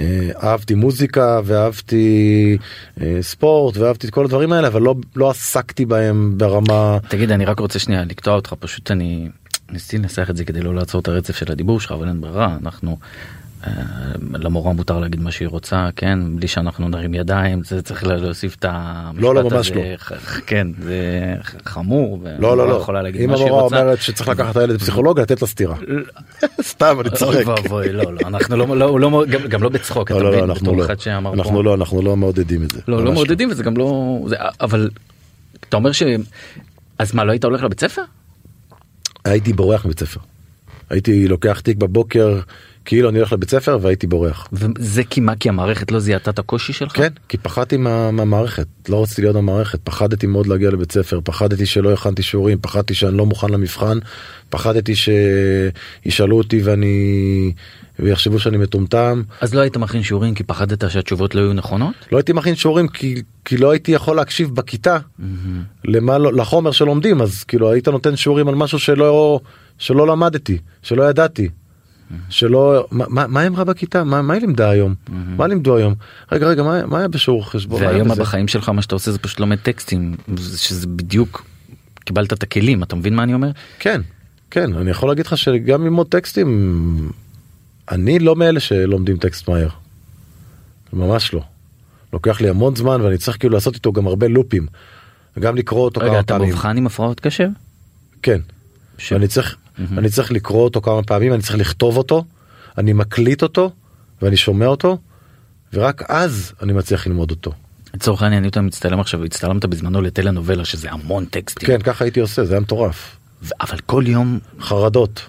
אה, 0.00 0.56
מוזיקה 0.76 1.40
ואהבתי 1.44 2.58
אה, 3.00 3.18
ספורט 3.20 3.76
ואהבתי 3.76 4.06
את 4.06 4.12
כל 4.12 4.24
הדברים 4.24 4.52
האלה 4.52 4.68
אבל 4.68 4.82
לא 4.82 4.94
לא 5.16 5.30
עסקתי 5.30 5.84
בהם 5.84 6.34
ברמה 6.36 6.98
תגיד 7.08 7.30
אני 7.30 7.44
רק 7.44 7.60
רוצה 7.60 7.78
שנייה 7.78 8.04
לקטוע 8.04 8.34
אותך 8.34 8.54
פשוט 8.60 8.90
אני 8.90 9.28
ניסיתי 9.70 9.98
לנסח 9.98 10.30
את 10.30 10.36
זה 10.36 10.44
כדי 10.44 10.60
לא 10.60 10.74
לעצור 10.74 11.00
את 11.00 11.08
הרצף 11.08 11.36
של 11.36 11.52
הדיבור 11.52 11.80
שלך 11.80 11.92
אבל 11.92 12.08
אין 12.08 12.20
ברירה 12.20 12.56
אנחנו 12.62 12.98
למורה 14.32 14.72
מותר 14.72 14.98
להגיד 14.98 15.20
מה 15.20 15.30
שהיא 15.30 15.48
רוצה 15.48 15.88
כן? 15.96 16.18
בלי 16.36 16.48
שאנחנו 16.48 16.88
נרים 16.88 17.14
ידיים 17.14 17.64
זה 17.64 17.82
צריך 17.82 18.04
להוסיף 18.04 18.54
את 18.54 18.64
המשפט 18.68 19.22
לא 19.22 19.34
לא 19.34 19.50
ממש 19.50 19.70
לא. 19.70 19.82
כן 20.46 20.66
זה 20.82 21.34
חמור 21.64 22.18
לא 22.38 22.56
לא 22.56 22.68
לא. 22.68 22.86
אם 23.18 23.30
המורה 23.30 23.62
אומרת 23.62 24.02
שצריך 24.02 24.28
לקחת 24.28 24.50
את 24.50 24.56
הילד 24.56 24.74
לפסיכולוג 24.74 25.20
לתת 25.20 25.42
לה 25.42 25.48
סטירה. 25.48 25.76
סתם 26.62 26.96
אני 27.00 27.10
צוחק. 27.10 27.46
לא 27.46 27.92
לא 27.92 28.20
אנחנו 28.24 28.56
לא, 28.56 28.76
לא, 28.76 29.00
לא 29.00 29.24
גם 29.48 29.62
לא 29.62 29.68
בצחוק 29.68 30.10
לא, 30.10 30.32
לא, 30.32 30.44
אנחנו 30.44 30.76
לא. 30.76 30.86
אנחנו 31.32 31.62
לא 31.62 31.74
אנחנו 31.74 32.02
לא 32.02 32.16
מעודדים 32.16 32.62
את 32.62 32.70
זה. 32.70 32.80
לא 32.88 33.04
לא 33.04 33.12
מעודדים 33.12 33.50
וזה 33.50 33.62
גם 33.62 33.76
לא 33.76 34.20
אבל 34.60 34.90
אתה 35.68 35.76
אומר 35.76 35.92
ש... 35.92 36.02
אז 36.98 37.14
מה 37.14 37.24
לא 37.24 37.32
היית 37.32 37.44
הולך 37.44 37.62
לבית 37.62 37.80
ספר? 37.80 38.02
הייתי 39.24 39.52
בורח 39.52 39.84
מבית 39.84 40.00
ספר. 40.00 40.20
הייתי 40.90 41.28
לוקח 41.28 41.60
תיק 41.60 41.76
בבוקר 41.76 42.40
כאילו 42.90 43.08
אני 43.08 43.18
הולך 43.18 43.32
לבית 43.32 43.50
ספר 43.50 43.78
והייתי 43.82 44.06
בורח. 44.06 44.48
וזה 44.52 45.04
כי 45.04 45.20
מה 45.20 45.36
כי 45.36 45.48
המערכת 45.48 45.90
לא 45.90 45.98
זיהתה 45.98 46.30
את 46.30 46.38
הקושי 46.38 46.72
שלך? 46.72 46.96
כן 46.96 47.08
כי 47.28 47.38
פחדתי 47.38 47.76
מה, 47.76 48.10
מהמערכת 48.10 48.66
לא 48.88 49.02
רציתי 49.02 49.22
להיות 49.22 49.36
במערכת 49.36 49.80
פחדתי 49.84 50.26
מאוד 50.26 50.46
להגיע 50.46 50.70
לבית 50.70 50.92
ספר 50.92 51.20
פחדתי 51.24 51.66
שלא 51.66 51.92
הכנתי 51.92 52.22
שיעורים 52.22 52.58
פחדתי 52.60 52.94
שאני 52.94 53.16
לא 53.16 53.26
מוכן 53.26 53.48
למבחן 53.48 53.98
פחדתי 54.48 54.92
שישאלו 54.96 56.38
אותי 56.38 56.62
ואני 56.62 57.52
ויחשבו 57.98 58.38
שאני 58.38 58.56
מטומטם. 58.56 59.22
אז 59.40 59.54
לא 59.54 59.60
היית 59.60 59.76
מכין 59.76 60.02
שיעורים 60.02 60.34
כי 60.34 60.42
פחדת 60.42 60.90
שהתשובות 60.90 61.34
לא 61.34 61.40
יהיו 61.40 61.52
נכונות? 61.52 61.94
לא 62.12 62.16
הייתי 62.16 62.32
מכין 62.32 62.54
שיעורים 62.54 62.88
כי, 62.88 63.22
כי 63.44 63.56
לא 63.56 63.70
הייתי 63.70 63.92
יכול 63.92 64.16
להקשיב 64.16 64.54
בכיתה 64.54 64.96
mm-hmm. 64.96 65.24
למה, 65.84 66.18
לא, 66.18 66.32
לחומר 66.32 66.70
שלומדים 66.70 67.22
אז 67.22 67.44
כאילו 67.44 67.70
היית 67.70 67.88
נותן 67.88 68.16
שיעורים 68.16 68.48
על 68.48 68.54
משהו 68.54 68.78
שלא 68.78 69.40
שלא 69.78 70.06
למדתי 70.06 70.58
שלא 70.82 71.02
ידעתי. 71.02 71.48
שלא 72.28 72.86
מה, 72.90 73.26
מה 73.26 73.46
אמרה 73.46 73.64
בכיתה 73.64 74.04
מה, 74.04 74.22
מה 74.22 74.34
היא 74.34 74.40
לימדה 74.40 74.70
היום 74.70 74.94
מה 75.08 75.46
לימדו 75.46 75.76
היום 75.76 75.94
רגע 76.32 76.46
רגע 76.46 76.62
מה, 76.62 76.86
מה 76.86 76.98
היה 76.98 77.08
בשיעור 77.08 77.50
חשבון 77.50 77.82
והיום 77.82 78.08
בחיים 78.08 78.48
שלך 78.48 78.68
מה 78.68 78.82
שאתה 78.82 78.94
עושה 78.94 79.12
זה 79.12 79.18
פשוט 79.18 79.40
לומד 79.40 79.58
טקסטים 79.58 80.16
שזה 80.36 80.86
בדיוק 80.86 81.44
קיבלת 82.04 82.32
את 82.32 82.42
הכלים 82.42 82.82
אתה 82.82 82.96
מבין 82.96 83.14
מה 83.14 83.22
אני 83.22 83.34
אומר 83.34 83.50
כן 83.78 84.00
כן 84.50 84.74
אני 84.74 84.90
יכול 84.90 85.08
להגיד 85.08 85.26
לך 85.26 85.38
שגם 85.38 85.84
ללמוד 85.84 86.06
טקסטים 86.06 87.10
אני 87.90 88.18
לא 88.18 88.36
מאלה 88.36 88.60
שלומדים 88.60 89.16
טקסט 89.16 89.48
מהר. 89.48 89.68
ממש 90.92 91.34
לא. 91.34 91.40
לוקח 92.12 92.40
לי 92.40 92.48
המון 92.48 92.76
זמן 92.76 93.00
ואני 93.00 93.18
צריך 93.18 93.36
כאילו 93.38 93.54
לעשות 93.54 93.74
איתו 93.74 93.92
גם 93.92 94.06
הרבה 94.06 94.28
לופים. 94.28 94.66
וגם 95.36 95.56
לקרוא 95.56 95.84
אותו 95.84 96.00
כמה 96.00 96.08
פעמים. 96.08 96.18
רגע 96.18 96.24
אתה 96.24 96.38
מאובחן 96.38 96.76
עם 96.76 96.86
הפרעות 96.86 97.20
קשב? 97.20 97.48
כן. 98.22 98.40
ש... 98.98 99.12
אני 99.12 99.28
צריך 99.28 99.56
Mm-hmm. 99.80 99.98
אני 99.98 100.08
צריך 100.08 100.32
לקרוא 100.32 100.64
אותו 100.64 100.80
כמה 100.80 101.02
פעמים, 101.02 101.32
אני 101.32 101.42
צריך 101.42 101.54
לכתוב 101.58 101.96
אותו, 101.96 102.24
אני 102.78 102.92
מקליט 102.92 103.42
אותו 103.42 103.70
ואני 104.22 104.36
שומע 104.36 104.66
אותו, 104.66 104.98
ורק 105.72 106.02
אז 106.08 106.52
אני 106.62 106.72
מצליח 106.72 107.06
ללמוד 107.06 107.30
אותו. 107.30 107.52
לצורך 107.94 108.22
העניין 108.22 108.46
אתה 108.46 108.60
מצטלם 108.60 109.00
עכשיו 109.00 109.24
הצטלמת 109.24 109.64
בזמנו 109.64 110.00
לטלנובלה 110.00 110.64
שזה 110.64 110.90
המון 110.90 111.24
טקסטים. 111.24 111.66
כן 111.66 111.82
ככה 111.82 112.04
הייתי 112.04 112.20
עושה 112.20 112.44
זה 112.44 112.54
היה 112.54 112.60
מטורף. 112.60 113.16
אבל 113.60 113.78
כל 113.86 114.04
יום 114.06 114.38
חרדות 114.60 115.20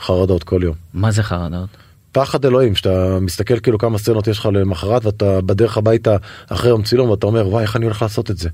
חרדות 0.00 0.44
כל 0.44 0.60
יום. 0.62 0.74
מה 0.94 1.10
זה 1.10 1.22
חרדות? 1.22 1.68
פחד 2.12 2.44
אלוהים 2.44 2.74
שאתה 2.74 3.18
מסתכל 3.20 3.60
כאילו 3.60 3.78
כמה 3.78 3.98
סצנות 3.98 4.26
יש 4.26 4.38
לך 4.38 4.48
למחרת 4.52 5.04
ואתה 5.04 5.40
בדרך 5.40 5.76
הביתה 5.76 6.16
אחרי 6.48 6.70
יום 6.70 6.82
צילום 6.82 7.10
ואתה 7.10 7.26
אומר 7.26 7.48
וואי 7.48 7.62
איך 7.62 7.76
אני 7.76 7.84
הולך 7.84 8.02
לעשות 8.02 8.30
את 8.30 8.38
זה. 8.38 8.48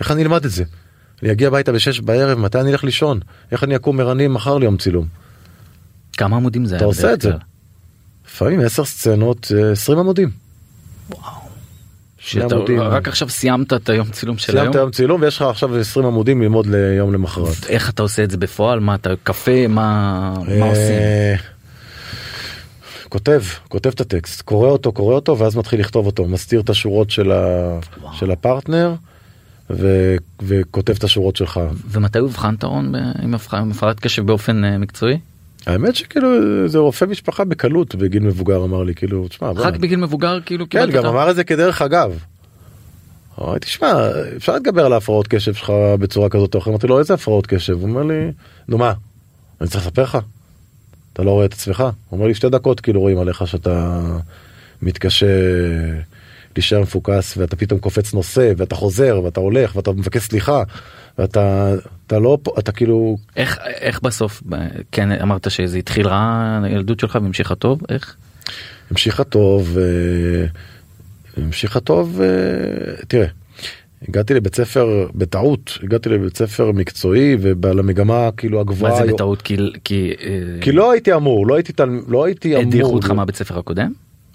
איך 0.00 0.10
אני 0.10 0.22
אלמד 0.22 0.44
את 0.44 0.50
זה. 0.50 0.64
אני 1.22 1.32
אגיע 1.32 1.48
הביתה 1.48 1.72
בשש 1.72 2.00
בערב, 2.00 2.38
מתי 2.38 2.60
אני 2.60 2.72
אלך 2.72 2.84
לישון? 2.84 3.20
איך 3.52 3.64
אני 3.64 3.76
אקום 3.76 4.00
ערני 4.00 4.28
מחר 4.28 4.58
ליום 4.58 4.76
צילום? 4.76 5.06
כמה 6.16 6.36
עמודים 6.36 6.66
זה 6.66 6.76
אתה 6.76 6.84
עושה 6.84 7.12
את 7.12 7.20
זה. 7.20 7.32
לפעמים 8.26 8.60
עשר 8.60 8.84
סצנות, 8.84 9.52
אה, 9.56 9.72
עשרים 9.72 9.98
עמודים. 9.98 10.30
וואו. 11.10 11.48
שאתה 12.18 12.56
רק 12.78 13.08
עכשיו 13.08 13.28
סיימת 13.28 13.72
את 13.72 13.88
היום 13.88 14.10
צילום 14.10 14.38
של 14.38 14.52
היום? 14.52 14.64
סיימת 14.64 14.76
היום 14.76 14.90
צילום 14.90 15.22
ויש 15.22 15.36
לך 15.36 15.42
עכשיו 15.42 15.76
20 15.76 16.06
עמודים 16.06 16.42
ללמוד 16.42 16.66
ליום 16.66 17.12
למחרת. 17.12 17.66
איך 17.68 17.90
אתה 17.90 18.02
עושה 18.02 18.24
את 18.24 18.30
זה 18.30 18.36
בפועל? 18.36 18.80
מה 18.80 18.94
אתה 18.94 19.10
קפה? 19.22 19.66
מה, 19.66 20.34
מה 20.38 20.64
אה, 20.64 20.70
עושים? 20.70 20.98
כותב, 23.08 23.42
כותב 23.68 23.90
את 23.90 24.00
הטקסט, 24.00 24.42
קורא 24.42 24.68
אותו, 24.68 24.92
קורא 24.92 25.14
אותו 25.14 25.38
ואז 25.38 25.56
מתחיל 25.56 25.80
לכתוב 25.80 26.06
אותו, 26.06 26.24
מסתיר 26.24 26.60
את 26.60 26.70
השורות 26.70 27.10
של, 27.10 27.32
ה... 27.32 27.78
של 28.12 28.30
הפרטנר. 28.30 28.94
ו... 29.70 30.16
וכותב 30.42 30.94
את 30.98 31.04
השורות 31.04 31.36
שלך. 31.36 31.60
ומתי 31.90 32.18
אובחנת 32.18 32.64
רון 32.64 32.92
עם 33.22 33.34
הפרעת 33.70 34.00
קשב 34.00 34.26
באופן 34.26 34.64
uh, 34.64 34.78
מקצועי? 34.78 35.18
האמת 35.66 35.96
שכאילו 35.96 36.28
זה 36.68 36.78
רופא 36.78 37.04
משפחה 37.04 37.44
בקלות 37.44 37.94
בגיל 37.94 38.22
מבוגר 38.22 38.64
אמר 38.64 38.82
לי 38.82 38.94
כאילו 38.94 39.28
תשמע 39.28 39.50
רק 39.50 39.56
בוא... 39.56 39.70
בגיל 39.70 39.98
מבוגר 39.98 40.40
כאילו 40.40 40.68
כן 40.70 40.90
גם 40.90 41.06
אמר 41.06 41.30
את 41.30 41.36
זה 41.36 41.44
כדרך 41.44 41.82
אגב. 41.82 42.18
אמרתי 43.40 43.66
תשמע 43.66 43.92
אפשר 44.36 44.52
להתגבר 44.52 44.86
על 44.86 44.92
ההפרעות 44.92 45.28
קשב 45.28 45.54
שלך 45.54 45.72
בצורה 46.00 46.28
כזאת 46.28 46.54
או 46.54 46.58
אחרת 46.58 46.68
אמרתי 46.68 46.86
לו 46.86 46.98
איזה 46.98 47.14
הפרעות 47.14 47.46
קשב 47.46 47.72
הוא 47.72 47.88
אומר 47.88 48.02
לי 48.02 48.32
נו 48.68 48.78
מה 48.78 48.92
אני 49.60 49.68
צריך 49.68 49.86
לספר 49.86 50.02
לך 50.02 50.18
אתה 51.12 51.22
לא 51.22 51.30
רואה 51.30 51.44
את 51.44 51.52
עצמך 51.52 51.80
הוא 51.80 51.90
אומר 52.12 52.26
לי 52.26 52.34
שתי 52.34 52.48
דקות 52.48 52.80
כאילו 52.80 53.00
רואים 53.00 53.18
עליך 53.18 53.46
שאתה 53.46 54.00
מתקשה. 54.82 55.26
להישאר 56.56 56.80
מפוקס 56.80 57.36
ואתה 57.36 57.56
פתאום 57.56 57.80
קופץ 57.80 58.14
נושא 58.14 58.52
ואתה 58.56 58.74
חוזר 58.74 59.20
ואתה 59.24 59.40
הולך 59.40 59.76
ואתה 59.76 59.92
מבקש 59.92 60.22
סליחה 60.22 60.62
ואתה 61.18 61.74
אתה 62.06 62.18
לא 62.18 62.38
פה 62.42 62.52
אתה 62.58 62.72
כאילו 62.72 63.16
איך 63.36 63.58
איך 63.64 64.00
בסוף 64.00 64.42
כן 64.92 65.12
אמרת 65.12 65.50
שזה 65.50 65.78
התחיל 65.78 66.08
רע 66.08 66.60
הילדות 66.64 67.00
שלך 67.00 67.18
והמשיכה 67.22 67.54
טוב 67.54 67.80
איך. 67.88 68.16
המשיכה 68.90 69.24
טוב 69.24 69.78
המשיכה 71.36 71.80
טוב 71.80 72.20
תראה 73.08 73.28
הגעתי 74.08 74.34
לבית 74.34 74.54
ספר 74.54 75.06
בטעות 75.14 75.78
הגעתי 75.82 76.08
לבית 76.08 76.36
ספר 76.36 76.72
מקצועי 76.72 77.36
ולמגמה 77.40 78.30
כאילו 78.36 78.60
הגבוהה. 78.60 78.92
מה 78.92 79.06
זה 79.06 79.12
בטעות 79.12 79.42
כי 79.42 79.56
כי 79.84 80.12
אה, 80.22 80.60
כי 80.60 80.72
לא 80.72 80.92
הייתי 80.92 81.14
אמור 81.14 81.46
לא 81.46 81.54
הייתי. 81.54 81.72
לא 82.08 82.24
הייתי 82.24 82.56
אמור. 82.56 82.68
הדיחו 82.68 82.94
אותך 82.94 83.10
מהבית 83.10 83.36
ספר 83.36 83.58
הקודם? 83.58 83.92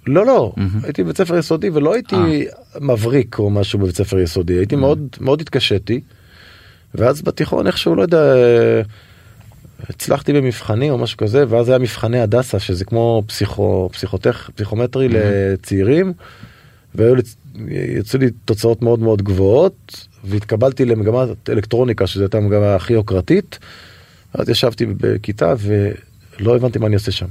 לא 0.07 0.25
לא 0.25 0.53
mm-hmm. 0.57 0.83
הייתי 0.83 1.03
בבית 1.03 1.17
ספר 1.17 1.37
יסודי 1.37 1.69
ולא 1.69 1.93
הייתי 1.93 2.15
아. 2.15 2.79
מבריק 2.79 3.39
או 3.39 3.49
משהו 3.49 3.79
בבית 3.79 3.95
ספר 3.95 4.19
יסודי 4.19 4.53
הייתי 4.53 4.75
mm-hmm. 4.75 4.79
מאוד 4.79 5.07
מאוד 5.21 5.41
התקשיתי. 5.41 6.01
ואז 6.95 7.21
בתיכון 7.21 7.67
איכשהו 7.67 7.95
לא 7.95 8.01
יודע 8.01 8.33
הצלחתי 9.89 10.33
במבחנים 10.33 10.91
או 10.91 10.97
משהו 10.97 11.17
כזה 11.17 11.45
ואז 11.49 11.69
היה 11.69 11.77
מבחני 11.77 12.21
הדסה 12.21 12.59
שזה 12.59 12.85
כמו 12.85 13.23
פסיכו 13.27 13.89
פסיכוטך 13.93 14.49
פסיכומטרי 14.55 15.07
mm-hmm. 15.07 15.53
לצעירים. 15.53 16.13
ויצאו 16.95 18.19
לי 18.19 18.29
תוצאות 18.45 18.81
מאוד 18.81 18.99
מאוד 18.99 19.21
גבוהות 19.21 20.07
והתקבלתי 20.23 20.85
למגמת 20.85 21.49
אלקטרוניקה 21.49 22.07
שזו 22.07 22.23
הייתה 22.23 22.37
המגמה 22.37 22.75
הכי 22.75 22.93
יוקרתית. 22.93 23.59
אז 24.33 24.49
ישבתי 24.49 24.85
בכיתה 24.85 25.53
ולא 25.59 26.55
הבנתי 26.55 26.79
מה 26.79 26.87
אני 26.87 26.95
עושה 26.95 27.11
שם. 27.11 27.27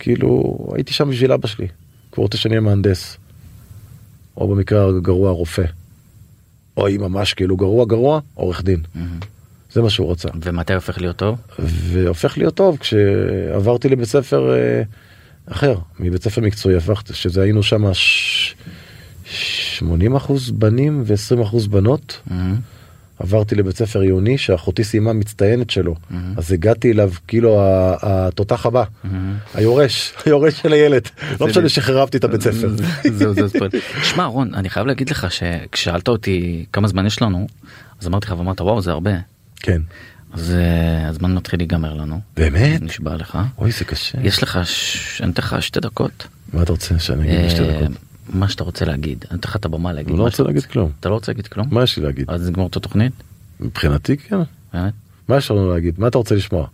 כאילו 0.00 0.56
הייתי 0.74 0.92
שם 0.92 1.10
בשביל 1.10 1.32
אבא 1.32 1.46
שלי, 1.46 1.66
כבר 2.12 2.22
רוצה 2.22 2.38
שאני 2.38 2.54
אהיה 2.54 2.60
מהנדס. 2.60 3.16
או 4.36 4.48
במקרה 4.48 4.88
הגרוע 4.88 5.30
רופא. 5.30 5.64
או 6.76 6.88
אם 6.88 7.00
ממש 7.00 7.34
כאילו 7.34 7.56
גרוע 7.56 7.84
גרוע 7.84 8.20
עורך 8.34 8.62
דין. 8.62 8.80
Mm-hmm. 8.80 9.24
זה 9.72 9.82
מה 9.82 9.90
שהוא 9.90 10.12
רצה. 10.12 10.28
ומתי 10.42 10.74
הופך 10.74 11.00
להיות 11.00 11.16
טוב? 11.16 11.38
והופך 11.58 12.38
להיות 12.38 12.54
טוב 12.54 12.76
כשעברתי 12.76 13.88
לבית 13.88 14.08
ספר 14.08 14.54
אה, 14.54 14.82
אחר, 15.46 15.78
מבית 16.00 16.22
ספר 16.22 16.40
מקצועי 16.40 16.76
הפכתי, 16.76 17.14
שזה 17.14 17.42
היינו 17.42 17.62
שם 17.62 17.94
ש... 17.94 18.54
80 19.24 20.16
אחוז 20.16 20.50
בנים 20.50 21.02
ו-20 21.06 21.42
אחוז 21.42 21.66
בנות. 21.66 22.20
Mm-hmm. 22.28 22.32
עברתי 23.20 23.54
לבית 23.54 23.76
ספר 23.76 24.00
עיוני 24.00 24.38
שאחותי 24.38 24.84
סיימה 24.84 25.12
מצטיינת 25.12 25.70
שלו 25.70 25.94
mm-hmm. 25.94 26.14
אז 26.36 26.52
הגעתי 26.52 26.92
אליו 26.92 27.12
כאילו 27.28 27.58
התותח 28.02 28.66
הבא 28.66 28.84
mm-hmm. 28.84 29.08
היורש 29.54 30.12
היורש 30.26 30.60
של 30.60 30.72
הילד 30.72 31.08
לא 31.40 31.46
משנה 31.46 31.68
שחרבתי 31.68 32.16
את 32.16 32.24
הבית 32.24 32.40
ספר. 32.40 32.70
שמע 34.02 34.24
רון 34.24 34.54
אני 34.54 34.70
חייב 34.70 34.86
להגיד 34.86 35.10
לך 35.10 35.26
שכשאלת 35.32 36.08
אותי 36.08 36.66
כמה 36.72 36.88
זמן 36.88 37.06
יש 37.06 37.22
לנו 37.22 37.46
אז 38.00 38.06
אמרתי 38.06 38.26
לך 38.26 38.34
ואמרת 38.38 38.60
וואו 38.60 38.82
זה 38.82 38.90
הרבה. 38.90 39.12
כן. 39.56 39.82
אז 40.32 40.54
אה, 40.54 41.08
הזמן 41.08 41.34
מתחיל 41.34 41.60
להיגמר 41.60 41.94
לנו. 41.94 42.20
באמת? 42.36 42.82
נשבע 42.82 43.16
לך. 43.16 43.38
אוי 43.58 43.70
זה 43.70 43.84
קשה. 43.84 44.18
יש 44.22 44.42
לך, 44.42 44.58
אני 45.20 45.32
אתן 45.32 45.42
לך 45.42 45.56
שתי 45.60 45.80
דקות. 45.80 46.26
מה 46.52 46.62
אתה 46.62 46.72
רוצה 46.72 46.98
שאני 46.98 47.28
אגיד 47.28 47.46
בשתי 47.46 47.60
אה, 47.60 47.80
דקות? 47.80 47.96
מה 48.32 48.48
שאתה 48.48 48.64
רוצה 48.64 48.84
להגיד. 48.84 49.24
אני 49.30 49.38
אתן 49.38 49.48
לך 49.48 49.56
את 49.56 49.64
הבמה 49.64 49.92
להגיד. 49.92 50.10
אני 50.10 50.18
לא 50.18 50.24
רוצה 50.24 50.42
להגיד 50.42 50.64
כלום. 50.64 50.90
אתה 51.00 51.08
לא 51.08 51.14
רוצה 51.14 51.32
להגיד 51.32 51.46
כלום? 51.46 51.66
מה 51.70 51.82
יש 51.82 51.96
לי 51.96 52.04
להגיד? 52.04 52.24
אז 52.30 52.48
נגמור 52.48 52.66
את 52.66 52.76
התוכנית? 52.76 53.12
מבחינתי 53.60 54.16
כן. 54.16 54.36
באמת? 54.74 54.92
מה 55.28 55.36
יש 55.36 55.50
לנו 55.50 55.72
להגיד? 55.72 55.94
מה 55.98 56.06
אתה 56.06 56.18
רוצה 56.18 56.34
לשמוע? 56.34 56.66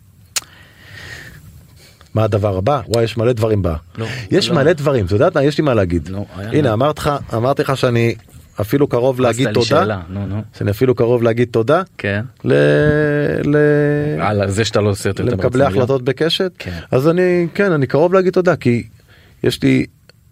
מה 2.14 2.24
הדבר 2.24 2.57
הבא? 2.57 2.80
וואי 2.88 3.04
יש 3.04 3.16
מלא 3.16 3.32
דברים 3.32 3.62
בה. 3.62 3.76
לא, 3.98 4.07
יש 4.30 4.48
לא. 4.48 4.54
מלא 4.54 4.72
דברים, 4.72 5.07
אתה 5.07 5.14
יודעת 5.14 5.36
מה? 5.36 5.44
יש 5.44 5.59
לי 5.59 5.64
מה 5.64 5.74
להגיד. 5.74 6.09
לא, 6.09 6.24
הנה 6.36 6.62
לה. 6.62 6.72
אמרתי 6.72 7.00
לך, 7.00 7.11
אמרתי 7.34 7.62
לך 7.62 7.76
שאני 7.76 8.14
אפילו 8.61 8.86
קרוב 8.86 9.20
להגיד 9.20 9.52
תודה. 9.52 9.66
שאלה, 9.66 10.00
נו 10.09 10.26
נו. 10.26 10.42
שאני 10.59 10.70
אפילו 10.70 10.94
קרוב 10.94 11.22
להגיד 11.22 11.48
תודה. 11.50 11.82
כן. 11.98 12.24
ל... 12.44 12.52
ל... 13.44 13.57
על 14.20 14.50
זה 14.50 14.64
שאתה 14.64 14.80
לא 14.80 14.90
עושה 14.90 15.09
יותר 15.09 15.24
למקבלי 15.24 15.64
החלטות 15.64 16.02
בקשת. 16.02 16.52
כן. 16.59 16.78
אז 16.90 17.09
אני, 17.09 17.46
כן, 17.54 17.72
אני 17.72 17.86
קרוב 17.86 18.14
להגיד 18.14 18.32
תודה, 18.32 18.57
כי 18.57 18.86
יש 19.42 19.62
לי, 19.62 19.86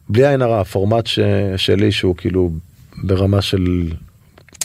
בלי 0.09 0.26
עין 0.26 0.42
הרע, 0.42 0.61
הפורמט 0.61 1.07
ש... 1.07 1.18
שלי 1.57 1.92
שהוא 1.92 2.16
כאילו 2.16 2.50
ברמה 3.02 3.42
של... 3.42 3.90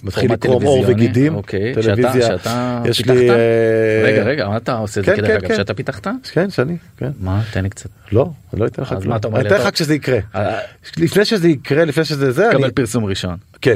מתחיל 0.03 0.33
לקרום 0.33 0.63
עור? 0.65 0.85
וגידים, 0.87 1.35
אוקיי. 1.35 1.73
טלוויזיה, 1.73 2.11
שאתה- 2.27 2.37
שאתה 2.37 2.81
יש 2.85 2.97
פיתחת? 2.97 3.15
לי, 3.15 3.29
אה, 3.29 3.35
רגע 4.03 4.23
רגע 4.23 4.47
מה 4.47 4.57
אתה 4.57 4.77
עושה 4.77 4.99
את 5.01 5.05
זה 5.05 5.11
כן, 5.11 5.17
כדרך 5.17 5.29
כן, 5.31 5.37
אגב 5.37 5.47
כן. 5.47 5.55
שאתה 5.55 5.73
פיתחת? 5.73 6.07
כן, 6.31 6.49
שאני, 6.49 6.77
כן. 6.97 7.11
מה 7.19 7.41
תן 7.51 7.63
לי 7.63 7.69
קצת. 7.69 7.89
לא, 8.11 8.29
אני 8.53 8.61
לא 8.61 8.65
אתן 8.65 8.81
לך 8.81 8.95
כלום. 9.01 9.35
אני? 9.35 9.47
אתן 9.47 9.55
לך 9.55 9.69
כשזה 9.73 9.95
יקרה. 9.95 10.19
אה, 10.35 10.59
לפני 10.97 11.25
שזה 11.25 11.47
יקרה, 11.49 11.85
לפני 11.85 12.05
שזה 12.05 12.31
זה, 12.31 12.49
אני, 12.49 12.57
קבל 12.59 12.71
פרסום 12.71 13.05
ראשון. 13.05 13.35
כן. 13.61 13.75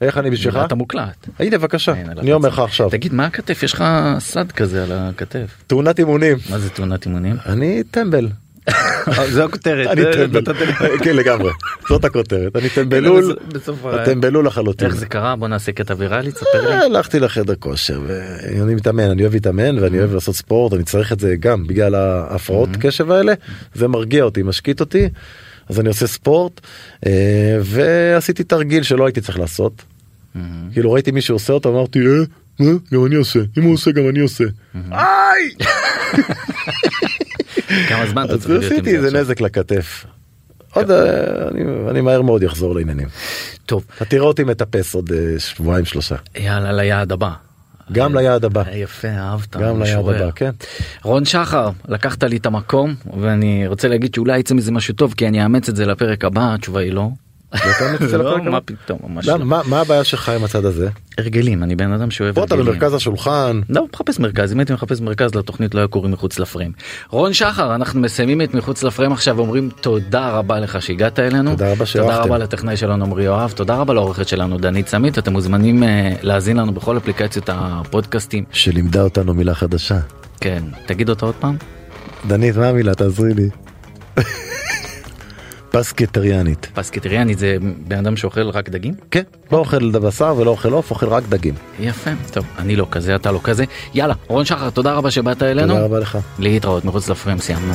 איך 0.00 0.18
אני 0.18 0.30
בשבילך? 0.30 0.58
אתה 0.64 0.74
מוקלט. 0.74 1.28
הנה 1.38 1.58
בבקשה, 1.58 1.92
אני 1.92 2.32
אומר 2.32 2.48
לך. 2.48 2.58
עכשיו, 2.58 2.90
תגיד 2.90 3.12
מה 3.14 3.26
הכתף 3.26 3.62
יש 3.62 3.72
לך 3.74 3.84
סד 4.18 4.52
כזה 4.52 4.82
על 4.82 4.88
הכתף. 4.92 5.62
תאונת 5.66 5.98
אימונים, 5.98 6.36
מה 6.50 6.58
זה 6.58 6.70
תאונת 6.70 7.06
אימונים? 7.06 7.36
אני 7.46 7.82
טמבל. 7.90 8.28
זו 9.34 9.44
הכותרת. 9.44 9.86
אני 9.86 10.02
זה- 10.02 10.26
טמבל, 10.44 10.64
כן 11.04 11.16
לגמרי, 11.16 11.50
זאת 11.88 12.04
הכותרת, 12.04 12.56
אני 12.56 12.68
טמבלול, 12.68 13.36
בסוף 13.48 13.86
ה- 13.86 14.04
טמבלול 14.04 14.46
לחלוטין. 14.46 14.86
איך 14.88 14.96
זה 14.96 15.06
קרה? 15.06 15.36
בוא 15.36 15.48
נעשה 15.48 15.72
קטע 15.72 15.94
ויראלי 15.98 16.32
תספר 16.32 16.68
לי. 16.68 16.74
הלכתי 16.74 17.20
לחדר 17.20 17.54
כושר 17.58 18.00
ואני 18.06 18.74
מתאמן 18.74 19.10
אני 19.10 19.22
אוהב 19.22 19.32
להתאמן 19.34 19.78
ואני 19.78 19.98
אוהב 19.98 20.14
לעשות 20.14 20.34
ספורט 20.36 20.72
אני 20.72 20.82
צריך 20.82 21.12
את 21.12 21.20
זה 21.20 21.34
גם 21.40 21.66
בגלל 21.66 21.94
ההפרעות 21.94 22.68
קשב 22.80 23.10
האלה 23.10 23.32
זה 23.74 23.88
מרגיע 23.88 24.24
אותי 24.24 24.42
משקיט 24.42 24.80
אותי 24.80 25.08
אז 25.68 25.80
אני 25.80 25.88
עושה 25.88 26.06
ספורט 26.06 26.60
אה, 27.06 27.10
ועשיתי 27.62 28.44
תרגיל 28.44 28.82
שלא 28.82 29.06
הייתי 29.06 29.20
צריך 29.20 29.38
לעשות. 29.38 29.82
כאילו 30.72 30.92
ראיתי 30.92 31.10
מישהו 31.10 31.34
עושה 31.34 31.52
אותו 31.52 31.68
אמרתי 31.72 31.98
אה, 31.98 32.12
אה, 32.60 32.72
גם 32.92 33.06
אני 33.06 33.14
עושה. 33.14 33.40
אם 33.58 33.62
הוא 33.62 33.72
עושה 33.74 33.90
גם 33.90 34.08
אני 34.08 34.20
עושה. 34.20 34.44
כמה 37.88 38.06
זמן 38.06 38.24
אתה 38.24 38.38
צריך 38.38 38.48
להיות 38.50 38.64
עם 38.64 38.72
עשיתי 38.72 38.90
זה 38.90 38.96
איזה 38.96 39.06
עכשיו? 39.08 39.20
נזק 39.20 39.40
לכתף. 39.40 40.06
עוד 40.72 40.90
אה, 40.90 40.98
אני- 41.48 41.62
אני 41.90 42.00
מהר 42.00 42.22
מאוד 42.22 42.44
אחזור 42.44 42.74
לעניינים. 42.74 43.08
טוב 43.66 43.84
אתה 43.96 44.04
תראה 44.04 44.22
אותי 44.26 44.44
מטפס 44.44 44.94
עוד 44.94 45.12
אה, 45.12 45.38
שבועיים 45.38 45.84
שלושה. 45.84 46.16
יאללה 46.36 46.72
ליעד 46.72 47.12
הבא. 47.12 47.30
גם 47.92 48.14
ליעד 48.16 48.44
הבא. 48.44 48.62
אה, 48.66 48.76
יפה 48.76 49.08
אהבת. 49.08 49.56
גם 49.56 49.82
ליעד. 49.82 49.98
הבא 49.98 50.30
כן. 50.34 50.50
רון 51.02 51.24
שחר 51.24 51.70
לקחת 51.88 52.24
לי 52.24 52.36
את 52.36 52.46
המקום 52.46 52.94
ואני 53.20 53.66
רוצה 53.66 53.88
להגיד 53.88 54.14
שאולי 54.14 54.38
יצא 54.38 54.54
מזה 54.54 54.72
משהו 54.72 54.94
טוב 54.94 55.14
כי 55.16 55.28
אני 55.28 55.42
אאמץ 55.42 55.68
את 55.68 55.76
זה 55.76 55.86
לפרק 55.86 56.24
הבא 56.24 56.54
התשובה 56.54 56.80
היא 56.80 56.92
לא. 56.92 57.08
לא? 58.18 58.42
מה 58.42 58.60
פתאום 58.60 58.98
ממש 59.08 59.28
למה? 59.28 59.38
לא. 59.62 59.62
מה- 59.70 59.80
הבעיה 59.80 60.04
שלך 60.04 60.28
עם 60.28 60.44
הצד 60.44 60.64
הזה? 60.64 60.88
הרגלים 61.18 61.62
אני 61.62 61.76
בן 61.76 61.92
אדם 61.92 62.10
שאוהב 62.10 62.34
פה 62.34 62.44
אתה 62.44 62.54
הרגלים. 62.54 62.72
במרכז 62.72 62.94
השולחן. 62.94 63.60
לא 63.70 63.86
מחפש 63.94 64.18
מרכז 64.18 64.52
אם 64.52 64.58
הייתי 64.58 64.72
מחפש 64.72 65.00
מרכז 65.00 65.34
לתוכנית 65.34 65.74
לא 65.74 65.80
היה 65.80 65.88
קוראים 65.88 66.12
מחוץ 66.12 66.38
לפריים. 66.38 66.72
רון 67.10 67.32
שחר 67.32 67.74
אנחנו 67.74 68.00
מסיימים 68.00 68.40
את 68.42 68.54
מחוץ 68.54 68.82
לפריים 68.82 69.12
עכשיו 69.12 69.38
אומרים 69.38 69.70
תודה 69.80 70.30
רבה 70.30 70.60
לך 70.60 70.82
שהגעת 70.82 71.18
אלינו. 71.18 71.50
תודה 71.50 71.66
רבה 71.66 71.74
תודה 71.74 71.86
שאהבתם. 71.86 72.22
רבה 72.24 72.38
לטכנאי 72.38 72.76
שלנו 72.76 73.04
עמרי 73.04 73.24
יואב 73.24 73.52
תודה 73.56 73.74
רבה 73.76 73.94
לעורכת 73.94 74.28
שלנו 74.28 74.58
דנית 74.58 74.88
סמית 74.88 75.18
אתם 75.18 75.32
מוזמנים 75.32 75.82
אה, 75.82 76.12
להאזין 76.22 76.56
לנו 76.56 76.72
בכל 76.74 76.96
אפליקציות 76.96 77.48
הפודקאסטים. 77.52 78.44
שלימדה 78.52 79.02
אותנו 79.02 79.34
מילה 79.34 79.54
חדשה. 79.54 79.98
כן 80.40 80.62
תגיד 80.86 81.08
אותה 81.08 81.26
עוד 81.26 81.34
פעם. 81.40 81.56
דנית 82.26 82.56
מה 82.56 82.68
המילה 82.68 82.94
תעזרי 82.94 83.34
לי. 83.34 83.48
פסקטריאנית. 85.74 86.68
פסקטריאני 86.74 87.34
זה 87.34 87.56
בן 87.88 87.98
אדם 87.98 88.16
שאוכל 88.16 88.48
רק 88.48 88.68
דגים? 88.68 88.94
כן. 89.10 89.22
לא 89.52 89.58
אוכל 89.58 89.90
בשר 89.90 90.34
ולא 90.38 90.50
אוכל 90.50 90.72
עוף 90.72 90.90
אוכל 90.90 91.06
רק 91.08 91.24
דגים. 91.28 91.54
יפה 91.80 92.10
טוב 92.32 92.44
אני 92.58 92.76
לא 92.76 92.86
כזה 92.90 93.14
אתה 93.16 93.32
לא 93.32 93.40
כזה 93.42 93.64
יאללה 93.94 94.14
רון 94.26 94.44
שחר 94.44 94.70
תודה 94.70 94.92
רבה 94.92 95.10
שבאת 95.10 95.42
אלינו 95.42 95.68
תודה 95.68 95.84
רבה 95.84 95.98
לך. 95.98 96.18
להתראות 96.38 96.84
מחוץ 96.84 97.08
לפריים 97.08 97.38
סיימנו. 97.38 97.74